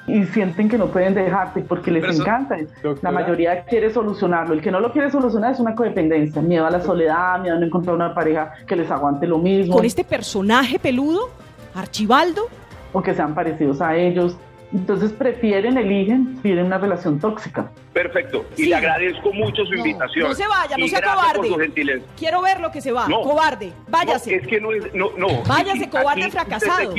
Y 0.07 0.23
sienten 0.25 0.67
que 0.67 0.77
no 0.77 0.87
pueden 0.87 1.13
dejarte 1.13 1.61
porque 1.61 1.91
les 1.91 2.03
eso- 2.03 2.21
encanta. 2.23 2.57
La 2.57 2.63
Doctora. 2.81 3.11
mayoría 3.11 3.63
quiere 3.65 3.91
solucionarlo. 3.93 4.53
El 4.55 4.61
que 4.61 4.71
no 4.71 4.79
lo 4.79 4.91
quiere 4.91 5.11
solucionar 5.11 5.53
es 5.53 5.59
una 5.59 5.75
codependencia. 5.75 6.41
Miedo 6.41 6.65
a 6.65 6.71
la 6.71 6.81
soledad, 6.81 7.39
miedo 7.39 7.55
a 7.55 7.59
no 7.59 7.65
encontrar 7.65 7.95
una 7.95 8.13
pareja 8.13 8.51
que 8.67 8.75
les 8.75 8.89
aguante 8.89 9.27
lo 9.27 9.37
mismo. 9.37 9.75
Con 9.75 9.85
este 9.85 10.03
personaje 10.03 10.79
peludo, 10.79 11.29
Archibaldo, 11.75 12.47
o 12.93 13.01
que 13.01 13.13
sean 13.13 13.33
parecidos 13.35 13.79
a 13.81 13.95
ellos. 13.95 14.35
Entonces 14.73 15.11
prefieren, 15.11 15.77
eligen 15.77 16.41
vivir 16.41 16.59
en 16.59 16.65
una 16.67 16.77
relación 16.77 17.19
tóxica. 17.19 17.69
Perfecto. 17.91 18.45
Y 18.55 18.63
Sí. 18.63 18.69
le 18.69 18.75
agradezco 18.75 19.33
mucho 19.33 19.65
su 19.65 19.73
invitación. 19.75 20.29
no 20.29 20.33
se 20.33 20.47
vaya, 20.47 20.77
no 20.77 20.85
Y 20.85 20.87
sea 20.89 21.01
cobarde. 21.01 21.47
su 21.49 21.57
gentileza. 21.57 22.05
quiero 22.17 22.41
ver 22.41 22.61
lo 22.61 22.71
que 22.71 22.79
se 22.79 22.91
va. 22.93 23.05
No. 23.09 23.21
Cobarde, 23.21 23.73
váyase. 23.89 24.31
No, 24.31 24.41
es 24.41 24.47
que 24.47 24.61
no 24.61 24.71
es. 24.71 24.93
No, 24.95 25.07
no. 25.17 25.27
Váyase, 25.45 25.89
cobarde 25.89 26.31
fracasado. 26.31 26.93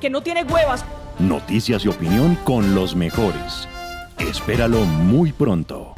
Que 0.00 0.08
no 0.10 0.22
tiene 0.22 0.44
huevas. 0.44 0.84
Noticias 1.28 1.84
y 1.84 1.88
opinión 1.88 2.36
con 2.42 2.74
los 2.74 2.96
mejores. 2.96 3.68
Espéralo 4.18 4.80
muy 4.80 5.30
pronto. 5.30 5.94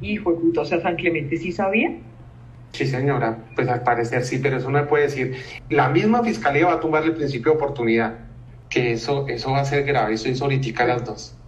Hijo 0.00 0.32
de 0.32 0.38
puta, 0.38 0.62
o 0.62 0.64
sea, 0.64 0.80
San 0.80 0.96
Clemente 0.96 1.36
sí 1.36 1.52
sabía. 1.52 2.00
Sí, 2.72 2.84
señora, 2.84 3.38
pues 3.54 3.68
al 3.68 3.84
parecer 3.84 4.24
sí, 4.24 4.40
pero 4.42 4.56
eso 4.56 4.68
no 4.72 4.80
me 4.80 4.86
puede 4.86 5.04
decir. 5.04 5.36
La 5.70 5.88
misma 5.88 6.24
fiscalía 6.24 6.66
va 6.66 6.72
a 6.74 6.80
tumbar 6.80 7.04
el 7.04 7.14
principio 7.14 7.52
de 7.52 7.58
oportunidad. 7.58 8.18
Que 8.68 8.92
eso, 8.92 9.28
eso 9.28 9.52
va 9.52 9.60
a 9.60 9.64
ser 9.64 9.84
grave, 9.84 10.14
eso 10.14 10.28
hizo 10.28 10.44
ahorita 10.44 10.84
las 10.86 11.04
dos. 11.04 11.38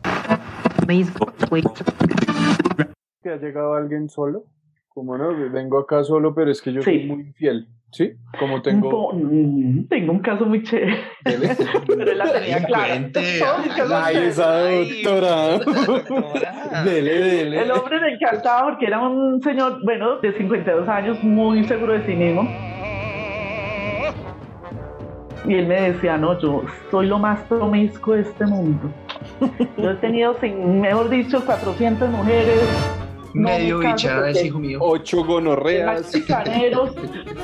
¿Que 3.21 3.31
ha 3.31 3.37
llegado 3.37 3.75
alguien 3.75 4.09
solo? 4.09 4.45
Como 4.91 5.19
no, 5.19 5.51
vengo 5.51 5.81
acá 5.81 6.05
solo, 6.05 6.37
pero 6.37 6.53
es 6.53 6.63
que 6.63 6.73
yo 6.73 6.83
soy 6.83 7.07
muy 7.07 7.23
infiel. 7.23 7.69
¿Sí? 7.93 8.13
Como 8.39 8.63
tengo. 8.63 8.89
po- 8.89 9.13
mm, 9.15 9.87
tengo 9.89 10.13
un 10.13 10.21
caso 10.21 10.47
muy 10.47 10.63
chévere. 10.63 10.97
Pero 11.87 12.13
él 12.13 12.19
la 12.19 12.33
tenía 12.33 12.65
clara. 12.65 12.95
Ay, 14.05 14.17
esa 14.29 14.61
doctora. 14.61 15.59
dele, 16.85 17.19
dele. 17.19 17.63
El 17.63 17.71
hombre 17.73 18.01
me 18.01 18.15
encantaba 18.15 18.71
porque 18.71 18.87
era 18.87 19.01
un 19.01 19.43
señor, 19.43 19.81
bueno, 19.85 20.19
de 20.19 20.33
52 20.35 20.89
años, 20.89 21.23
muy 21.25 21.65
seguro 21.65 21.95
de 21.95 22.07
sí 22.07 22.15
mismo. 22.15 22.49
Y 25.47 25.55
él 25.55 25.67
me 25.67 25.81
decía, 25.93 26.17
no, 26.17 26.39
yo 26.39 26.63
soy 26.91 27.07
lo 27.07 27.19
más 27.19 27.41
promiscuo 27.49 28.15
de 28.15 28.21
este 28.23 28.47
mundo. 28.47 28.91
Yo 29.79 29.91
he 29.91 29.95
tenido, 29.97 30.37
sin, 30.41 30.81
mejor 30.81 31.09
dicho, 31.09 31.45
400 31.45 32.09
mujeres. 32.11 32.61
No 33.35 33.49
Medio 33.49 33.79
bichada 33.79 34.31
es 34.31 34.45
hijo 34.45 34.59
mío. 34.59 34.79
Ocho 34.83 35.25
gonorreas. 35.25 35.87
más 36.03 36.13
chicaneros, 36.13 36.95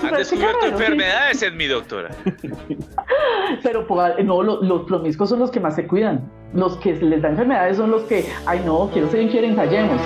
Han 0.03 0.15
descubierto 0.17 0.67
enfermedades 0.67 1.43
en 1.43 1.57
mi 1.57 1.67
doctora. 1.67 2.11
Pero 3.63 3.87
pues, 3.87 4.25
no, 4.25 4.43
lo- 4.43 4.63
los 4.63 4.83
promiscuos 4.83 5.29
son 5.31 5.39
los 5.41 5.51
que 5.51 5.61
más 5.61 5.75
se 5.77 5.87
cuidan. 5.87 6.31
Los 6.53 6.77
que 6.79 6.95
les 6.95 7.23
da 7.23 7.29
enfermedades 7.31 7.77
son 7.77 7.91
los 7.91 8.03
que, 8.05 8.25
ay 8.47 8.63
no, 8.65 8.89
quiero 8.93 9.09
ser 9.09 9.23
infiel, 9.23 9.45
ensayemos. 9.47 10.01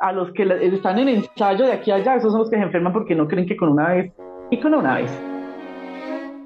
A 0.00 0.12
los 0.12 0.30
que 0.32 0.42
están 0.60 0.98
en 0.98 1.08
ensayo 1.08 1.64
de 1.66 1.72
aquí 1.72 1.90
a 1.90 1.94
allá, 1.96 2.16
esos 2.16 2.32
son 2.32 2.40
los 2.40 2.50
que 2.50 2.56
se 2.56 2.62
enferman 2.62 2.92
porque 2.92 3.14
no 3.14 3.26
creen 3.28 3.46
que 3.46 3.56
con 3.56 3.70
una 3.70 3.88
vez 3.88 4.12
y 4.50 4.60
con 4.60 4.74
una 4.74 4.96
vez. 4.96 5.10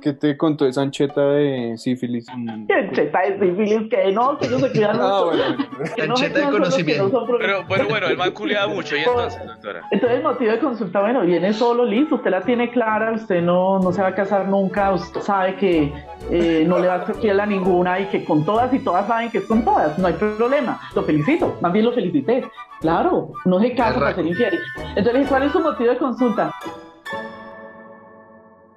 ¿Qué 0.01 0.13
te 0.13 0.37
contó 0.37 0.67
esa 0.67 0.83
ancheta 0.83 1.21
de 1.21 1.75
sífilis? 1.77 2.27
Que 2.69 2.91
cheta 2.93 3.21
de 3.21 3.39
sífilis, 3.39 3.89
que 3.91 4.13
no, 4.13 4.39
que 4.39 4.47
ellos 4.47 4.61
se 4.61 4.71
cuidan 4.71 4.97
Ah, 5.01 5.23
bueno. 5.25 5.57
Que 5.97 6.07
no 6.07 6.17
se 6.17 6.27
Ancheta 6.27 6.39
de 6.39 6.45
no 6.47 6.51
conocimiento. 6.53 7.27
Pero 7.39 7.65
bueno, 7.65 7.85
bueno, 7.89 8.07
el 8.07 8.17
man 8.17 8.31
culiaba 8.33 8.67
mucho. 8.75 8.97
¿Y 8.97 9.01
entonces, 9.01 9.47
doctora? 9.47 9.83
Entonces 9.91 10.19
el 10.19 10.23
motivo 10.23 10.53
de 10.53 10.59
consulta, 10.59 11.01
bueno, 11.01 11.23
viene 11.23 11.53
solo, 11.53 11.85
listo, 11.85 12.17
usted 12.17 12.31
la 12.31 12.43
tiene 12.43 12.71
clara, 12.71 13.13
usted 13.13 13.43
no, 13.43 13.79
no 13.79 13.93
se 13.93 14.03
va 14.03 14.09
a 14.09 14.15
casar 14.15 14.49
nunca, 14.49 14.93
usted 14.93 15.21
sabe 15.21 15.57
que 15.57 15.93
eh, 16.31 16.65
no 16.67 16.79
le 16.79 16.89
va 16.89 16.97
a 16.97 17.07
ser 17.07 17.15
fiel 17.17 17.41
a 17.41 17.47
ninguna 17.47 18.01
y 18.01 18.07
que 18.07 18.25
con 18.25 18.45
todas 18.45 18.73
y 18.75 18.81
todas 18.81 19.07
saben 19.07 19.31
que 19.31 19.39
es 19.39 19.47
con 19.47 19.65
todas, 19.65 19.99
no 19.99 20.09
hay 20.09 20.15
problema, 20.15 20.81
lo 20.95 21.03
felicito, 21.03 21.57
más 21.61 21.73
bien 21.73 21.85
lo 21.87 21.93
felicité, 21.93 22.45
claro, 22.81 23.33
no 23.45 23.61
se 23.61 23.75
casa 23.75 23.99
para 23.99 24.15
ser 24.15 24.27
infiel. 24.27 24.59
Entonces 24.97 25.27
¿cuál 25.29 25.45
es 25.45 25.53
su 25.53 25.61
motivo 25.61 25.91
de 25.91 25.97
consulta? 25.97 26.53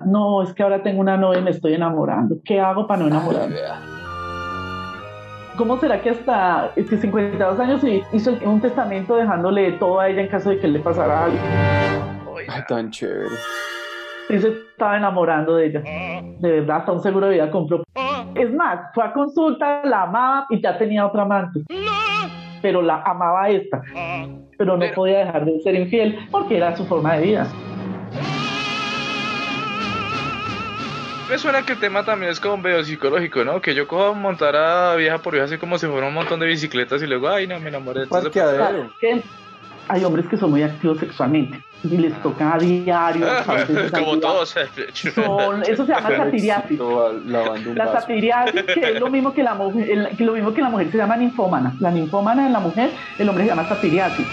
No, 0.06 0.42
es 0.42 0.54
que 0.54 0.64
ahora 0.64 0.84
tengo 0.84 1.02
una 1.02 1.18
novia 1.18 1.40
y 1.40 1.44
me 1.44 1.52
estoy 1.52 1.74
enamorando, 1.74 2.36
¿qué 2.44 2.60
hago 2.60 2.88
para 2.88 3.02
no 3.02 3.08
enamorarme? 3.08 3.56
¿Cómo 5.58 5.78
será 5.78 6.02
que 6.02 6.12
hasta 6.12 6.72
este 6.76 6.98
52 6.98 7.60
años 7.60 7.84
y 7.84 8.02
hizo 8.14 8.34
un 8.46 8.62
testamento 8.62 9.16
dejándole 9.16 9.74
todo 9.74 10.00
a 10.00 10.10
ella 10.10 10.22
en 10.22 10.28
caso 10.28 10.50
de 10.50 10.60
que 10.60 10.68
le 10.68 10.80
pasara 10.80 11.26
algo? 11.26 11.38
Ay, 12.48 12.62
tan 12.68 12.90
chévere. 12.90 13.36
Y 14.30 14.40
se 14.40 14.48
estaba 14.48 14.98
enamorando 14.98 15.58
de 15.58 15.68
ella. 15.68 15.84
De 16.40 16.52
verdad, 16.52 16.78
hasta 16.78 16.92
un 16.94 17.02
seguro 17.02 17.28
de 17.28 17.34
vida 17.34 17.52
compró. 17.52 17.84
Es 18.34 18.54
más, 18.54 18.80
fue 18.94 19.04
a 19.04 19.12
consulta, 19.12 19.82
la 19.84 20.04
amaba 20.04 20.48
y 20.50 20.62
ya 20.62 20.78
tenía 20.78 21.06
otra 21.06 21.24
amante. 21.24 21.64
Pero 22.62 22.82
la 22.82 23.02
amaba 23.04 23.44
a 23.44 23.50
esta. 23.50 23.82
Pero 24.58 24.78
no 24.78 24.86
podía 24.96 25.26
dejar 25.26 25.46
de 25.46 25.60
ser 25.60 25.76
infiel 25.76 26.18
porque 26.32 26.58
era 26.58 26.76
su 26.76 26.86
forma 26.86 27.16
de 27.16 27.24
vida. 27.24 27.48
Me 31.32 31.38
suena 31.38 31.62
que 31.66 31.72
el 31.72 31.80
tema 31.80 32.04
también 32.04 32.30
es 32.34 32.42
como 32.42 32.58
medio 32.58 32.84
psicológico, 32.84 33.46
¿no? 33.46 33.62
Que 33.62 33.74
yo 33.74 33.88
cojo 33.88 34.14
montar 34.14 34.54
a 34.54 34.96
vieja 34.98 35.18
por 35.20 35.32
vieja 35.32 35.46
así 35.46 35.58
como 35.58 35.78
si 35.78 35.88
fuera 35.88 36.08
un 36.08 36.14
montón 36.14 36.42
de 36.42 36.46
bicicletas 36.46 37.02
y 37.02 37.08
luego, 37.08 37.30
ay, 37.30 37.48
no, 37.48 37.58
me 37.62 37.70
enamoré. 37.70 38.04
Entonces, 38.04 38.26
Parqueadero. 38.34 38.90
Que 39.00 39.24
hay 39.88 40.04
hombres 40.04 40.26
que 40.28 40.36
son 40.36 40.50
muy 40.52 40.62
activos 40.62 41.00
sexualmente 41.00 41.62
y 41.86 41.98
les 41.98 42.22
toca 42.22 42.54
a 42.56 42.58
diario. 42.58 43.26
como 43.94 44.20
todos. 44.20 44.54
Son- 45.16 45.64
eso 45.64 45.86
se 45.86 45.94
llama 45.94 46.10
satiriasis. 46.18 46.80
La 47.76 47.88
satiriasis, 47.94 48.64
que 48.64 48.92
es 48.92 49.00
lo 49.00 49.10
mismo 49.10 49.34
que 49.34 49.42
la 49.44 49.54
mujer, 49.54 49.90
el- 49.90 50.18
que 50.18 50.26
lo 50.26 50.34
mismo 50.34 50.54
que 50.54 50.62
la 50.62 50.70
mujer 50.70 50.92
se 50.92 50.98
llama 50.98 51.16
ninfómana. 51.16 51.74
La 51.80 51.92
ninfómana 51.92 52.46
en 52.46 52.52
la 52.52 52.60
mujer, 52.60 52.90
el 53.18 53.30
hombre 53.30 53.46
se 53.46 53.50
llama 53.52 53.70
satiriasis. 53.70 54.28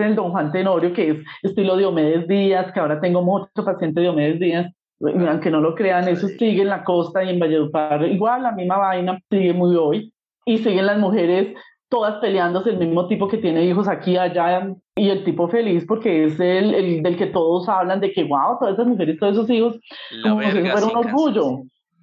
El 0.00 0.16
don 0.16 0.30
Juan 0.30 0.52
Tenorio 0.52 0.92
que 0.92 1.10
es 1.10 1.18
estilo 1.42 1.76
Diomedes 1.76 2.26
Díaz, 2.26 2.72
que 2.72 2.80
ahora 2.80 3.00
tengo 3.00 3.22
mucho 3.22 3.64
paciente 3.64 4.00
Diomedes 4.00 4.40
Díaz. 4.40 4.72
Aunque 5.00 5.50
no 5.50 5.60
lo 5.60 5.74
crean, 5.74 6.08
eso 6.08 6.28
sigue 6.28 6.62
en 6.62 6.68
la 6.68 6.84
costa 6.84 7.24
y 7.24 7.30
en 7.30 7.38
Valledupar. 7.38 8.04
Igual, 8.04 8.42
la 8.42 8.52
misma 8.52 8.76
vaina 8.76 9.18
sigue 9.30 9.54
muy 9.54 9.74
hoy. 9.74 10.12
Y 10.44 10.58
siguen 10.58 10.86
las 10.86 10.98
mujeres 10.98 11.54
todas 11.90 12.20
peleándose, 12.20 12.70
el 12.70 12.78
mismo 12.78 13.08
tipo 13.08 13.28
que 13.28 13.38
tiene 13.38 13.64
hijos 13.64 13.88
aquí, 13.88 14.16
allá, 14.16 14.74
y 14.94 15.10
el 15.10 15.24
tipo 15.24 15.48
feliz 15.48 15.84
porque 15.86 16.24
es 16.24 16.38
el, 16.38 16.72
el 16.72 17.02
del 17.02 17.16
que 17.16 17.26
todos 17.26 17.68
hablan 17.68 18.00
de 18.00 18.12
que, 18.12 18.22
wow, 18.24 18.58
todas 18.58 18.74
esas 18.74 18.86
mujeres, 18.86 19.18
todos 19.18 19.32
esos 19.32 19.50
hijos, 19.50 19.78
La 20.10 20.30
como 20.30 20.42
si 20.42 20.60
fuera 20.60 20.86
un 20.86 20.96
orgullo. 20.96 21.62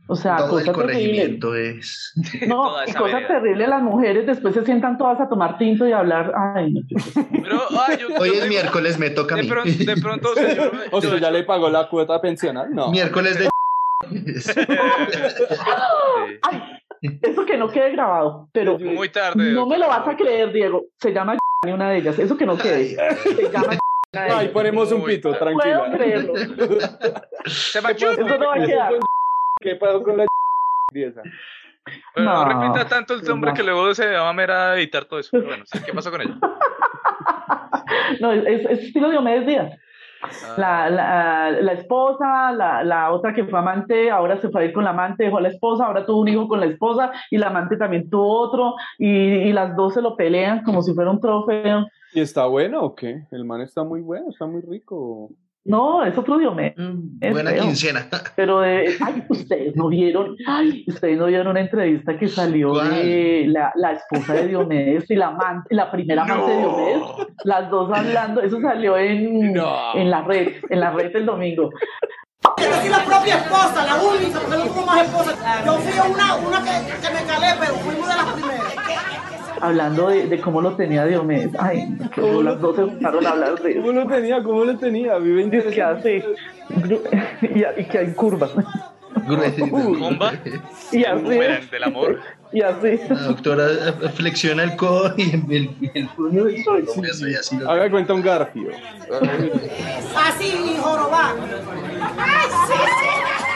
O 0.09 0.15
sea, 0.15 0.37
Todo 0.37 0.59
el 0.59 0.65
cosa 0.65 0.71
terrible. 0.73 0.83
corregimiento 0.83 1.55
es. 1.55 2.13
No, 2.47 2.73
cosa 2.97 3.03
verga. 3.19 3.27
terrible, 3.27 3.67
las 3.67 3.81
mujeres 3.81 4.25
después 4.25 4.53
se 4.53 4.63
sientan 4.63 4.97
todas 4.97 5.19
a 5.19 5.27
tomar 5.27 5.57
tinto 5.57 5.85
y 5.87 5.91
a 5.91 5.99
hablar. 5.99 6.31
Ay, 6.55 6.71
no, 6.71 6.81
Pero, 7.43 7.61
ay, 7.85 7.97
yo, 7.99 8.07
Hoy 8.19 8.29
yo 8.29 8.35
es 8.43 8.47
miércoles, 8.47 8.97
me 8.99 9.09
toca 9.09 9.35
a 9.35 9.37
De 9.37 9.43
mí. 9.43 9.49
pronto, 9.49 9.69
de 9.77 9.97
pronto, 10.01 10.29
o 10.31 10.35
sea, 10.35 10.53
yo, 10.55 10.71
O 10.91 11.01
sea, 11.01 11.09
yo- 11.11 11.17
¿ya 11.17 11.29
le 11.31 11.43
pagó 11.43 11.69
la 11.69 11.89
cuota 11.89 12.21
pensional? 12.21 12.67
No. 12.73 12.89
Miércoles 12.91 13.37
de 13.37 13.49
Ay, 16.41 16.61
eso 17.21 17.45
que 17.45 17.57
no 17.57 17.69
quede 17.69 17.91
grabado, 17.91 18.49
pero 18.53 18.77
Muy 18.79 19.09
tarde. 19.09 19.51
no 19.51 19.65
me 19.65 19.77
lo 19.77 19.87
vas 19.87 20.07
a 20.07 20.15
creer, 20.15 20.51
Diego. 20.51 20.85
Se 20.99 21.11
llama 21.13 21.35
ni 21.65 21.71
una 21.71 21.89
de 21.89 21.97
ellas. 21.97 22.17
Eso 22.19 22.37
que 22.37 22.45
no 22.45 22.57
quede. 22.57 22.95
Se 23.23 23.51
llama 23.51 23.77
Ahí 24.13 24.47
ponemos 24.49 24.91
un 24.91 25.03
pito, 25.03 25.29
Puedo 25.29 25.39
tranquila. 25.39 25.91
creerlo. 25.93 26.33
Se 27.45 27.81
me 27.81 27.91
Eso 27.91 28.15
no 28.39 28.47
va 28.47 28.55
a 28.55 28.65
quedar. 28.65 28.93
¿Qué 29.59 29.75
pasó 29.75 30.03
con 30.03 30.17
la 30.17 30.25
esa? 30.93 31.21
Pero 32.13 32.25
no, 32.25 32.45
No. 32.45 32.61
repita 32.61 32.87
tanto 32.87 33.13
el 33.13 33.23
nombre 33.23 33.53
que 33.53 33.63
luego 33.63 33.93
se 33.93 34.07
va 34.11 34.29
a 34.29 34.33
mera 34.33 34.71
a 34.71 34.77
editar 34.77 35.05
todo 35.05 35.19
eso. 35.19 35.29
Pero 35.31 35.45
bueno, 35.45 35.63
sí, 35.65 35.79
¿qué 35.85 35.93
pasó 35.93 36.11
con 36.11 36.21
ella? 36.21 36.37
No, 38.21 38.31
es, 38.31 38.45
es 38.65 38.83
estilo 38.83 39.09
Diomedes 39.09 39.45
Díaz. 39.45 39.73
Ah. 40.23 40.55
La, 40.57 40.89
la, 40.89 41.51
la 41.61 41.71
esposa, 41.73 42.51
la, 42.51 42.83
la 42.83 43.11
otra 43.11 43.33
que 43.33 43.43
fue 43.45 43.59
amante, 43.59 44.09
ahora 44.09 44.37
se 44.41 44.49
fue 44.49 44.61
a 44.61 44.65
ir 44.65 44.73
con 44.73 44.83
la 44.83 44.89
amante, 44.91 45.25
dejó 45.25 45.37
a 45.37 45.41
la 45.41 45.49
esposa, 45.49 45.85
ahora 45.85 46.05
tuvo 46.05 46.21
un 46.21 46.27
hijo 46.27 46.47
con 46.47 46.59
la 46.59 46.65
esposa 46.65 47.11
y 47.31 47.37
la 47.37 47.47
amante 47.47 47.77
también 47.77 48.09
tuvo 48.09 48.39
otro 48.39 48.75
y, 48.97 49.07
y 49.09 49.53
las 49.53 49.75
dos 49.75 49.93
se 49.93 50.01
lo 50.01 50.15
pelean 50.15 50.63
como 50.63 50.81
si 50.81 50.93
fuera 50.93 51.11
un 51.11 51.21
trofeo. 51.21 51.87
¿Y 52.13 52.21
está 52.21 52.45
bueno 52.47 52.81
o 52.81 52.95
qué? 52.95 53.23
El 53.31 53.45
man 53.45 53.61
está 53.61 53.83
muy 53.83 54.01
bueno, 54.01 54.27
está 54.29 54.45
muy 54.45 54.61
rico. 54.61 55.29
No, 55.67 56.03
es 56.03 56.17
otro 56.17 56.37
Diomedes. 56.37 56.75
Es 57.19 57.31
Buena 57.31 57.51
feo. 57.51 57.63
quincena. 57.63 58.07
Pero 58.35 58.61
de, 58.61 58.95
ay, 59.01 59.23
ustedes 59.27 59.75
no 59.75 59.89
vieron, 59.89 60.35
ay, 60.47 60.85
ustedes 60.87 61.17
no 61.17 61.25
vieron 61.25 61.47
una 61.47 61.59
entrevista 61.59 62.17
que 62.17 62.27
salió 62.27 62.73
de 62.73 63.45
la, 63.49 63.71
la 63.75 63.91
esposa 63.91 64.33
de 64.33 64.47
Diomedes 64.47 65.09
y 65.11 65.15
la 65.15 65.27
amante, 65.27 65.75
la 65.75 65.91
primera 65.91 66.23
amante 66.23 66.51
de 66.51 66.57
Diomedes, 66.59 67.01
las 67.43 67.69
dos 67.69 67.91
hablando, 67.93 68.41
eso 68.41 68.61
salió 68.61 68.97
en, 68.97 69.55
en 69.95 70.09
la 70.09 70.21
red, 70.23 70.53
en 70.69 70.79
la 70.79 70.91
red 70.91 71.15
el 71.15 71.25
domingo. 71.25 71.69
Yo 72.59 72.73
soy 72.73 72.89
la 72.89 73.03
propia 73.03 73.35
esposa, 73.37 73.85
la 73.85 73.95
única, 73.95 74.39
porque 74.39 74.57
no 74.57 74.63
tuvo 74.65 74.85
más 74.85 75.03
esposa. 75.05 75.35
Yo 75.65 75.73
fui 75.79 76.11
una, 76.11 76.35
una 76.35 76.59
que, 76.63 77.07
que 77.07 77.13
me 77.13 77.23
calé, 77.25 77.47
pero 77.59 77.73
fuimos 77.75 78.07
de 78.07 78.15
las 78.15 78.25
primeras. 78.33 78.66
Hablando 79.61 80.09
de, 80.09 80.27
de 80.27 80.39
cómo 80.41 80.61
lo 80.61 80.75
tenía 80.75 81.05
Diomedes. 81.05 81.51
Ay, 81.59 81.97
que 82.13 82.21
las 82.43 82.59
dos 82.61 82.75
se 82.75 82.83
juntaron 82.83 83.25
a 83.25 83.29
hablar 83.31 83.61
de 83.61 83.75
¿Cómo 83.81 83.91
lo 83.91 84.07
tenía? 84.07 84.43
¿Cómo 84.43 84.65
lo 84.65 84.77
tenía? 84.77 85.17
Vive 85.17 85.49
que 85.71 85.81
hace 85.81 86.23
y, 87.41 87.81
y 87.81 87.85
que 87.85 87.97
hay 87.97 88.13
curvas. 88.13 88.51
¿Comba? 89.99 90.33
Y 90.91 91.03
así. 91.03 91.67
Del 91.71 91.83
amor. 91.83 92.19
Y 92.53 92.61
así. 92.61 92.99
La 93.09 93.21
doctora 93.23 93.65
eh, 93.69 94.09
flexiona 94.15 94.63
el 94.63 94.75
codo 94.77 95.13
y 95.17 95.31
el, 95.33 95.43
el, 95.51 95.91
el 95.95 96.07
puño 96.09 96.47
y 96.49 96.63
todo 96.63 96.77
eso, 96.77 97.27
y 97.27 97.33
así 97.35 97.57
lo- 97.57 97.69
Haga 97.69 97.89
cuenta 97.91 98.13
un 98.13 98.21
garfio. 98.21 98.69
Así, 100.15 100.45
y 100.47 100.77
jorobá. 100.77 101.33
Ay, 102.17 102.47
sí, 102.67 102.73
sí. 102.73 103.46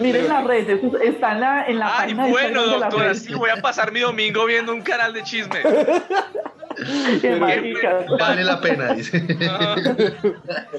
Miren 0.00 0.28
la 0.28 0.42
red, 0.42 0.68
eso 0.68 0.98
está 0.98 1.32
en 1.32 1.40
la, 1.40 1.66
en 1.66 1.78
la 1.78 1.86
Ay, 1.86 1.92
página 1.98 2.24
de 2.24 2.30
bueno, 2.30 2.62
de 2.62 2.78
la 2.78 2.86
doctora, 2.88 3.14
sí, 3.14 3.34
voy 3.34 3.50
a 3.50 3.56
pasar 3.56 3.92
mi 3.92 4.00
domingo 4.00 4.44
viendo 4.46 4.72
un 4.72 4.82
canal 4.82 5.12
de 5.12 5.22
chisme. 5.22 5.60
Vale 8.18 8.44
la 8.44 8.60
pena, 8.60 8.94
dice. 8.94 9.22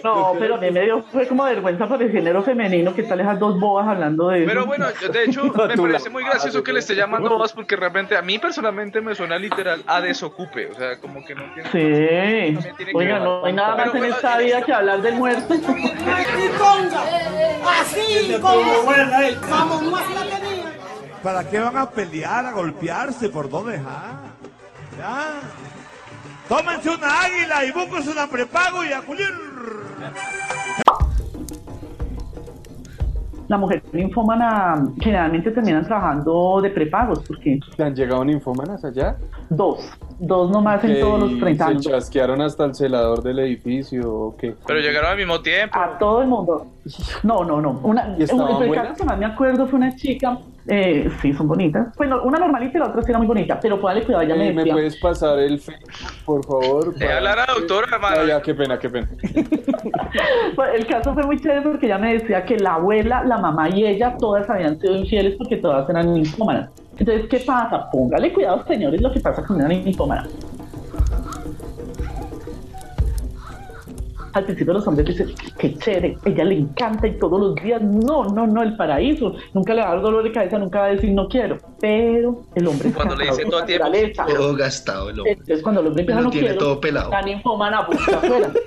No, 0.03 0.33
pero 0.39 0.55
a 0.55 0.57
mí 0.57 0.71
me 0.71 0.81
dio 0.81 1.03
fue 1.03 1.27
como 1.27 1.43
vergüenza 1.43 1.87
por 1.87 2.01
el 2.01 2.11
género 2.11 2.41
femenino 2.43 2.93
que 2.93 3.03
tal 3.03 3.19
esas 3.19 3.39
dos 3.39 3.59
bobas 3.59 3.87
hablando 3.87 4.29
de 4.29 4.39
eso. 4.39 4.47
Pero 4.47 4.65
bueno, 4.65 4.87
de 4.87 5.23
hecho, 5.23 5.43
me 5.67 5.75
parece 5.75 6.09
muy 6.09 6.23
gracioso 6.23 6.63
que 6.63 6.73
le 6.73 6.79
esté 6.79 6.95
llamando 6.95 7.29
bobas 7.29 7.53
porque 7.53 7.75
realmente 7.75 8.15
a 8.15 8.21
mí 8.21 8.39
personalmente 8.39 9.01
me 9.01 9.15
suena 9.15 9.37
literal 9.37 9.83
a 9.87 10.01
desocupe. 10.01 10.67
O 10.67 10.75
sea, 10.75 10.99
como 10.99 11.23
que 11.25 11.35
no 11.35 11.43
tiene. 11.53 11.69
Sí. 12.61 12.85
Oiga, 12.93 13.19
no 13.19 13.45
hay 13.45 13.53
nada 13.53 13.75
más 13.75 13.95
en 13.95 14.05
esta 14.05 14.37
vida 14.37 14.61
que 14.61 14.73
hablar 14.73 15.01
del 15.01 15.15
muerto. 15.15 15.53
Así, 17.81 18.37
como. 18.41 18.59
Vamos, 19.49 19.81
no 19.83 19.97
así 19.97 20.13
la 20.13 20.39
tenía. 20.39 20.65
¿Para 21.23 21.49
qué 21.49 21.59
van 21.59 21.77
a 21.77 21.89
pelear, 21.89 22.45
a 22.45 22.51
golpearse? 22.53 23.27
¿Por 23.29 23.49
dónde 23.49 23.73
dejar? 23.73 24.29
¿Ya? 24.97 25.41
Tómense 26.49 26.89
una 26.89 27.21
águila 27.21 27.63
y 27.65 27.71
búsquense 27.71 28.09
una 28.11 28.27
prepago 28.27 28.83
y 28.83 28.91
a 28.91 29.01
culir. 29.01 29.29
La 33.47 33.57
mujer 33.57 33.81
ninfómana 33.93 34.75
generalmente 34.99 35.49
terminan 35.49 35.83
trabajando 35.83 36.59
de 36.61 36.69
prepagos 36.69 37.23
porque 37.27 37.59
¿Le 37.77 37.83
han 37.83 37.95
llegado 37.95 38.23
ninfómanas 38.23 38.85
allá? 38.85 39.15
dos, 39.49 39.89
dos 40.19 40.51
nomás 40.51 40.83
en 40.83 40.99
todos 40.99 41.19
los 41.19 41.39
30 41.39 41.65
¿Se 41.65 41.71
años. 41.71 41.83
chasquearon 41.83 42.41
hasta 42.41 42.65
el 42.65 42.75
celador 42.75 43.23
del 43.23 43.39
edificio 43.39 44.13
o 44.13 44.37
qué? 44.37 44.55
Pero 44.67 44.79
llegaron 44.79 45.11
al 45.11 45.17
mismo 45.17 45.41
tiempo. 45.41 45.79
A 45.79 45.97
todo 45.97 46.21
el 46.21 46.27
mundo. 46.27 46.67
No, 47.23 47.43
no, 47.43 47.59
no. 47.59 47.79
Una, 47.83 48.15
¿Y 48.19 48.23
estaban 48.23 48.61
el 48.61 48.71
caso 48.73 48.93
que 48.95 49.03
más 49.03 49.17
me 49.17 49.25
acuerdo 49.25 49.65
fue 49.65 49.77
una 49.77 49.95
chica, 49.95 50.37
eh, 50.69 51.09
sí, 51.21 51.33
son 51.33 51.47
bonitas. 51.47 51.87
Bueno, 51.97 52.21
una 52.23 52.37
normalita 52.39 52.77
y 52.77 52.79
la 52.79 52.87
otra 52.87 53.01
sí 53.01 53.09
era 53.09 53.17
muy 53.17 53.27
bonita, 53.27 53.59
pero 53.59 53.79
póngale 53.81 54.03
cuidado, 54.03 54.23
ella 54.23 54.35
me 54.35 54.47
Eh, 54.49 54.53
¿Me 54.53 54.57
decía. 54.61 54.73
puedes 54.73 54.95
pasar 54.97 55.39
el 55.39 55.59
Facebook, 55.59 55.89
por 56.25 56.45
favor? 56.45 56.93
Eh, 56.99 57.11
hablar 57.11 57.39
a 57.39 57.45
la 57.47 57.53
doctora, 57.55 57.87
hermano. 57.91 58.15
Ah, 58.21 58.25
ya, 58.25 58.41
qué 58.41 58.53
pena, 58.53 58.77
qué 58.79 58.89
pena. 58.89 59.07
Pues, 60.55 60.69
El 60.75 60.87
caso 60.87 61.13
fue 61.13 61.23
muy 61.23 61.39
chévere 61.39 61.61
porque 61.61 61.85
ella 61.85 61.97
me 61.97 62.13
decía 62.13 62.43
que 62.45 62.57
la 62.57 62.75
abuela, 62.75 63.23
la 63.23 63.37
mamá 63.37 63.69
y 63.69 63.85
ella 63.85 64.15
todas 64.17 64.49
habían 64.49 64.79
sido 64.79 64.95
infieles 64.95 65.35
porque 65.37 65.57
todas 65.57 65.89
eran 65.89 66.13
ninfómanas. 66.13 66.69
Entonces, 66.97 67.27
¿qué 67.29 67.39
pasa? 67.39 67.89
Póngale 67.91 68.33
cuidado, 68.33 68.65
señores, 68.67 69.01
lo 69.01 69.11
que 69.11 69.19
pasa 69.19 69.43
con 69.43 69.55
una 69.57 69.67
ninfómana. 69.69 70.27
Al 74.33 74.45
principio 74.45 74.73
los 74.73 74.87
hombres 74.87 75.07
dicen, 75.07 75.33
qué 75.57 75.75
chévere, 75.75 76.17
ella 76.25 76.43
le 76.43 76.55
encanta 76.59 77.07
y 77.07 77.17
todos 77.17 77.39
los 77.39 77.55
días, 77.55 77.81
no, 77.81 78.25
no, 78.25 78.45
no, 78.47 78.61
el 78.63 78.75
paraíso, 78.75 79.33
nunca 79.53 79.73
le 79.73 79.81
va 79.81 79.87
a 79.89 79.93
dar 79.95 80.01
dolor 80.01 80.23
de 80.23 80.31
cabeza, 80.31 80.57
nunca 80.59 80.79
va 80.79 80.85
a 80.85 80.89
decir 80.89 81.11
no 81.11 81.27
quiero, 81.27 81.57
pero 81.79 82.41
el 82.55 82.67
hombre 82.67 82.91
Cuando 82.91 83.15
le 83.15 83.25
dice 83.25 83.45
todo 83.45 83.63
tiempo. 83.65 83.85
naturaleza. 83.85 84.25
Todo 84.25 84.55
gastado 84.55 85.09
el 85.09 85.19
hombre. 85.19 85.31
Entonces 85.33 85.61
cuando 85.63 85.81
el 85.81 85.87
hombre 85.87 86.01
empieza 86.03 86.21
Lo 86.21 86.25
no 86.25 86.31
tiene 86.31 86.47
quiero, 86.47 86.59
todo 86.63 86.79
pelado. 86.81 87.09
la 87.11 87.21
ninfómana 87.21 87.81
busca 87.81 88.17
afuera. 88.17 88.51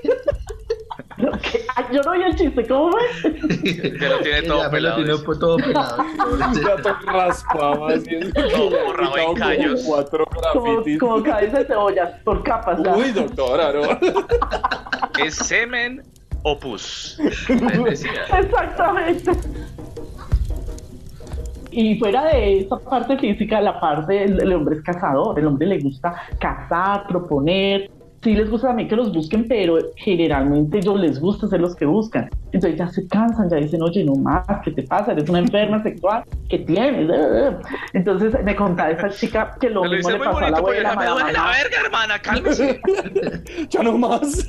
Yo 1.93 2.01
no 2.03 2.11
oí 2.13 2.23
el 2.23 2.35
chiste, 2.37 2.67
¿cómo 2.67 2.91
fue? 2.91 3.33
Que 3.63 4.09
lo 4.09 4.19
tiene 4.21 4.43
todo 4.49 4.63
Ya 4.63 4.71
pelado. 4.71 4.97
tiene 4.97 5.13
todo 5.39 5.57
pelado. 5.57 5.97
Gato 6.65 6.95
raspado 7.07 7.87
haciendo 7.89 8.31
Todo 8.51 8.71
borrado 8.87 9.17
en 9.19 9.35
callos. 9.35 9.83
Cuatro 9.87 10.25
Como, 10.53 10.65
grafitis. 10.75 10.99
como 11.01 11.23
cabeza 11.23 11.59
de 11.61 11.65
cebolla, 11.67 12.21
por 12.25 12.43
capas. 12.43 12.81
Uy, 12.97 13.11
doctora, 13.13 13.73
no. 13.73 13.83
Es 15.19 15.35
semen 15.35 16.03
decía. 17.85 18.11
Exactamente. 18.39 19.31
Y 21.71 21.99
fuera 21.99 22.27
de 22.27 22.61
esa 22.61 22.79
parte 22.79 23.19
física, 23.19 23.61
la 23.61 23.81
parte, 23.81 24.25
el, 24.25 24.41
el 24.41 24.53
hombre 24.53 24.77
es 24.77 24.83
cazador, 24.83 25.39
el 25.39 25.47
hombre 25.47 25.67
le 25.69 25.79
gusta 25.79 26.15
cazar, 26.39 27.07
proponer. 27.07 27.91
Sí 28.23 28.37
les 28.37 28.49
gusta 28.49 28.69
también 28.69 28.89
que 28.89 28.95
los 28.95 29.13
busquen, 29.13 29.49
pero 29.49 29.79
generalmente 29.97 30.79
ellos 30.79 31.01
les 31.01 31.19
gusta 31.19 31.49
ser 31.49 31.61
los 31.61 31.75
que 31.75 31.87
buscan. 31.87 32.31
Entonces 32.53 32.79
ya 32.79 32.87
se 32.87 33.09
cansan, 33.09 33.51
ya 33.51 33.57
dicen, 33.57 33.83
oye, 33.83 34.05
no 34.05 34.15
más, 34.15 34.47
¿qué 34.65 34.71
te 34.71 34.85
pasa? 34.85 35.11
Eres 35.11 35.29
una 35.29 35.41
enferma 35.41 35.83
sexual, 35.83 36.23
¿qué 36.49 36.61
tienes? 36.61 37.11
Entonces 37.95 38.33
me 38.45 38.55
contaba 38.55 38.91
esa 38.91 39.11
chica 39.11 39.57
que 39.61 39.71
lo 39.71 39.83
Me 39.83 39.97
mismo 39.97 40.11
le 40.11 40.19
muy 40.19 40.27
pasó 40.29 40.39
a 40.39 40.51
la 40.51 40.59
abuela, 40.59 40.91
ya 40.91 40.97
me 40.97 41.03
a 41.03 41.07
la 41.07 41.13
duele 41.15 41.33
la 41.33 41.47
verga, 41.47 41.81
hermana, 41.85 42.19
cálmese. 42.21 42.81
Ya 43.71 43.83
no 43.83 43.99
más. 43.99 44.49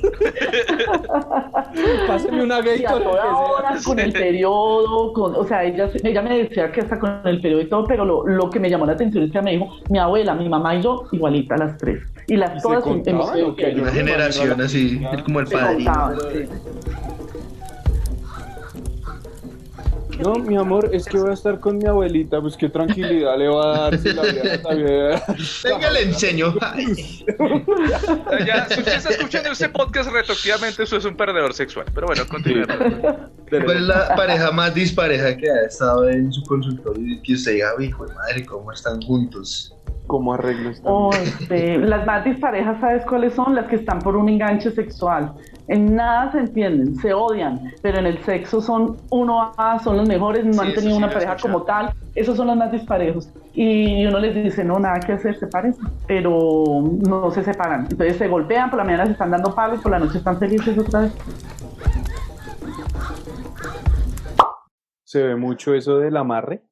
Páseme 2.06 2.44
una 2.44 2.60
gay 2.60 2.82
Y 2.82 2.84
a 2.84 2.90
toda 2.90 3.36
hora 3.36 3.76
con 3.84 3.98
el 3.98 4.12
periodo, 4.12 5.12
con, 5.14 5.34
o 5.34 5.44
sea, 5.44 5.64
ella, 5.64 5.90
ella 6.02 6.22
me 6.22 6.38
decía 6.38 6.70
que 6.70 6.80
hasta 6.80 6.98
con 6.98 7.20
el 7.24 7.40
periodo 7.40 7.62
y 7.62 7.68
todo, 7.68 7.86
pero 7.86 8.04
lo, 8.04 8.24
lo 8.26 8.50
que 8.50 8.60
me 8.60 8.70
llamó 8.70 8.86
la 8.86 8.92
atención 8.92 9.24
es 9.24 9.32
que 9.32 9.42
me 9.42 9.52
dijo, 9.52 9.68
mi 9.90 9.98
abuela, 9.98 10.34
mi 10.34 10.48
mamá 10.48 10.76
y 10.76 10.82
yo, 10.82 11.06
igualita 11.10 11.56
las 11.56 11.76
tres. 11.78 12.13
Y 12.26 12.36
las 12.36 12.56
¿Y 12.56 12.60
se 12.60 12.62
todas 12.62 12.84
qué? 12.84 12.90
infieles. 13.40 13.82
Una 13.82 13.92
generación 13.92 14.60
así, 14.60 15.00
como 15.24 15.40
el 15.40 15.46
padre. 15.46 15.84
No, 20.20 20.34
mi 20.34 20.56
amor, 20.56 20.90
es 20.92 21.06
que 21.06 21.18
voy 21.18 21.30
a 21.30 21.34
estar 21.34 21.58
con 21.58 21.78
mi 21.78 21.86
abuelita, 21.86 22.40
pues 22.40 22.56
qué 22.56 22.68
tranquilidad 22.68 23.36
le 23.36 23.48
va 23.48 23.74
a 23.74 23.90
dar 23.90 23.98
si 23.98 24.12
la 24.12 24.22
vida. 24.22 25.24
Venga, 25.64 25.90
le 25.90 26.02
enseño. 26.02 26.54
Ya, 28.46 28.66
si 28.68 28.80
usted 28.80 28.96
está 28.96 29.10
escuchando 29.10 29.50
este 29.50 29.68
podcast 29.68 30.10
retroactivamente, 30.10 30.82
eso 30.82 30.96
es 30.96 31.04
un 31.04 31.16
perdedor 31.16 31.52
sexual. 31.54 31.86
Pero 31.94 32.06
bueno, 32.06 32.26
continuemos. 32.28 32.76
¿Cuál 33.48 33.76
es 33.76 33.82
la 33.82 34.14
pareja 34.14 34.50
más 34.52 34.74
dispareja 34.74 35.36
que 35.36 35.50
ha 35.50 35.62
estado 35.66 36.08
en 36.08 36.32
su 36.32 36.42
consultorio 36.44 37.14
y 37.14 37.20
que 37.22 37.34
usted 37.34 37.52
diga, 37.52 37.72
hijo 37.80 38.06
de 38.06 38.14
madre, 38.14 38.44
cómo 38.44 38.72
están 38.72 39.00
juntos? 39.02 39.74
¿Cómo 40.06 40.34
arreglo 40.34 40.68
esta? 40.70 40.88
Oh, 40.90 41.10
este, 41.14 41.78
las 41.78 42.04
más 42.06 42.24
disparejas, 42.24 42.78
¿sabes 42.78 43.04
cuáles 43.06 43.32
son? 43.32 43.54
Las 43.54 43.66
que 43.68 43.76
están 43.76 44.00
por 44.00 44.16
un 44.16 44.28
enganche 44.28 44.70
sexual. 44.70 45.32
En 45.66 45.96
nada 45.96 46.30
se 46.32 46.40
entienden, 46.40 46.94
se 46.96 47.14
odian, 47.14 47.72
pero 47.80 47.98
en 48.00 48.06
el 48.06 48.22
sexo 48.22 48.60
son 48.60 48.98
uno 49.10 49.52
A, 49.56 49.78
son 49.78 49.96
los 49.96 50.06
mejores, 50.06 50.44
no 50.44 50.52
Sí, 50.52 50.58
han 50.60 50.74
tenido 50.74 50.92
sí 50.92 50.98
una 50.98 51.08
pareja 51.10 51.32
escuchado. 51.34 51.54
como 51.54 51.64
tal. 51.64 51.94
Esos 52.14 52.36
son 52.36 52.48
los 52.48 52.56
más 52.56 52.70
disparejos. 52.70 53.30
Y 53.54 54.04
uno 54.04 54.18
les 54.18 54.34
dice, 54.34 54.62
no, 54.62 54.78
nada 54.78 55.00
que 55.00 55.12
hacer, 55.12 55.38
sepárense. 55.38 55.80
Pero 56.06 56.82
no 57.08 57.30
se 57.30 57.42
separan. 57.42 57.86
Entonces 57.90 58.18
se 58.18 58.28
golpean, 58.28 58.68
por 58.68 58.78
la 58.80 58.84
mañana 58.84 59.06
se 59.06 59.12
están 59.12 59.30
dando 59.30 59.54
palos, 59.54 59.80
por 59.80 59.90
la 59.90 59.98
noche 60.00 60.18
están 60.18 60.38
felices 60.38 60.76
otra 60.78 61.00
vez. 61.00 61.12
se 65.04 65.22
ve 65.22 65.36
mucho 65.36 65.74
eso 65.74 65.98
del 65.98 66.16
amarre. 66.16 66.62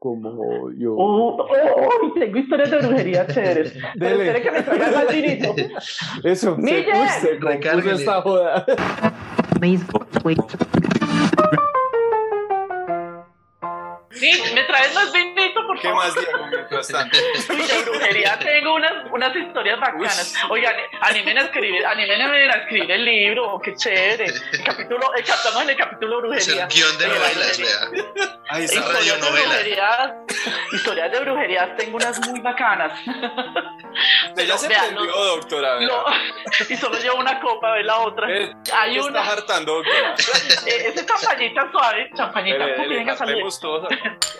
Como 0.00 0.72
yo. 0.78 0.94
Oh, 0.96 1.36
oh, 1.36 2.12
tengo 2.18 2.38
historias 2.38 2.70
de 2.70 2.78
brujería 2.78 3.26
chéveres. 3.26 3.74
Pero 3.98 4.16
Dele. 4.16 4.26
espere 4.28 4.42
que 4.42 4.50
me 4.50 4.62
traigan 4.62 4.94
más 4.94 5.14
vinito. 5.14 5.54
Eso, 6.24 6.56
Mille. 6.56 6.86
se 7.20 7.38
esta 7.92 8.22
joda. 8.22 8.64
Sí, 14.12 14.32
me 14.54 14.64
traes 14.64 14.94
más 14.94 15.12
vinito, 15.12 15.29
por 15.70 15.80
¿Qué 15.80 15.88
favor. 15.88 16.04
más 16.04 16.14
Diego 16.14 16.46
mientras 16.48 16.88
tanto? 16.92 17.16
De 17.16 17.82
brujería 17.84 18.38
tengo 18.38 18.74
unas, 18.74 18.92
unas 19.12 19.36
historias 19.36 19.78
bacanas. 19.80 20.34
Oigan, 20.48 20.74
animen 21.02 21.38
a 21.38 21.42
escribir, 21.42 21.86
animen 21.86 22.20
a 22.22 22.54
escribir 22.56 22.90
el 22.90 23.04
libro, 23.04 23.60
qué 23.62 23.74
chévere. 23.74 24.26
El 24.26 24.64
capítulo, 24.64 25.14
el, 25.14 25.20
estamos 25.22 25.62
en 25.62 25.70
el 25.70 25.76
capítulo 25.76 26.16
Es 26.34 26.46
brujería. 26.46 26.62
el 26.64 26.68
guion 26.68 26.98
de 26.98 27.06
novelas, 27.08 27.58
vea. 27.60 28.34
Ahí 28.48 28.64
está. 28.64 28.80
Historias 28.80 29.20
de 29.20 29.30
brujerías, 29.30 30.12
historias 30.72 31.12
de 31.12 31.20
brujerías, 31.20 31.76
tengo 31.76 31.96
unas 31.96 32.28
muy 32.28 32.40
bacanas. 32.40 32.92
Ya 34.36 34.58
se 34.58 34.68
Vean, 34.68 34.86
prendió, 34.94 35.04
no- 35.06 35.24
doctora. 35.36 35.74
vea. 35.76 35.86
no, 35.88 36.04
y 36.68 36.76
solo 36.76 36.98
llevo 36.98 37.16
una 37.16 37.38
copa, 37.40 37.72
ve 37.72 37.84
la 37.84 37.98
otra. 37.98 38.28
Eh, 38.30 38.52
Hay 38.74 38.94
¿qué 38.94 39.00
una, 39.00 39.20
está 39.20 39.32
hartando, 39.34 39.74
doctora? 39.74 40.14
eh, 40.66 40.92
esa 40.94 41.06
champañita 41.06 41.70
suave, 41.70 42.10
champañita, 42.16 42.66
dele, 42.66 42.96
venga, 42.96 43.16
salud. 43.16 43.30
hartemos 43.32 43.60
todos. 43.60 43.88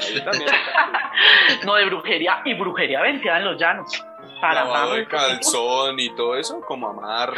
Ahí 0.00 0.20
también. 0.24 0.50
No, 1.64 1.74
de 1.74 1.84
brujería 1.86 2.42
y 2.44 2.54
brujería 2.54 3.00
venteada 3.02 3.38
en 3.38 3.44
los 3.44 3.60
llanos. 3.60 4.04
Para 4.40 4.64
Lavado 4.64 4.94
de 4.94 5.06
calzón 5.06 6.00
y 6.00 6.14
todo 6.14 6.36
eso, 6.36 6.60
como 6.62 6.88
amarre. 6.88 7.36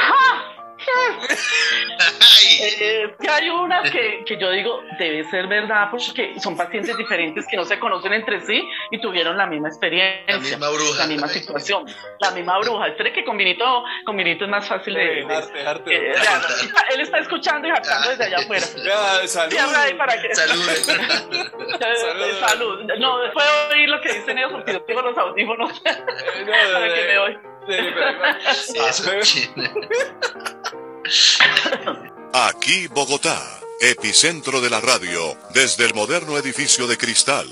Eh, 2.79 3.15
que 3.19 3.29
hay 3.29 3.49
unas 3.49 3.89
que, 3.89 4.23
que 4.25 4.37
yo 4.37 4.51
digo 4.51 4.81
debe 4.99 5.23
ser 5.29 5.47
verdad 5.47 5.87
porque 5.89 6.35
son 6.39 6.55
pacientes 6.57 6.95
diferentes 6.97 7.45
que 7.49 7.55
no 7.57 7.65
se 7.65 7.79
conocen 7.79 8.13
entre 8.13 8.41
sí 8.41 8.63
y 8.91 8.99
tuvieron 9.01 9.37
la 9.37 9.45
misma 9.45 9.69
experiencia, 9.69 10.23
La 10.27 10.39
misma 10.39 10.69
bruja. 10.69 10.99
la 10.99 11.07
misma 11.07 11.27
situación, 11.27 11.85
la 12.19 12.31
misma 12.31 12.59
bruja. 12.59 12.87
Espere 12.87 13.11
que 13.13 13.23
con 13.23 13.37
vinito, 13.37 13.83
con 14.05 14.17
vinito 14.17 14.45
es 14.45 14.51
más 14.51 14.67
fácil 14.67 14.93
de. 14.93 15.01
de- 15.03 15.15
Dejarte, 15.25 15.53
dejarte, 15.57 15.95
eh, 15.95 16.13
doctora. 16.13 16.39
vean, 16.39 16.85
él 16.93 17.01
está 17.01 17.19
escuchando 17.19 17.67
y 17.67 17.71
hartando 17.71 18.09
desde 18.09 18.23
allá 18.25 18.37
afuera. 18.39 18.65
Ya, 18.83 19.27
salud. 19.27 19.51
Cierra 19.51 19.81
ahí 19.83 19.93
para 19.95 20.21
que. 20.21 20.35
Salud. 20.35 20.61
Salud. 21.79 22.39
Salud. 22.39 22.83
No, 22.99 23.17
puedo 23.33 23.49
oír 23.71 23.89
lo 23.89 24.01
que 24.01 24.13
dicen 24.13 24.37
ellos 24.37 24.51
porque 24.51 24.73
yo 24.73 24.81
tengo 24.83 25.01
los 25.01 25.17
audífonos 25.17 25.81
no, 25.85 26.73
para 26.73 26.93
que 26.93 27.03
me 27.07 27.17
oigan. 27.17 27.52
Aquí 32.33 32.87
Bogotá, 32.87 33.39
epicentro 33.79 34.59
de 34.59 34.69
la 34.69 34.81
radio, 34.81 35.37
desde 35.53 35.85
el 35.85 35.93
moderno 35.93 36.37
edificio 36.37 36.87
de 36.87 36.97
cristal. 36.97 37.47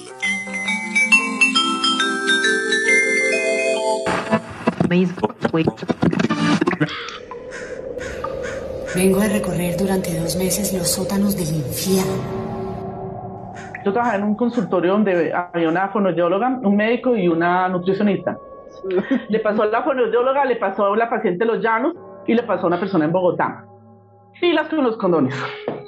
Vengo 8.93 9.21
a 9.21 9.27
recorrer 9.27 9.77
durante 9.77 10.19
dos 10.19 10.35
meses 10.35 10.73
los 10.73 10.91
sótanos 10.91 11.37
del 11.37 11.55
infierno. 11.55 12.41
Yo 13.85 13.93
trabajaba 13.93 14.17
en 14.17 14.23
un 14.23 14.35
consultorio 14.35 14.91
donde 14.91 15.33
había 15.33 15.69
una 15.69 15.87
fonoaudióloga, 15.89 16.59
un 16.61 16.75
médico 16.75 17.15
y 17.15 17.29
una 17.29 17.69
nutricionista. 17.69 18.37
Le 19.29 19.39
pasó 19.39 19.63
a 19.63 19.67
la 19.67 19.83
fonoaudióloga, 19.83 20.45
le 20.45 20.55
pasó 20.55 20.85
a 20.85 20.97
la 20.97 21.09
paciente 21.09 21.45
de 21.45 21.51
Los 21.51 21.63
Llanos 21.63 21.95
y 22.27 22.33
le 22.33 22.43
pasó 22.43 22.63
a 22.63 22.67
una 22.67 22.79
persona 22.79 23.05
en 23.05 23.11
Bogotá. 23.11 23.65
Y 24.41 24.53
las 24.53 24.69
con 24.69 24.83
los 24.83 24.97
condones. 24.97 25.35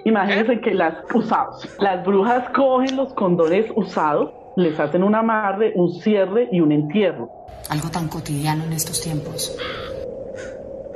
Imagínense 0.06 0.60
que 0.62 0.74
las 0.74 0.98
usados. 1.14 1.76
Las 1.80 2.06
brujas 2.06 2.50
cogen 2.50 2.98
los 2.98 3.14
condones 3.14 3.66
usados, 3.76 4.32
les 4.58 4.80
hacen 4.80 5.04
un 5.04 5.16
amarre, 5.16 5.72
un 5.76 5.92
cierre 5.92 6.50
y 6.52 6.62
un 6.62 6.72
entierro. 6.72 7.30
Algo 7.70 7.90
tan 7.90 8.08
cotidiano 8.08 8.66
en 8.66 8.74
estos 8.74 9.02
tiempos. 9.02 9.58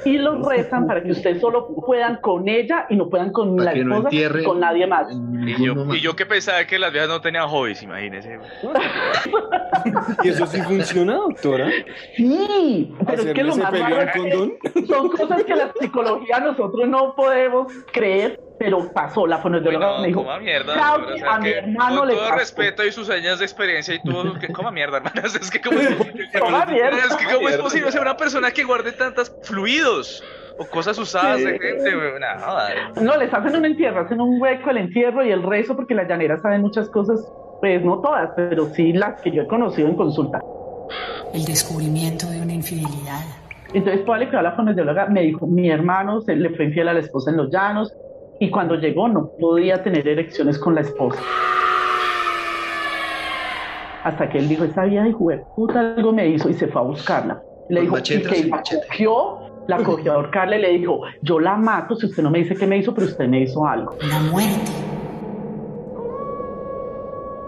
Y 0.08 0.18
los 0.18 0.46
rezan 0.46 0.88
para 0.88 1.04
que 1.04 1.12
ustedes 1.12 1.42
solo 1.42 1.68
puedan 1.68 2.18
con 2.22 2.48
ella 2.48 2.86
y 2.90 2.96
no 2.96 3.10
puedan 3.10 3.32
con 3.32 3.56
Para 3.58 3.72
la 3.72 3.74
que 3.74 3.84
no 3.84 3.96
esposa, 3.98 4.10
entierre 4.10 4.44
con 4.44 4.60
nadie 4.60 4.88
más. 4.88 5.08
Y 5.12 5.64
yo, 5.64 5.74
y 5.94 6.00
yo 6.00 6.16
que 6.16 6.26
pensaba 6.26 6.66
que 6.66 6.80
las 6.80 6.92
viejas 6.92 7.10
no 7.10 7.20
tenían 7.22 7.48
hobbies, 7.50 7.84
imagínese. 7.84 8.40
¿Y 10.24 10.30
eso 10.30 10.46
sí 10.48 10.62
funciona, 10.62 11.16
doctora? 11.16 11.70
Sí, 12.16 12.94
pero 13.06 13.22
es 13.24 13.34
que 13.34 13.44
lo 13.44 13.54
¿Hacerle 13.54 13.80
más 13.80 13.92
es 14.06 14.12
que 14.12 14.20
condón? 14.20 14.54
son 14.88 15.10
cosas 15.10 15.44
que 15.44 15.56
la 15.56 15.72
psicología 15.80 16.40
nosotros 16.40 16.88
no 16.88 17.16
podemos 17.16 17.72
creer, 17.92 18.40
pero 18.60 18.92
pasó. 18.92 19.28
La 19.28 19.38
fonoaudióloga 19.40 19.88
No, 19.88 20.00
me 20.02 20.08
dijo, 20.08 20.22
coma 20.24 20.40
mierda. 20.40 20.74
"Claudia, 20.74 20.98
doctora, 20.98 21.16
o 21.16 21.18
sea, 21.18 21.36
a 21.36 21.40
mi 21.40 21.46
que 21.52 21.58
hermano 21.58 21.98
con 22.00 22.08
le 22.08 22.14
todo 22.16 22.24
pasó". 22.26 22.36
respeto 22.40 22.86
y 22.86 22.92
sus 22.92 23.10
años 23.10 23.40
de 23.40 23.46
experiencia 23.46 23.94
y 23.96 24.02
todo, 24.04 24.34
que 24.40 24.48
coma 24.50 24.72
mierda, 24.72 24.98
hermanas. 25.04 25.36
Es 25.36 25.50
que 25.52 25.62
como, 25.62 25.80
Coma 26.40 26.66
mierda. 26.66 26.98
es 27.10 27.16
que 27.16 27.26
cómo 27.34 27.50
es 27.50 27.58
posible 27.68 27.92
ser 27.92 28.02
una 28.02 28.18
persona 28.18 28.52
que 28.52 28.64
guarde 28.64 28.92
tantos 28.92 29.32
fluidos 29.44 30.24
o 30.60 30.66
cosas 30.66 30.98
usadas 30.98 31.38
de 31.44 31.60
gente. 31.60 31.92
No. 32.96 33.02
No, 33.04 33.18
les 33.18 33.34
hacen 33.34 33.56
un 33.56 33.66
entierro, 33.66 34.02
hacen 34.02 34.20
un 34.20 34.42
hueco, 34.42 34.70
el 34.72 34.78
entierro 34.78 35.24
y 35.24 35.32
el 35.32 35.44
rezo, 35.44 35.76
porque 35.76 35.94
las 35.94 36.08
llaneras 36.08 36.42
saben 36.42 36.62
muchas 36.62 36.90
cosas, 36.90 37.20
pues 37.62 37.84
no 37.84 38.00
todas, 38.02 38.32
pero 38.36 38.66
sí 38.74 38.92
las 38.94 39.22
que 39.22 39.32
yo 39.32 39.44
he 39.44 39.48
conocido 39.48 39.88
en 39.88 39.96
consulta. 39.96 40.40
El 41.34 41.46
descubrimiento 41.46 42.28
de 42.28 42.42
una 42.42 42.54
infidelidad. 42.54 43.22
Entonces, 43.74 44.06
toda 44.06 44.18
la 44.18 44.42
la 44.42 44.52
fonoaudióloga 44.54 45.08
me 45.08 45.22
dijo, 45.24 45.46
mi 45.46 45.70
hermano 45.70 46.22
se 46.22 46.36
le 46.36 46.50
fue 46.52 46.66
infiel 46.66 46.88
a 46.88 46.94
la 46.94 47.02
esposa 47.02 47.32
en 47.32 47.38
los 47.38 47.52
llanos 47.52 47.94
y 48.40 48.50
cuando 48.50 48.76
llegó 48.76 49.08
no 49.08 49.32
podía 49.40 49.82
tener 49.84 50.08
erecciones 50.08 50.58
con 50.60 50.76
la 50.76 50.82
esposa. 50.82 51.20
Hasta 54.04 54.30
que 54.30 54.38
él 54.38 54.48
dijo, 54.48 54.64
esa 54.64 54.86
vieja 54.86 55.06
de 55.06 55.44
puta 55.56 55.96
algo 55.96 56.14
me 56.14 56.28
hizo 56.28 56.50
y 56.50 56.54
se 56.54 56.68
fue 56.68 56.82
a 56.82 56.86
buscarla. 56.86 57.42
Le 57.70 57.82
dijo, 57.82 57.96
machete 57.96 58.38
y 58.38 58.44
que 58.44 58.48
la 58.48 58.62
cogió, 58.62 59.40
la 59.68 59.78
cogió 59.84 60.12
a 60.14 60.16
ahorcarle, 60.16 60.60
le 60.60 60.78
dijo, 60.78 61.02
yo 61.22 61.40
la 61.40 61.58
mato 61.58 61.96
si 61.96 62.06
usted 62.06 62.24
no 62.24 62.30
me 62.30 62.40
dice 62.40 62.56
qué 62.56 62.66
me 62.66 62.78
hizo, 62.78 62.94
pero 62.94 63.08
usted 63.08 63.28
me 63.28 63.42
hizo 63.42 63.66
algo. 63.66 63.96
Una 64.02 64.20
muerte. 64.32 64.72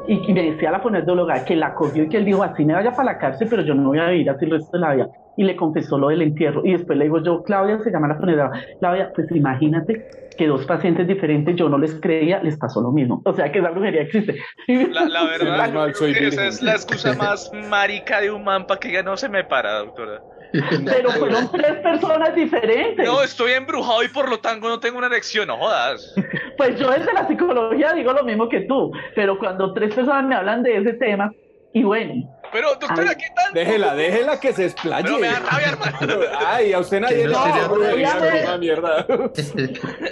Y, 0.07 0.19
y 0.27 0.33
me 0.33 0.51
decía 0.51 0.71
la 0.71 0.79
fonoaudióloga 0.79 1.45
que 1.45 1.55
la 1.55 1.75
cogió 1.75 2.03
y 2.03 2.09
que 2.09 2.17
él 2.17 2.25
dijo, 2.25 2.43
así 2.43 2.65
me 2.65 2.73
vaya 2.73 2.91
para 2.91 3.13
la 3.13 3.17
cárcel, 3.19 3.47
pero 3.49 3.61
yo 3.61 3.75
no 3.75 3.89
voy 3.89 3.99
a 3.99 4.09
vivir 4.09 4.29
así 4.29 4.43
el 4.43 4.51
resto 4.51 4.71
de 4.73 4.79
la 4.79 4.95
vida. 4.95 5.09
Y 5.39 5.43
le 5.45 5.55
confesó 5.55 5.97
lo 5.97 6.09
del 6.09 6.21
entierro. 6.21 6.65
Y 6.65 6.73
después 6.73 6.97
le 6.97 7.05
digo 7.05 7.23
yo, 7.23 7.43
Claudia, 7.43 7.79
se 7.81 7.91
llama 7.91 8.09
la 8.09 8.15
fonoaudióloga. 8.15 8.61
Claudia, 8.81 9.11
pues 9.15 9.31
imagínate 9.31 10.05
que 10.37 10.47
dos 10.47 10.65
pacientes 10.65 11.07
diferentes, 11.07 11.55
yo 11.55 11.69
no 11.69 11.77
les 11.77 11.95
creía, 11.95 12.43
les 12.43 12.57
pasó 12.57 12.81
lo 12.81 12.91
mismo. 12.91 13.21
O 13.23 13.33
sea 13.33 13.49
que 13.49 13.59
esa 13.59 13.69
brujería 13.69 14.01
existe. 14.01 14.35
La, 14.67 15.05
la 15.05 15.23
verdad, 15.37 15.67
Menos 15.67 15.73
mal, 15.73 15.95
soy 15.95 16.11
esa 16.11 16.47
es 16.47 16.61
la 16.61 16.73
excusa 16.73 17.13
más 17.13 17.49
marica 17.69 18.19
de 18.19 18.31
un 18.31 18.43
man 18.43 18.67
para 18.67 18.81
que 18.81 18.91
ya 18.91 19.01
no 19.01 19.15
se 19.15 19.29
me 19.29 19.45
para, 19.45 19.79
doctora. 19.79 20.21
Pero 20.85 21.09
fueron 21.11 21.49
tres 21.51 21.77
personas 21.77 22.35
diferentes. 22.35 23.05
No, 23.05 23.23
estoy 23.23 23.53
embrujado 23.53 24.03
y 24.03 24.09
por 24.09 24.29
lo 24.29 24.39
tanto 24.39 24.67
no 24.67 24.81
tengo 24.81 24.97
una 24.97 25.07
erección, 25.07 25.47
no 25.47 25.55
jodas. 25.55 26.15
Pues 26.57 26.77
yo 26.77 26.91
desde 26.91 27.13
la 27.13 27.25
psicología 27.27 27.93
digo 27.93 28.11
lo 28.11 28.25
mismo 28.25 28.49
que 28.49 28.61
tú, 28.61 28.91
pero 29.15 29.37
cuando 29.39 29.73
tres 29.73 29.95
personas 29.95 30.25
me 30.25 30.35
hablan 30.35 30.63
de 30.63 30.75
ese 30.75 30.93
tema, 30.93 31.31
y 31.73 31.83
bueno, 31.83 32.39
Pero, 32.51 32.69
doctora. 32.75 33.15
¿qué 33.15 33.27
tal? 33.35 33.53
Déjela, 33.53 33.95
déjela 33.95 34.39
que 34.39 34.53
se 34.53 34.65
explaye. 34.65 35.03
Pero 35.03 35.19
me 35.19 35.27
da 35.27 35.39
rabia, 35.39 35.67
hermano. 35.69 36.13
Ay, 36.47 36.73
a 36.73 36.79
usted 36.79 36.99
nadie 36.99 37.27
le 37.27 37.33
no 37.33 37.69
coma 37.69 38.57
mierda. 38.57 39.05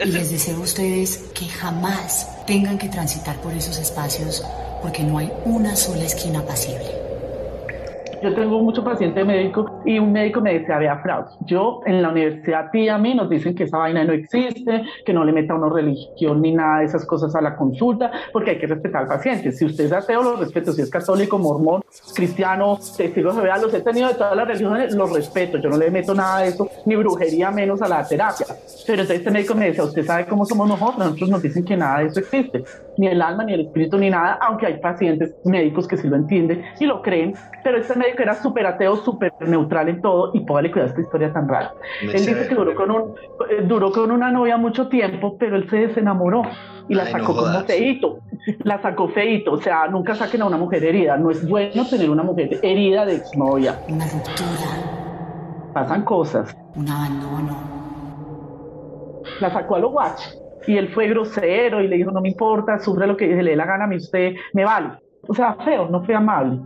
Y 0.05 0.11
les 0.11 0.31
deseo 0.31 0.57
a 0.57 0.59
ustedes 0.61 1.31
que 1.33 1.45
jamás 1.47 2.45
tengan 2.45 2.77
que 2.77 2.89
transitar 2.89 3.35
por 3.41 3.53
esos 3.53 3.77
espacios 3.79 4.45
porque 4.81 5.03
no 5.03 5.17
hay 5.17 5.31
una 5.45 5.75
sola 5.75 6.03
esquina 6.03 6.43
pasible. 6.43 7.06
Yo 8.21 8.33
tengo 8.33 8.59
mucho 8.61 8.83
paciente 8.83 9.23
médico 9.23 9.81
y 9.85 9.99
un 9.99 10.11
médico 10.11 10.41
me 10.41 10.59
decía, 10.59 10.77
vea, 10.77 10.97
Fraude, 10.99 11.29
yo 11.45 11.81
en 11.85 12.01
la 12.01 12.09
universidad 12.09 12.73
y 12.73 12.89
a 12.89 12.97
mí 12.97 13.13
nos 13.13 13.29
dicen 13.29 13.55
que 13.55 13.63
esa 13.63 13.77
vaina 13.77 14.03
no 14.03 14.13
existe, 14.13 14.83
que 15.05 15.13
no 15.13 15.23
le 15.23 15.31
meta 15.31 15.55
uno 15.55 15.69
religión 15.69 16.41
ni 16.41 16.53
nada 16.53 16.79
de 16.79 16.85
esas 16.85 17.05
cosas 17.05 17.35
a 17.35 17.41
la 17.41 17.55
consulta, 17.55 18.11
porque 18.31 18.51
hay 18.51 18.59
que 18.59 18.67
respetar 18.67 19.03
al 19.03 19.07
paciente. 19.07 19.51
Si 19.51 19.65
usted 19.65 19.85
es 19.85 19.91
ateo, 19.91 20.23
lo 20.23 20.35
respeto. 20.35 20.71
Si 20.71 20.81
es 20.81 20.89
católico, 20.89 21.37
mormón, 21.37 21.81
cristiano, 22.15 22.77
testigo 22.97 23.33
de 23.33 23.41
Jehová, 23.41 23.57
los 23.57 23.73
he 23.73 23.81
tenido 23.81 24.07
de 24.09 24.15
todas 24.15 24.35
las 24.35 24.47
religiones, 24.47 24.93
los 24.93 25.11
respeto. 25.13 25.57
Yo 25.57 25.69
no 25.69 25.77
le 25.77 25.89
meto 25.89 26.13
nada 26.13 26.39
de 26.39 26.49
eso, 26.49 26.69
ni 26.85 26.95
brujería 26.95 27.51
menos 27.51 27.81
a 27.81 27.87
la 27.87 28.07
terapia. 28.07 28.45
Pero 28.85 29.01
entonces 29.01 29.19
este 29.19 29.31
médico 29.31 29.55
me 29.55 29.67
decía, 29.67 29.83
usted 29.83 30.05
sabe 30.05 30.25
cómo 30.25 30.45
somos 30.45 30.67
nosotros, 30.67 30.97
nosotros 30.97 31.29
nos 31.29 31.41
dicen 31.41 31.65
que 31.65 31.75
nada 31.75 31.99
de 31.99 32.07
eso 32.07 32.19
existe, 32.19 32.63
ni 32.97 33.07
el 33.07 33.21
alma, 33.21 33.43
ni 33.43 33.53
el 33.53 33.61
espíritu, 33.61 33.97
ni 33.97 34.09
nada, 34.09 34.37
aunque 34.41 34.65
hay 34.65 34.79
pacientes 34.79 35.35
médicos 35.45 35.87
que 35.87 35.97
sí 35.97 36.07
lo 36.07 36.15
entienden 36.15 36.63
y 36.79 36.85
lo 36.85 37.01
creen, 37.01 37.35
pero 37.63 37.77
este 37.77 37.95
médico 37.95 38.06
era 38.17 38.35
súper 38.35 38.65
ateo, 38.65 38.95
súper 38.97 39.33
neutral 39.41 39.89
en 39.89 40.01
todo 40.01 40.31
y 40.33 40.41
póngale 40.41 40.71
cuidado 40.71 40.89
esta 40.89 41.01
historia 41.01 41.33
tan 41.33 41.47
rara. 41.47 41.73
Me 42.03 42.11
Él 42.11 42.25
dice 42.25 42.47
que 42.47 42.55
duró 42.55 42.75
con, 42.75 42.91
un, 42.91 43.15
eh, 43.49 43.63
duró 43.63 43.91
con 43.91 44.11
una 44.11 44.31
novia 44.31 44.57
mucho 44.57 44.87
tiempo, 44.87 45.37
pero 45.37 45.55
él 45.55 45.69
se 45.69 45.77
desenamoró 45.87 46.43
y 46.87 46.95
la 46.95 47.03
Ay, 47.03 47.13
no 47.13 47.19
sacó 47.19 47.35
como 47.35 47.59
feíto. 47.65 48.19
La 48.63 48.81
sacó 48.81 49.09
feíto, 49.09 49.53
o 49.53 49.61
sea, 49.61 49.87
nunca 49.87 50.15
saquen 50.15 50.41
a 50.41 50.45
una 50.45 50.57
mujer 50.57 50.83
herida. 50.83 51.17
No 51.17 51.31
es 51.31 51.47
bueno 51.47 51.85
tener 51.89 52.09
una 52.09 52.23
mujer 52.23 52.59
herida 52.61 53.05
de 53.05 53.15
exnovia. 53.15 53.79
Una 53.89 54.05
ruptura, 54.05 55.71
Pasan 55.73 56.03
cosas. 56.03 56.55
un 56.75 56.89
abandono. 56.89 57.77
La 59.41 59.51
sacó 59.51 59.75
a 59.75 59.79
lo 59.79 59.89
guache. 59.89 60.29
Y 60.65 60.77
él 60.77 60.89
fue 60.89 61.07
grosero 61.07 61.81
y 61.81 61.87
le 61.87 61.97
dijo, 61.97 62.11
no 62.11 62.21
me 62.21 62.29
importa, 62.29 62.79
sufre 62.79 63.07
lo 63.07 63.15
que 63.15 63.27
se 63.27 63.43
le 63.43 63.51
dé 63.51 63.57
la 63.57 63.65
gana 63.65 63.85
a 63.85 63.87
mí, 63.87 63.95
usted 63.97 64.33
me 64.53 64.65
vale. 64.65 64.89
O 65.27 65.33
sea, 65.33 65.55
feo, 65.63 65.87
no 65.89 66.03
fue 66.03 66.13
amable. 66.15 66.59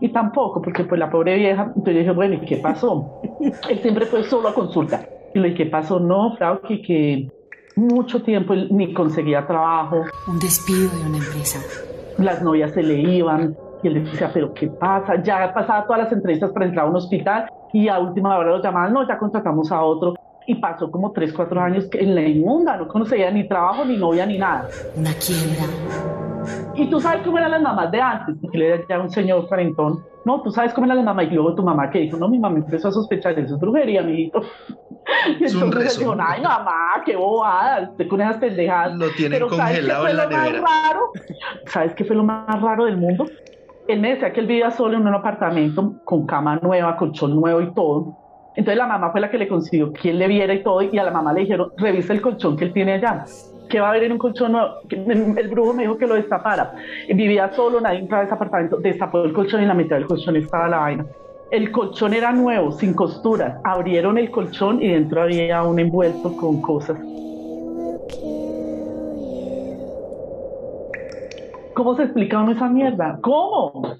Y 0.00 0.10
tampoco, 0.10 0.60
porque 0.60 0.84
pues 0.84 0.98
la 0.98 1.10
pobre 1.10 1.36
vieja, 1.36 1.64
entonces 1.68 1.94
yo 1.94 2.00
dije, 2.00 2.10
bueno, 2.12 2.34
¿y 2.34 2.40
qué 2.40 2.56
pasó? 2.56 3.20
él 3.68 3.78
siempre 3.80 4.06
fue 4.06 4.24
solo 4.24 4.48
a 4.48 4.54
consulta. 4.54 5.06
Y 5.34 5.38
le 5.38 5.50
dije, 5.50 5.64
¿qué 5.64 5.70
pasó? 5.70 5.98
No, 5.98 6.36
Frau, 6.36 6.60
que, 6.60 6.82
que 6.82 7.30
mucho 7.76 8.22
tiempo 8.22 8.52
él 8.54 8.68
ni 8.70 8.92
conseguía 8.92 9.46
trabajo. 9.46 10.04
Un 10.26 10.38
despido 10.38 10.90
de 10.90 11.08
una 11.08 11.18
empresa. 11.18 11.60
Las 12.18 12.42
novias 12.42 12.72
se 12.72 12.82
le 12.82 13.00
iban. 13.00 13.56
Y 13.82 13.88
él 13.88 14.04
decía, 14.04 14.30
¿pero 14.32 14.52
qué 14.54 14.68
pasa? 14.68 15.22
Ya 15.22 15.52
pasaba 15.52 15.86
todas 15.86 16.04
las 16.04 16.12
entrevistas 16.12 16.50
para 16.50 16.66
entrar 16.66 16.86
a 16.86 16.88
un 16.88 16.96
hospital 16.96 17.46
y 17.72 17.88
a 17.88 17.98
última 17.98 18.36
hora 18.36 18.50
lo 18.50 18.62
llamaban, 18.62 18.92
no, 18.92 19.06
ya 19.06 19.18
contratamos 19.18 19.70
a 19.70 19.82
otro. 19.82 20.14
Y 20.46 20.54
pasó 20.54 20.90
como 20.90 21.12
3, 21.12 21.32
4 21.32 21.60
años 21.60 21.88
en 21.92 22.14
la 22.14 22.22
inmunda, 22.22 22.76
no 22.76 22.88
conocía 22.88 23.30
ni 23.30 23.48
trabajo, 23.48 23.84
ni 23.84 23.96
novia, 23.96 24.24
ni 24.24 24.38
nada. 24.38 24.68
Una 24.96 25.10
quiebra. 25.14 26.25
Y 26.74 26.90
tú 26.90 27.00
sabes 27.00 27.22
cómo 27.22 27.38
eran 27.38 27.50
las 27.52 27.62
mamás 27.62 27.90
de 27.90 28.00
antes, 28.00 28.36
porque 28.40 28.56
él 28.58 28.62
era 28.64 28.84
ya 28.88 29.00
un 29.00 29.10
señor 29.10 29.46
cuarentón. 29.48 30.04
No, 30.24 30.42
tú 30.42 30.50
sabes 30.50 30.74
cómo 30.74 30.84
eran 30.86 30.98
las 30.98 31.06
mamás. 31.06 31.26
Y 31.30 31.34
luego 31.34 31.54
tu 31.54 31.62
mamá 31.62 31.90
que 31.90 32.00
dijo, 32.00 32.16
no, 32.16 32.28
mi 32.28 32.38
mamá 32.38 32.58
empezó 32.58 32.88
a 32.88 32.92
sospechar 32.92 33.38
eso 33.38 33.54
es 33.54 33.60
brujería, 33.60 34.02
mijito. 34.02 34.42
Y 35.40 35.44
Es 35.44 35.54
entonces 35.54 35.98
dijo, 36.00 36.16
ay, 36.18 36.42
mamá, 36.42 37.00
qué 37.04 37.14
bobada, 37.14 37.90
usted 37.90 38.08
con 38.08 38.20
esas 38.20 38.38
pendejadas. 38.38 38.96
Lo 38.96 39.08
tienen 39.10 39.38
Pero 39.38 39.50
¿sabes 39.50 39.78
qué 39.78 39.86
congelado 39.86 40.02
fue 40.02 40.10
en 40.10 40.16
la 40.16 40.24
lo 40.24 40.30
más 40.30 40.42
nevera. 40.46 40.66
raro? 40.66 41.00
¿Sabes 41.66 41.94
qué 41.94 42.04
fue 42.04 42.16
lo 42.16 42.24
más 42.24 42.60
raro 42.60 42.84
del 42.86 42.96
mundo? 42.96 43.24
Él 43.86 44.00
me 44.00 44.10
decía 44.14 44.32
que 44.32 44.40
él 44.40 44.46
vivía 44.48 44.72
solo 44.72 44.96
en 44.96 45.06
un 45.06 45.14
apartamento 45.14 45.94
con 46.04 46.26
cama 46.26 46.58
nueva, 46.60 46.96
colchón 46.96 47.36
nuevo 47.36 47.60
y 47.60 47.72
todo. 47.72 48.16
Entonces 48.56 48.76
la 48.78 48.88
mamá 48.88 49.12
fue 49.12 49.20
la 49.20 49.30
que 49.30 49.38
le 49.38 49.46
consiguió 49.46 49.92
quien 49.92 50.18
le 50.18 50.26
viera 50.26 50.52
y 50.54 50.64
todo, 50.64 50.82
y 50.82 50.98
a 50.98 51.04
la 51.04 51.12
mamá 51.12 51.32
le 51.32 51.42
dijeron, 51.42 51.70
revisa 51.76 52.12
el 52.12 52.20
colchón 52.20 52.56
que 52.56 52.64
él 52.64 52.72
tiene 52.72 52.94
allá. 52.94 53.24
¿Qué 53.68 53.80
va 53.80 53.88
a 53.88 53.90
haber 53.90 54.04
en 54.04 54.12
un 54.12 54.18
colchón 54.18 54.52
nuevo? 54.52 54.74
Que 54.88 54.96
El 55.06 55.48
brujo 55.48 55.72
me 55.72 55.82
dijo 55.82 55.98
que 55.98 56.06
lo 56.06 56.14
destapara. 56.14 56.74
Vivía 57.08 57.52
solo, 57.52 57.80
nadie 57.80 58.00
entraba 58.00 58.22
a 58.22 58.26
ese 58.26 58.34
apartamento. 58.34 58.76
Destapó 58.76 59.24
el 59.24 59.32
colchón 59.32 59.60
y 59.60 59.62
en 59.64 59.68
la 59.68 59.74
mitad 59.74 59.96
del 59.96 60.06
colchón 60.06 60.36
estaba 60.36 60.68
la 60.68 60.78
vaina. 60.78 61.06
El 61.50 61.70
colchón 61.70 62.12
era 62.12 62.32
nuevo, 62.32 62.72
sin 62.72 62.94
costuras. 62.94 63.60
Abrieron 63.64 64.18
el 64.18 64.30
colchón 64.30 64.82
y 64.82 64.88
dentro 64.88 65.22
había 65.22 65.62
un 65.62 65.78
envuelto 65.78 66.36
con 66.36 66.60
cosas. 66.60 66.98
¿Cómo 71.74 71.94
se 71.94 72.04
explica 72.04 72.40
uno 72.40 72.52
esa 72.52 72.68
mierda? 72.68 73.18
¿Cómo? 73.20 73.94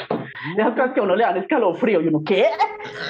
Esas 0.57 0.71
cosas 0.73 0.93
que 0.93 1.01
a 1.01 1.03
uno 1.03 1.14
le 1.14 1.25
dan 1.25 1.37
escalofrío 1.37 2.01
y 2.01 2.09
uno, 2.09 2.23
¿qué? 2.25 2.47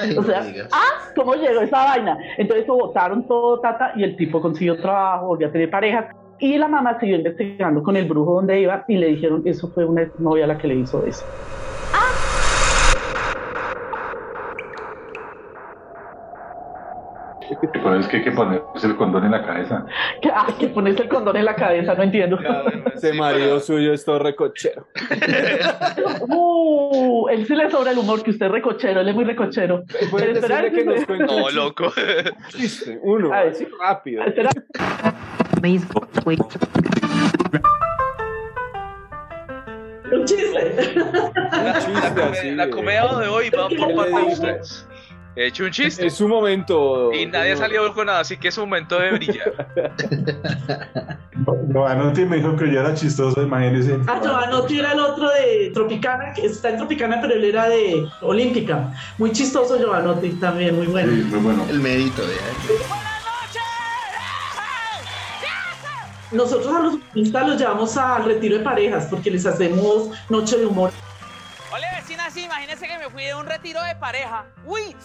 Ay, 0.02 0.16
o 0.16 0.22
sea, 0.24 0.44
ah, 0.72 1.12
¿cómo 1.14 1.34
llegó 1.34 1.60
esa 1.60 1.84
vaina? 1.84 2.18
Entonces 2.36 2.66
votaron 2.66 3.26
todo, 3.26 3.60
tata, 3.60 3.92
y 3.94 4.02
el 4.02 4.16
tipo 4.16 4.40
consiguió 4.40 4.76
trabajo, 4.76 5.28
volvió 5.28 5.46
a 5.48 5.52
tener 5.52 5.70
parejas. 5.70 6.06
Y 6.38 6.58
la 6.58 6.68
mamá 6.68 6.98
siguió 7.00 7.16
investigando 7.16 7.82
con 7.82 7.96
el 7.96 8.06
brujo 8.06 8.34
donde 8.34 8.60
iba 8.60 8.84
y 8.88 8.96
le 8.96 9.06
dijeron, 9.08 9.42
eso 9.44 9.70
fue 9.72 9.84
una 9.84 10.10
novia 10.18 10.46
la 10.46 10.58
que 10.58 10.68
le 10.68 10.74
hizo 10.76 11.04
eso. 11.06 11.24
Pero 17.72 18.00
es 18.00 18.08
que 18.08 18.16
hay 18.16 18.24
que 18.24 18.32
ponerse 18.32 18.86
el 18.88 18.96
condón 18.96 19.24
en 19.24 19.30
la 19.30 19.46
cabeza. 19.46 19.86
Que, 20.20 20.30
ah, 20.30 20.48
que 20.58 20.66
ponerse 20.68 21.04
el 21.04 21.08
condón 21.08 21.36
en 21.36 21.44
la 21.44 21.54
cabeza, 21.54 21.94
no 21.94 22.02
entiendo. 22.02 22.38
Ese 22.94 23.12
marido 23.12 23.60
suyo 23.60 23.92
es 23.92 24.04
todo 24.04 24.18
recochero. 24.18 24.86
Uh, 26.28 27.28
él 27.28 27.46
sí 27.46 27.54
le 27.54 27.70
sobra 27.70 27.90
el 27.92 27.98
humor, 27.98 28.22
que 28.22 28.30
usted 28.30 28.46
es 28.46 28.52
recochero, 28.52 29.00
él 29.00 29.08
es 29.08 29.14
muy 29.14 29.24
recochero. 29.24 29.84
Pero 29.88 30.32
espera, 30.32 30.70
que 30.70 30.84
nos 30.84 31.04
cuente 31.04 31.24
No, 31.24 31.50
loco. 31.50 31.92
chiste, 32.48 32.98
uno, 33.02 33.32
A 33.32 33.44
ver. 33.44 33.52
así 33.52 33.66
rápido. 33.80 34.22
Espera. 34.24 34.50
Un 40.12 40.24
chiste. 40.24 40.94
La, 42.54 42.68
come- 42.68 42.70
comedia 42.70 43.06
de 43.18 43.28
hoy 43.28 43.50
va 43.50 43.68
por 43.68 43.76
¿Qué 43.88 43.94
parte 43.94 44.46
de. 44.46 44.60
He 45.38 45.48
hecho 45.48 45.64
un 45.64 45.70
chiste 45.70 46.06
Es 46.06 46.14
su 46.14 46.26
momento. 46.28 47.12
y 47.12 47.26
nadie 47.26 47.52
ha 47.52 47.56
salido 47.58 47.92
con 47.92 48.06
nada, 48.06 48.20
así 48.20 48.38
que 48.38 48.48
es 48.48 48.56
momento 48.56 48.98
de 48.98 49.10
brillar. 49.12 49.52
Giovanotti 51.70 52.24
me 52.24 52.36
dijo 52.38 52.56
que 52.56 52.72
yo 52.72 52.80
era 52.80 52.94
chistoso, 52.94 53.42
imagínese. 53.42 53.98
Ah, 54.06 54.18
Giovanotti 54.22 54.78
era 54.78 54.92
el 54.92 55.00
otro 55.00 55.28
de 55.28 55.70
Tropicana, 55.74 56.32
que 56.32 56.46
está 56.46 56.70
en 56.70 56.78
Tropicana, 56.78 57.18
pero 57.20 57.34
él 57.34 57.44
era 57.44 57.68
de 57.68 58.06
Olímpica. 58.22 58.90
Muy 59.18 59.30
chistoso 59.32 59.76
Giovanotti 59.76 60.30
también, 60.40 60.74
muy 60.76 60.86
bueno. 60.86 61.12
Sí, 61.12 61.22
muy 61.30 61.40
bueno. 61.40 61.66
El 61.68 61.80
mérito 61.80 62.22
de 62.26 62.34
Nosotros 66.32 66.74
a 66.74 66.80
los 66.80 66.94
humoristas 66.94 67.48
los 67.48 67.58
llevamos 67.58 67.96
al 67.96 68.24
retiro 68.24 68.58
de 68.58 68.64
parejas 68.64 69.06
porque 69.08 69.30
les 69.30 69.46
hacemos 69.46 70.10
noche 70.28 70.58
de 70.58 70.66
humor 70.66 70.90
Hola 71.72 71.86
vecina, 72.00 72.30
sí, 72.30 72.44
imagínese 72.44 72.88
que 72.88 72.98
me 72.98 73.10
fui 73.10 73.24
de 73.24 73.34
un 73.34 73.46
retiro 73.46 73.82
de 73.82 73.94
pareja. 73.96 74.46
Uy. 74.64 74.96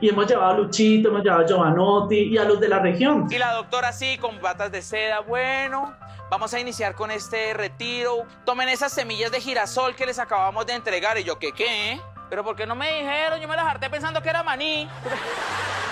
y 0.00 0.08
hemos 0.08 0.26
llevado 0.26 0.50
a 0.50 0.54
Luchito, 0.54 1.08
hemos 1.08 1.22
llevado 1.22 1.44
a 1.44 1.46
Giovanotti 1.46 2.16
y 2.16 2.38
a 2.38 2.44
los 2.44 2.58
de 2.60 2.68
la 2.68 2.80
región. 2.80 3.26
Y 3.30 3.38
la 3.38 3.52
doctora 3.52 3.92
sí, 3.92 4.18
con 4.18 4.40
batas 4.40 4.72
de 4.72 4.82
seda. 4.82 5.20
Bueno, 5.20 5.94
vamos 6.30 6.52
a 6.54 6.60
iniciar 6.60 6.94
con 6.94 7.10
este 7.10 7.54
retiro. 7.54 8.26
Tomen 8.44 8.68
esas 8.68 8.92
semillas 8.92 9.30
de 9.30 9.40
girasol 9.40 9.94
que 9.94 10.06
les 10.06 10.18
acabamos 10.18 10.66
de 10.66 10.74
entregar. 10.74 11.18
Y 11.18 11.24
yo, 11.24 11.38
¿qué 11.38 11.52
qué? 11.52 12.00
Pero 12.28 12.42
¿por 12.42 12.56
qué 12.56 12.66
no 12.66 12.74
me 12.74 12.98
dijeron? 12.98 13.40
Yo 13.40 13.46
me 13.48 13.56
las 13.56 13.66
harté 13.66 13.88
pensando 13.88 14.20
que 14.20 14.30
era 14.30 14.42
maní. 14.42 14.88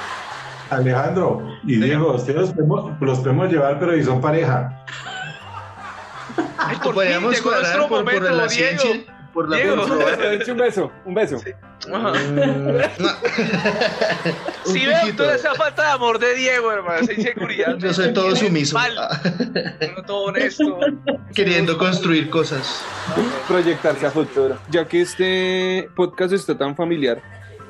Alejandro 0.70 1.46
y 1.64 1.76
Diego, 1.76 2.12
ustedes 2.14 2.40
los 2.40 2.50
podemos, 2.52 3.00
los 3.00 3.18
podemos 3.20 3.50
llevar, 3.52 3.78
pero 3.78 3.96
y 3.96 4.02
son 4.02 4.20
pareja. 4.20 4.84
Ay, 6.58 6.76
por 6.76 6.84
fin 6.86 6.94
Podríamos 6.94 7.32
llegó 7.34 7.44
cuadrar 7.50 7.76
nuestro 7.76 7.88
por, 7.88 8.04
por 8.04 8.14
momento, 8.14 8.36
la 8.36 8.46
Diego. 8.46 8.80
ciencia. 8.82 9.14
Por 9.32 9.48
la 9.50 9.56
Diego. 9.56 9.76
por. 9.86 10.52
Un 10.52 10.56
beso, 10.56 10.92
un 11.04 11.14
beso. 11.14 11.40
Ajá. 11.92 12.12
Mm, 14.64 14.72
Sí, 14.72 14.86
Un 14.86 14.86
veo 14.86 15.16
toda 15.16 15.34
esa 15.34 15.54
falta 15.54 15.82
de 15.82 15.90
amor 15.90 16.18
de 16.18 16.34
Diego, 16.34 16.72
hermano, 16.72 17.00
esa 17.00 17.12
inseguridad. 17.12 17.76
Yo 17.76 17.92
soy 17.92 18.14
todo 18.14 18.34
sumiso. 18.34 18.74
Mal. 18.78 18.96
Uno 19.92 20.02
todo 20.06 20.22
honesto. 20.24 20.78
Queriendo 21.34 21.76
construir 21.76 22.30
cosas. 22.30 22.82
Proyectarse 23.46 24.06
a 24.06 24.10
futuro. 24.10 24.56
Ya 24.70 24.86
que 24.86 25.02
este 25.02 25.90
podcast 25.94 26.32
está 26.32 26.56
tan 26.56 26.74
familiar, 26.74 27.20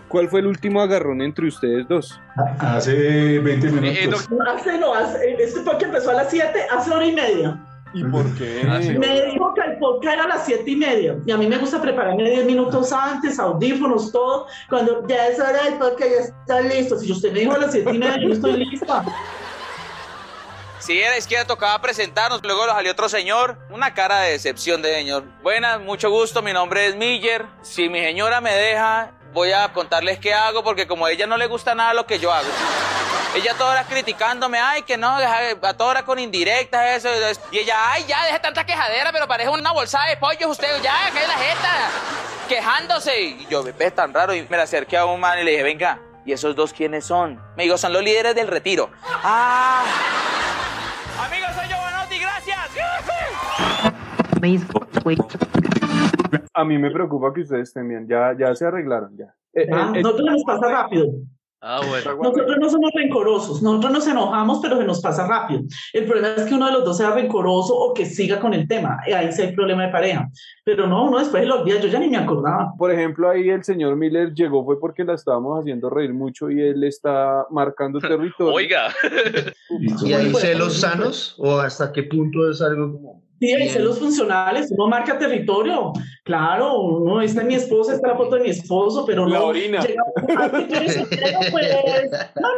¿cuál 0.08 0.28
fue 0.28 0.40
el 0.40 0.46
último 0.46 0.80
agarrón 0.80 1.20
entre 1.22 1.46
ustedes 1.48 1.86
dos? 1.88 2.20
Hace 2.58 3.38
20 3.38 3.66
Eh, 3.68 3.70
minutos. 3.70 4.28
Hace, 4.48 4.78
no, 4.78 4.94
hace, 4.94 5.36
este 5.42 5.60
podcast 5.60 5.84
empezó 5.84 6.10
a 6.10 6.14
las 6.14 6.30
7, 6.30 6.66
hace 6.70 6.90
hora 6.90 7.06
y 7.06 7.12
media. 7.12 7.58
¿Y 7.96 8.02
por 8.04 8.24
qué? 8.36 8.62
Ah. 8.68 8.80
Me 8.80 9.22
dijo 9.30 9.54
que 9.54 9.60
el 9.60 9.78
podcast 9.78 10.14
era 10.14 10.24
a 10.24 10.28
las 10.28 10.44
7 10.46 10.68
y 10.68 10.74
media. 10.76 11.16
Y 11.24 11.30
a 11.30 11.36
mí 11.36 11.46
me 11.46 11.58
gusta 11.58 11.80
prepararme 11.80 12.28
10 12.28 12.44
minutos 12.44 12.92
antes, 12.92 13.38
audífonos, 13.38 14.10
todo. 14.10 14.48
Cuando 14.68 15.06
ya 15.06 15.28
es 15.28 15.38
hora 15.38 15.62
del 15.62 15.74
podcast, 15.74 16.10
ya 16.10 16.18
está 16.18 16.60
listo. 16.62 16.98
Si 16.98 17.12
usted 17.12 17.32
me 17.32 17.40
dijo 17.40 17.52
a 17.52 17.58
las 17.58 17.70
7 17.72 17.90
y 17.94 17.98
media, 17.98 18.16
yo 18.20 18.32
estoy 18.34 18.64
lista. 18.64 19.04
Sí, 20.80 21.00
era 21.00 21.16
es 21.16 21.26
que 21.26 21.34
ya 21.36 21.46
tocaba 21.46 21.80
presentarnos. 21.80 22.42
Luego 22.42 22.66
salió 22.66 22.92
otro 22.92 23.08
señor. 23.08 23.56
Una 23.70 23.94
cara 23.94 24.20
de 24.22 24.32
decepción 24.32 24.82
de 24.82 24.92
señor. 24.92 25.24
Buenas, 25.42 25.80
mucho 25.80 26.10
gusto. 26.10 26.42
Mi 26.42 26.52
nombre 26.52 26.86
es 26.88 26.96
Miller. 26.96 27.46
Si 27.62 27.88
mi 27.88 28.00
señora 28.00 28.40
me 28.42 28.52
deja, 28.52 29.12
voy 29.34 29.52
a 29.52 29.70
contarles 29.72 30.18
qué 30.18 30.32
hago 30.32 30.62
porque 30.64 30.86
como 30.86 31.04
a 31.04 31.10
ella 31.10 31.26
no 31.26 31.36
le 31.36 31.46
gusta 31.46 31.74
nada 31.74 31.92
lo 31.92 32.06
que 32.06 32.18
yo 32.18 32.32
hago. 32.32 32.48
Ella 33.34 33.52
toda 33.58 33.72
hora 33.72 33.84
criticándome, 33.84 34.58
ay, 34.60 34.82
que 34.82 34.96
no, 34.96 35.18
deja- 35.18 35.58
a 35.68 35.74
toda 35.74 35.90
hora 35.90 36.04
con 36.04 36.18
indirectas, 36.20 36.96
eso, 36.96 37.08
eso. 37.10 37.40
Y 37.50 37.58
ella, 37.58 37.74
ay, 37.90 38.04
ya, 38.06 38.24
deje 38.26 38.38
tanta 38.38 38.64
quejadera, 38.64 39.10
pero 39.12 39.26
parece 39.26 39.50
una 39.50 39.72
bolsa 39.72 40.00
de 40.08 40.16
pollos 40.16 40.50
usted, 40.52 40.68
ya, 40.82 41.10
que 41.12 41.20
es 41.20 41.26
la 41.28 41.34
jeta, 41.34 41.90
quejándose. 42.48 43.20
Y 43.20 43.46
yo, 43.50 43.64
ve 43.64 43.90
tan 43.90 44.14
raro, 44.14 44.34
y 44.34 44.46
me 44.48 44.56
la 44.56 44.62
acerqué 44.62 44.96
a 44.96 45.04
un 45.04 45.18
man 45.18 45.36
y 45.40 45.42
le 45.42 45.50
dije, 45.50 45.64
venga, 45.64 45.98
¿y 46.24 46.32
esos 46.32 46.54
dos 46.54 46.72
quiénes 46.72 47.04
son? 47.04 47.42
Me 47.56 47.64
dijo, 47.64 47.76
son 47.76 47.92
los 47.92 48.02
líderes 48.04 48.36
del 48.36 48.46
retiro. 48.46 48.90
Ah. 49.24 49.82
Amigos, 51.26 51.50
soy 51.56 51.66
Giovanotti, 51.66 52.18
gracias. 52.20 52.58
A 56.54 56.64
mí 56.64 56.78
me 56.78 56.90
preocupa 56.90 57.32
que 57.32 57.42
ustedes 57.42 57.68
estén 57.68 57.88
bien. 57.88 58.06
Ya, 58.08 58.34
ya 58.38 58.54
se 58.54 58.66
arreglaron, 58.66 59.16
ya. 59.16 59.34
Eh, 59.52 59.68
Ah, 59.72 59.92
eh, 59.94 59.98
eh, 59.98 60.02
nosotros 60.02 60.30
nos 60.30 60.44
pasa 60.44 60.68
rápido. 60.68 61.06
Ah, 61.66 61.80
bueno. 61.88 62.22
Nosotros 62.22 62.58
no 62.60 62.68
somos 62.68 62.90
rencorosos, 62.94 63.62
nosotros 63.62 63.90
nos 63.90 64.06
enojamos, 64.06 64.58
pero 64.60 64.76
se 64.76 64.84
nos 64.84 65.00
pasa 65.00 65.26
rápido. 65.26 65.62
El 65.94 66.04
problema 66.04 66.34
es 66.36 66.44
que 66.44 66.54
uno 66.54 66.66
de 66.66 66.72
los 66.72 66.84
dos 66.84 66.98
sea 66.98 67.12
rencoroso 67.12 67.74
o 67.74 67.94
que 67.94 68.04
siga 68.04 68.38
con 68.38 68.52
el 68.52 68.68
tema. 68.68 68.98
Eh, 69.06 69.14
Ahí 69.14 69.32
sí 69.32 69.40
hay 69.40 69.54
problema 69.54 69.86
de 69.86 69.88
pareja. 69.90 70.28
Pero 70.62 70.86
no, 70.86 71.06
uno 71.06 71.18
después 71.20 71.42
se 71.42 71.48
lo 71.48 71.62
olvida, 71.62 71.80
yo 71.80 71.88
ya 71.88 71.98
ni 71.98 72.08
me 72.08 72.18
acordaba. 72.18 72.74
Por 72.76 72.90
ejemplo, 72.90 73.30
ahí 73.30 73.48
el 73.48 73.64
señor 73.64 73.96
Miller 73.96 74.34
llegó 74.34 74.62
fue 74.62 74.78
porque 74.78 75.04
la 75.04 75.14
estábamos 75.14 75.58
haciendo 75.58 75.88
reír 75.88 76.12
mucho 76.12 76.50
y 76.50 76.60
él 76.60 76.84
está 76.84 77.46
marcando 77.50 77.98
territorio. 78.00 78.52
Oiga. 78.52 78.88
¿Y 80.04 80.12
hay 80.12 80.34
celos 80.34 80.80
sanos? 80.80 81.34
¿O 81.38 81.60
hasta 81.60 81.90
qué 81.92 82.02
punto 82.02 82.50
es 82.50 82.60
algo 82.60 82.92
como.? 82.92 83.23
Sí, 83.40 83.52
hay 83.52 83.68
celos 83.68 83.98
funcionales, 83.98 84.70
uno 84.70 84.86
marca 84.88 85.18
territorio. 85.18 85.92
Claro, 86.24 86.80
uno 86.80 87.20
está 87.20 87.42
mi 87.42 87.54
esposa, 87.54 87.94
está 87.94 88.08
la 88.08 88.16
foto 88.16 88.36
de 88.36 88.42
mi 88.44 88.50
esposo, 88.50 89.04
pero 89.04 89.26
La 89.26 89.38
no. 89.40 89.46
orina. 89.46 89.80
Ay, 89.80 89.96
pues, 91.50 91.68
no 92.40 92.50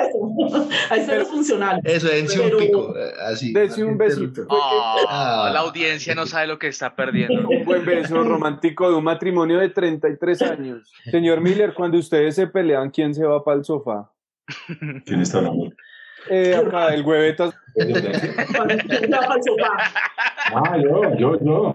eso. 0.00 0.68
Hay 0.90 1.04
celos 1.04 1.28
funcionales. 1.28 1.82
Eso, 1.84 2.08
dense 2.08 2.40
un 2.40 2.56
pico. 2.58 2.94
eh, 2.96 3.12
Así. 3.26 3.52
Dese 3.52 3.84
un 3.84 3.96
besito. 3.98 4.46
Ah, 4.50 5.50
la 5.52 5.60
audiencia 5.60 6.14
no 6.14 6.26
sabe 6.26 6.46
lo 6.46 6.58
que 6.58 6.68
está 6.68 6.94
perdiendo. 6.96 7.48
Un 7.48 7.64
buen 7.64 7.84
beso 7.84 8.22
romántico 8.24 8.88
de 8.90 8.96
un 8.96 9.04
matrimonio 9.04 9.58
de 9.58 9.68
33 9.68 10.42
años. 10.42 10.92
Señor 11.10 11.40
Miller, 11.40 11.74
cuando 11.74 11.98
ustedes 11.98 12.34
se 12.34 12.46
pelean, 12.46 12.90
¿quién 12.90 13.14
se 13.14 13.24
va 13.24 13.44
para 13.44 13.58
el 13.58 13.64
sofá? 13.64 14.10
¿Quién 15.06 15.20
está 15.20 15.38
hablando? 15.38 15.70
Eh, 16.28 16.54
acá, 16.54 16.94
el 16.94 17.02
huevetas. 17.04 17.54
Ah, 20.54 20.76
yo, 20.78 21.14
yo, 21.16 21.38
yo. 21.40 21.74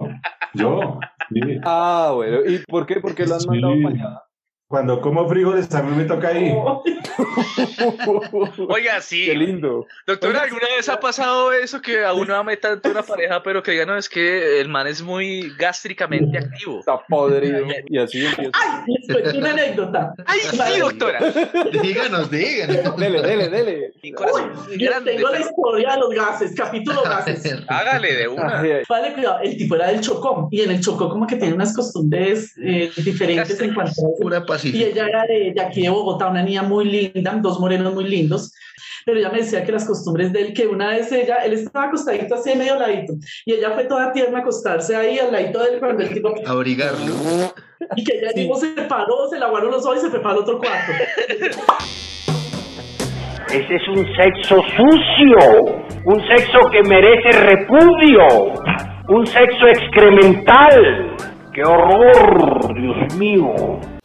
Yo. 0.53 0.99
sí. 1.29 1.41
Ah, 1.63 2.11
bueno. 2.15 2.39
¿Y 2.45 2.59
por 2.59 2.85
qué? 2.85 2.99
¿Por 2.99 3.13
qué 3.15 3.25
lo 3.25 3.35
han 3.35 3.41
Sí. 3.41 3.47
mandado 3.47 3.73
para 3.83 3.95
allá? 3.95 4.21
Cuando 4.69 4.99
como 4.99 5.29
frijoles, 5.29 5.73
a 5.73 5.81
mí 5.81 5.95
me 5.95 6.03
toca 6.03 6.27
ahí. 6.27 6.53
Oiga, 8.67 8.99
sí. 8.99 9.25
Qué 9.25 9.33
lindo. 9.33 9.87
Doctora, 10.05 10.41
¿alguna 10.41 10.67
vez 10.75 10.89
ha 10.89 10.99
pasado 10.99 11.53
eso 11.53 11.81
que 11.81 12.03
a 12.03 12.13
uno 12.13 12.35
ame 12.35 12.57
tanto 12.57 12.91
una 12.91 13.01
pareja, 13.01 13.41
pero 13.41 13.63
que 13.63 13.71
digan, 13.71 13.87
no, 13.87 13.97
es 13.97 14.09
que 14.09 14.59
el 14.59 14.67
man 14.67 14.87
es 14.87 15.01
muy 15.01 15.53
gástricamente 15.57 16.37
activo? 16.37 16.79
Está 16.79 16.99
podrido. 17.07 17.65
Y 17.89 17.97
así 17.97 18.25
empieza. 18.25 18.51
Ay, 18.53 18.95
cuento 19.09 19.37
una 19.37 19.51
anécdota. 19.51 20.13
¡Ay, 20.25 20.39
sí, 20.41 20.79
doctora! 20.79 21.19
Díganos, 21.81 22.29
díganos. 22.29 22.97
Dele, 22.97 23.21
dele, 23.21 23.49
dele. 23.49 23.93
Mi 24.03 24.11
corazón 24.11 24.51
grande. 24.77 25.13
tengo 25.13 25.29
la 25.29 25.39
historia 25.39 25.93
de 25.93 25.99
los 25.99 26.09
gases, 26.09 26.53
capítulo 26.55 27.01
gases. 27.03 27.55
Hágale 27.69 28.13
de 28.13 28.27
una. 28.27 28.61
Vale, 28.89 29.13
cuidado, 29.13 29.39
el 29.41 29.57
tipo 29.57 29.75
era 29.75 29.87
del 29.87 30.01
Chocó 30.01 30.49
y 30.51 30.61
en 30.61 30.71
el 30.71 30.81
Chocó 30.81 31.09
como 31.09 31.25
que 31.25 31.37
tiene 31.37 31.53
unas 31.53 31.73
costumbres 31.73 32.53
eh, 32.61 32.91
diferentes 32.97 33.59
en 33.61 33.73
cuanto 33.73 33.93
a 34.35 34.56
Y 34.63 34.83
ella 34.83 35.05
era 35.07 35.23
de, 35.23 35.53
de 35.55 35.61
aquí 35.61 35.81
de 35.83 35.89
Bogotá, 35.89 36.27
una 36.27 36.43
niña 36.43 36.63
muy 36.63 36.85
linda, 36.85 37.37
dos 37.41 37.59
morenos 37.59 37.93
muy 37.93 38.05
lindos. 38.05 38.53
Pero 39.05 39.19
ella 39.19 39.29
me 39.29 39.37
decía 39.37 39.63
que 39.63 39.71
las 39.71 39.85
costumbres 39.85 40.33
de 40.33 40.41
él, 40.41 40.53
que 40.53 40.67
una 40.67 40.89
vez 40.89 41.09
ella, 41.13 41.37
él 41.37 41.53
estaba 41.53 41.85
acostadito 41.85 42.35
así 42.35 42.55
medio 42.57 42.75
ladito, 42.75 43.13
y 43.45 43.53
ella 43.53 43.71
fue 43.71 43.85
toda 43.85 44.11
tierna 44.11 44.39
a 44.39 44.41
acostarse 44.41 44.95
ahí 44.97 45.17
al 45.17 45.31
ladito 45.31 45.63
de 45.63 45.75
él 45.75 45.79
cuando 45.79 46.03
el 46.03 46.13
tipo, 46.13 46.33
Abrigarlo. 46.45 47.13
y 47.95 48.03
que 48.03 48.17
ella 48.17 48.33
tipo 48.33 48.55
se 48.57 48.67
paró, 48.89 49.29
se 49.29 49.39
lavaron 49.39 49.71
los 49.71 49.85
ojos 49.85 49.99
y 49.99 50.01
se 50.01 50.09
fue 50.09 50.21
para 50.21 50.35
el 50.35 50.41
otro 50.41 50.59
cuarto. 50.59 50.91
Ese 53.49 53.75
es 53.75 53.87
un 53.87 54.05
sexo 54.17 54.61
sucio, 54.75 55.63
un 56.03 56.21
sexo 56.27 56.59
que 56.69 56.83
merece 56.83 57.31
repudio, 57.31 58.53
un 59.07 59.25
sexo 59.25 59.67
excremental. 59.67 61.15
¡Qué 61.53 61.63
horror, 61.63 62.73
Dios 62.75 63.15
mío! 63.15 63.96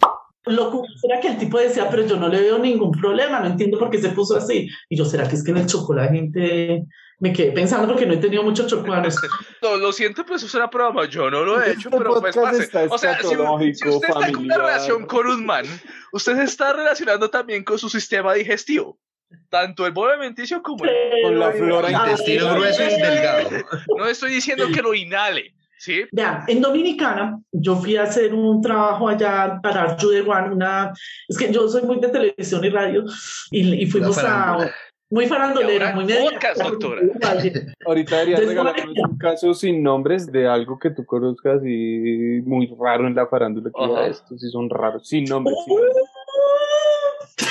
Lo 0.46 0.70
curioso 0.70 1.06
era 1.08 1.20
que 1.20 1.28
el 1.28 1.38
tipo 1.38 1.58
decía, 1.58 1.88
pero 1.88 2.04
yo 2.06 2.16
no 2.16 2.28
le 2.28 2.40
veo 2.40 2.58
ningún 2.58 2.90
problema, 2.90 3.40
no 3.40 3.46
entiendo 3.46 3.78
por 3.78 3.90
qué 3.90 3.98
se 3.98 4.10
puso 4.10 4.36
así. 4.36 4.68
Y 4.88 4.96
yo, 4.96 5.04
¿será 5.04 5.28
que 5.28 5.36
es 5.36 5.44
que 5.44 5.52
en 5.52 5.58
el 5.58 5.66
Chocó 5.66 5.94
la 5.94 6.08
gente... 6.08 6.84
Me 7.20 7.32
quedé 7.32 7.52
pensando 7.52 7.86
porque 7.86 8.04
no 8.04 8.14
he 8.14 8.16
tenido 8.16 8.42
muchos 8.42 8.66
chocuanos. 8.66 9.14
No, 9.62 9.76
lo 9.76 9.92
siento, 9.92 10.26
pues 10.26 10.42
es 10.42 10.52
una 10.56 10.68
prueba. 10.68 11.04
Yo 11.06 11.30
no 11.30 11.44
lo 11.44 11.62
he 11.62 11.70
hecho, 11.70 11.88
Este 11.88 11.96
pero 11.96 12.20
pues 12.20 12.34
pase. 12.34 12.64
está 12.64 12.82
O 12.90 12.98
sea, 12.98 13.16
si, 13.20 13.28
si 13.74 13.88
usted 13.88 14.08
está 14.08 14.32
con 14.32 14.44
una 14.44 14.58
relación 14.58 15.06
con 15.06 15.28
un 15.28 15.46
man, 15.46 15.64
usted 16.10 16.34
se 16.34 16.42
está 16.42 16.72
relacionando 16.72 17.30
también 17.30 17.62
con 17.62 17.78
su 17.78 17.88
sistema 17.88 18.34
digestivo. 18.34 18.98
Tanto 19.48 19.86
el 19.86 19.92
bolo 19.92 20.12
alimenticio 20.12 20.64
como 20.64 20.84
el... 20.84 20.90
Con 21.22 21.38
la 21.38 21.52
flora 21.52 21.92
Intestino 21.92 22.54
grueso 22.54 22.82
y 22.82 23.00
delgado. 23.00 23.50
No 23.96 24.06
estoy 24.06 24.32
diciendo 24.32 24.66
que 24.74 24.82
lo 24.82 24.92
inhale, 24.92 25.54
¿sí? 25.82 26.04
Vean, 26.12 26.44
en 26.46 26.60
Dominicana, 26.60 27.40
yo 27.50 27.74
fui 27.74 27.96
a 27.96 28.04
hacer 28.04 28.32
un 28.32 28.62
trabajo 28.62 29.08
allá 29.08 29.58
para 29.60 29.82
Arjudewan, 29.82 30.52
una... 30.52 30.92
Es 31.28 31.36
que 31.36 31.52
yo 31.52 31.68
soy 31.68 31.82
muy 31.82 31.98
de 31.98 32.08
televisión 32.08 32.64
y 32.64 32.68
radio, 32.68 33.04
y, 33.50 33.82
y 33.82 33.86
fuimos 33.86 34.16
a... 34.18 34.70
Muy 35.10 35.26
farandolera, 35.26 35.94
muy 35.94 36.06
media. 36.06 36.30
podcast, 36.30 36.62
doctora. 36.62 37.02
Ahorita 37.86 38.16
deberías 38.16 38.46
regalarnos 38.46 38.96
un 38.96 39.18
caso 39.18 39.52
sin 39.52 39.82
nombres 39.82 40.32
de 40.32 40.48
algo 40.48 40.78
que 40.78 40.88
tú 40.88 41.04
conozcas 41.04 41.60
y 41.66 42.40
muy 42.46 42.74
raro 42.80 43.06
en 43.06 43.14
la 43.14 43.26
farándula. 43.26 43.70
Que 43.76 43.84
Ajá. 43.84 43.88
diga, 43.88 44.06
estos 44.06 44.40
sí 44.40 44.48
son 44.48 44.70
raros, 44.70 45.06
sin 45.06 45.24
nombres. 45.24 45.54
sin 45.66 45.74
nombres. 45.74 45.96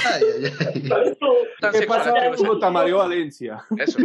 Ay, 0.05 0.23
ay, 0.45 0.51
ay. 0.59 0.81
Tan 1.59 1.71
¿Qué 1.71 1.77
sexual 1.79 1.99
pasa 1.99 2.13
que 2.13 2.19
en 2.19 2.25
no 2.31 2.33
es- 2.35 2.41
Bogotá, 2.41 2.69
Mario 2.69 2.97
Valencia? 2.97 3.63
Eso. 3.77 3.99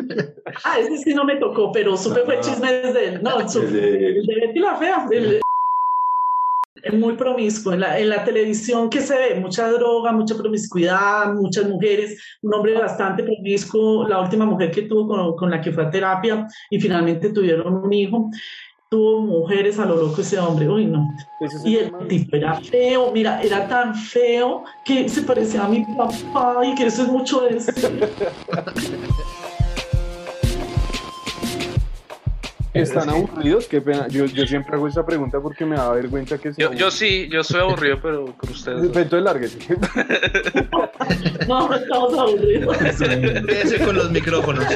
Ah, 0.64 0.78
ese 0.78 0.96
sí 0.98 1.14
no 1.14 1.24
me 1.24 1.36
tocó, 1.36 1.72
pero 1.72 1.96
supe 1.96 2.20
fue 2.20 2.40
chisme 2.40 2.72
desde 2.72 3.08
él. 3.08 3.22
No, 3.22 3.48
su, 3.48 3.60
de 3.62 4.22
Betty 4.26 4.58
la 4.60 4.76
Fea. 4.76 5.06
el- 5.10 5.40
es 6.82 6.92
muy 6.94 7.14
promiscuo. 7.16 7.72
En 7.72 7.80
la, 7.80 7.98
en 7.98 8.08
la 8.10 8.22
televisión 8.24 8.88
que 8.90 9.00
se 9.00 9.16
ve 9.18 9.34
mucha 9.40 9.68
droga, 9.72 10.12
mucha 10.12 10.36
promiscuidad, 10.36 11.32
muchas 11.34 11.68
mujeres, 11.68 12.22
un 12.42 12.54
hombre 12.54 12.74
bastante 12.78 13.24
promiscuo, 13.24 14.06
la 14.06 14.20
última 14.20 14.44
mujer 14.44 14.70
que 14.70 14.82
tuvo 14.82 15.08
con, 15.08 15.34
con 15.36 15.50
la 15.50 15.60
que 15.60 15.72
fue 15.72 15.84
a 15.84 15.90
terapia 15.90 16.46
y 16.70 16.78
finalmente 16.80 17.30
tuvieron 17.30 17.74
un 17.84 17.92
hijo. 17.92 18.30
Tuvo 18.88 19.20
mujeres 19.22 19.80
a 19.80 19.84
lo 19.84 19.96
loco 19.96 20.20
ese 20.20 20.38
hombre, 20.38 20.68
uy 20.68 20.86
no. 20.86 21.08
Ese 21.40 21.56
es 21.56 21.64
el 21.64 21.70
Y 21.72 21.76
tema. 21.76 21.98
el 22.02 22.06
tipo 22.08 22.36
era 22.36 22.60
feo, 22.60 23.10
mira, 23.12 23.42
era 23.42 23.66
tan 23.66 23.96
feo 23.96 24.62
que 24.84 25.08
se 25.08 25.22
parecía 25.22 25.64
a 25.64 25.68
mi 25.68 25.84
papá 25.96 26.64
y 26.64 26.72
que 26.76 26.86
eso 26.86 27.02
es 27.02 27.08
mucho 27.08 27.40
de 27.40 27.56
eso. 27.56 27.72
¿Están 32.74 33.08
aburridos? 33.08 33.66
Qué 33.66 33.80
pena. 33.80 34.06
Yo, 34.08 34.26
yo 34.26 34.46
siempre 34.46 34.76
hago 34.76 34.86
esa 34.86 35.04
pregunta 35.04 35.40
porque 35.40 35.64
me 35.64 35.76
da 35.76 35.90
vergüenza 35.92 36.36
que 36.36 36.52
se 36.52 36.60
Yo, 36.60 36.72
yo 36.74 36.90
sí, 36.90 37.26
yo 37.32 37.42
soy 37.42 37.62
aburrido, 37.62 37.98
pero 38.02 38.26
con 38.36 38.50
ustedes. 38.50 38.82
no. 38.82 38.86
Entonces 39.00 39.22
lárguese. 39.22 39.58
No, 41.48 41.68
no 41.68 41.74
estamos 41.74 42.18
aburridos. 42.18 42.76
Quédese 42.76 43.78
con 43.84 43.96
los 43.96 44.10
micrófonos. 44.12 44.64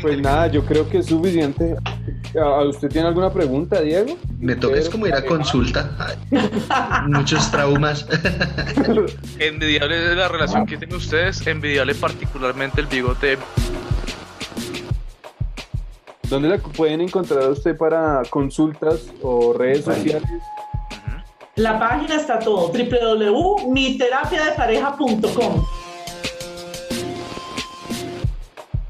Pues 0.00 0.18
nada, 0.20 0.46
yo 0.48 0.64
creo 0.64 0.88
que 0.88 0.98
es 0.98 1.06
suficiente. 1.06 1.76
¿A- 2.40 2.62
¿Usted 2.64 2.88
tiene 2.88 3.08
alguna 3.08 3.32
pregunta, 3.32 3.80
Diego? 3.80 4.16
Me 4.38 4.54
toca 4.56 4.76
es 4.76 4.88
como 4.88 5.06
ir 5.06 5.14
a 5.14 5.24
consulta. 5.24 5.90
Muchos 7.08 7.50
traumas. 7.50 8.06
Envidiable 9.38 10.10
es 10.12 10.16
la 10.16 10.28
relación 10.28 10.66
que 10.66 10.76
tienen 10.76 10.96
ustedes, 10.96 11.46
envidiable 11.46 11.94
particularmente 11.94 12.80
el 12.80 12.86
bigote. 12.86 13.38
¿Dónde 16.28 16.48
la 16.48 16.58
pueden 16.58 17.00
encontrar 17.00 17.42
a 17.42 17.48
usted 17.48 17.76
para 17.76 18.22
consultas 18.30 19.06
o 19.22 19.52
redes 19.52 19.84
sociales? 19.84 20.22
La 21.56 21.78
página 21.80 22.14
está 22.14 22.38
todo, 22.38 22.68
www.miterapiadepareja.com. 22.72 25.64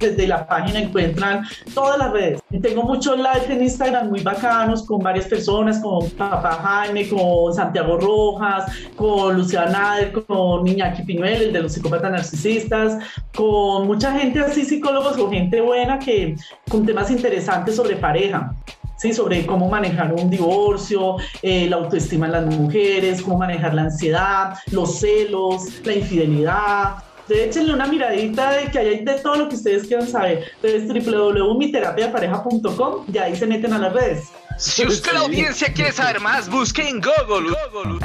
Desde 0.01 0.27
la 0.27 0.47
página 0.47 0.81
encuentran 0.81 1.45
todas 1.75 1.99
las 1.99 2.11
redes. 2.11 2.41
Tengo 2.63 2.85
muchos 2.85 3.19
live 3.19 3.55
en 3.55 3.63
Instagram 3.63 4.09
muy 4.09 4.21
bacanos 4.23 4.83
con 4.87 5.01
varias 5.01 5.27
personas, 5.27 5.79
con 5.81 6.09
Papá 6.13 6.53
Jaime, 6.53 7.07
con 7.07 7.53
Santiago 7.55 7.99
Rojas, 7.99 8.73
con 8.97 9.37
Luciana 9.37 9.71
Nader, 9.73 10.13
con 10.25 10.67
Iñaki 10.67 11.03
Pinuel, 11.03 11.43
el 11.43 11.53
de 11.53 11.61
los 11.61 11.75
psicópatas 11.75 12.13
narcisistas, 12.13 12.97
con 13.35 13.87
mucha 13.87 14.19
gente 14.19 14.41
así, 14.41 14.65
psicólogos 14.65 15.19
o 15.19 15.31
gente 15.31 15.61
buena 15.61 15.99
que 15.99 16.35
con 16.71 16.87
temas 16.87 17.11
interesantes 17.11 17.77
sobre 17.77 17.97
pareja. 17.97 18.55
Sí, 18.97 19.13
sobre 19.13 19.47
cómo 19.47 19.69
manejar 19.69 20.13
un 20.13 20.29
divorcio, 20.29 21.17
eh, 21.43 21.67
la 21.69 21.77
autoestima 21.77 22.27
en 22.27 22.33
las 22.33 22.47
mujeres, 22.47 23.23
cómo 23.23 23.39
manejar 23.39 23.73
la 23.73 23.83
ansiedad, 23.83 24.55
los 24.73 25.01
celos, 25.01 25.81
la 25.85 25.95
infidelidad. 25.95 26.97
Échenle 27.31 27.75
una 27.75 27.87
miradita 27.87 28.53
de 28.53 28.71
que 28.71 28.79
hay 28.79 29.05
de 29.05 29.15
todo 29.15 29.37
lo 29.37 29.49
que 29.49 29.57
ustedes 29.57 29.87
quieran 29.87 30.09
saber. 30.09 30.53
Entonces, 30.63 31.07
www.miterapiadepareja.com 31.07 33.05
y 33.13 33.19
ahí 33.19 33.37
se 33.37 33.47
meten 33.47 33.73
a 33.73 33.79
las 33.79 33.93
redes. 33.93 34.29
Si 34.59 34.87
usted, 34.87 35.13
la 35.13 35.21
audiencia, 35.21 35.73
quiere 35.73 35.93
saber 35.93 36.21
más, 36.21 36.51
busque 36.51 36.87
en 36.89 37.01
Google. 37.01 37.55
Google. 37.73 37.99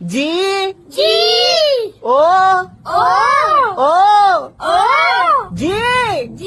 G. 0.00 0.74
G. 0.88 1.00
O. 2.00 2.66
O. 2.84 3.04
O. 3.76 4.52
O. 4.58 5.50
G. 5.54 5.68
G. 6.34 6.46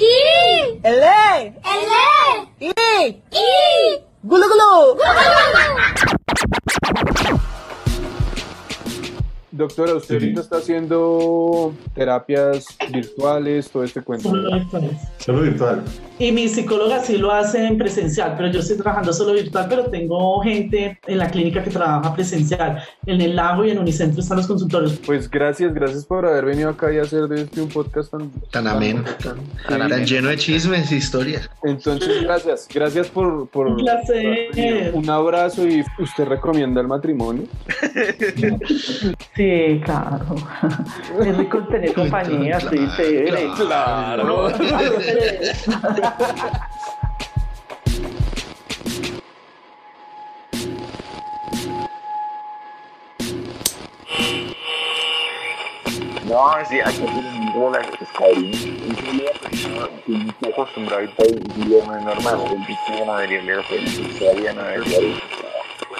L. 0.84 1.04
L. 1.04 1.54
I. 2.60 3.22
I. 3.32 4.04
Gulu 4.24 4.46
gulu 4.48 4.98
Doctora, 9.54 9.94
usted 9.94 10.16
ahorita 10.16 10.42
está 10.42 10.58
haciendo 10.58 11.76
terapias 11.94 12.66
virtuales, 12.92 13.70
todo 13.70 13.84
este 13.84 14.02
cuento. 14.02 14.30
Solo 14.30 14.52
virtuales. 14.52 14.92
Solo 15.20 15.42
virtual. 15.44 15.84
Y 16.18 16.32
mi 16.32 16.48
psicóloga 16.48 17.00
sí 17.02 17.18
lo 17.18 17.32
hace 17.32 17.64
en 17.64 17.78
presencial, 17.78 18.34
pero 18.36 18.50
yo 18.50 18.62
estoy 18.62 18.78
trabajando 18.78 19.14
solo 19.14 19.34
virtual, 19.34 19.68
pero 19.70 19.86
tengo 19.92 20.42
gente 20.42 21.00
en 21.06 21.18
la 21.20 21.30
clínica 21.30 21.64
que 21.64 21.70
trabaja 21.70 22.16
presencial. 22.16 22.84
En 23.06 23.22
el 23.22 23.36
lago 23.36 23.64
y 23.64 23.70
en 23.70 23.78
Unicentro 23.78 24.22
están 24.22 24.38
los 24.38 24.48
consultorios. 24.48 25.00
Pues 25.06 25.30
gracias, 25.30 25.72
gracias 25.72 26.04
por 26.04 26.26
haber 26.26 26.46
venido 26.46 26.70
acá 26.70 26.92
y 26.92 26.98
hacer 26.98 27.28
de 27.28 27.44
este 27.44 27.62
un 27.62 27.70
podcast 27.70 28.10
tan, 28.10 28.32
Tan 28.50 28.66
ameno, 28.66 29.04
tan, 29.22 29.88
tan 29.88 30.06
lleno 30.06 30.30
de 30.30 30.38
chismes 30.38 30.92
y 30.92 30.96
historias. 30.96 31.48
Entonces, 31.64 32.24
gracias, 32.24 32.68
gracias 32.74 33.08
por, 33.08 33.48
por 33.50 33.68
Un 33.68 33.78
placer. 33.78 34.92
un 34.96 35.08
abrazo 35.12 35.68
y 35.68 35.84
usted 36.00 36.26
recomienda 36.26 36.82
el 36.82 36.88
matrimonio. 36.88 37.44
Sí, 39.43 39.43
claro. 39.84 40.36
Es 41.20 41.38
rico 41.38 41.60
tener 41.68 41.94
compañía, 41.94 42.60
sí, 42.60 42.88
chévere. 42.96 43.52
Claro. 43.56 44.50
No, 56.34 56.52
sí, 56.68 56.80
aquí 56.80 56.98
tenemos 56.98 57.74
las 57.74 57.86
pescadillas. 57.96 58.66
Y 58.66 58.96
yo 58.96 59.14
le 59.14 60.30
estoy 60.30 60.52
acostumbrado 60.52 61.02
ahorita 61.02 61.24
a 61.24 61.28
vivir 61.28 61.84
no 61.86 61.96
es 61.96 62.04
normal. 62.04 62.40
El 62.52 62.58
bicho 62.66 63.06
no 63.06 63.18
debería 63.18 63.42
leer 63.44 63.64
todavía 64.18 64.54
no 64.54 64.64
debería 64.64 65.00
ir. 65.00 65.22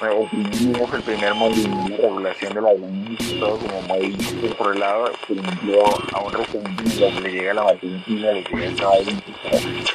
Oprimimos 0.02 0.94
el 0.94 1.02
primer 1.02 1.34
movimiento 1.36 1.90
de 1.90 1.98
regulación 1.98 2.54
de 2.54 2.62
la 2.62 2.74
violencia, 2.74 3.40
todo 3.40 3.58
como 3.58 3.82
muy 3.84 4.18
por 4.58 4.74
el 4.74 4.80
lado, 4.80 5.12
por 5.28 5.38
ejemplo, 5.38 5.86
a 6.14 6.24
un 6.24 6.34
donde 7.00 7.22
le 7.22 7.32
llega 7.32 7.54
la 7.54 7.64
matrícula, 7.64 8.34
le 8.34 8.44
llega 8.44 8.66
esa 8.66 8.90
violencia, 8.92 9.94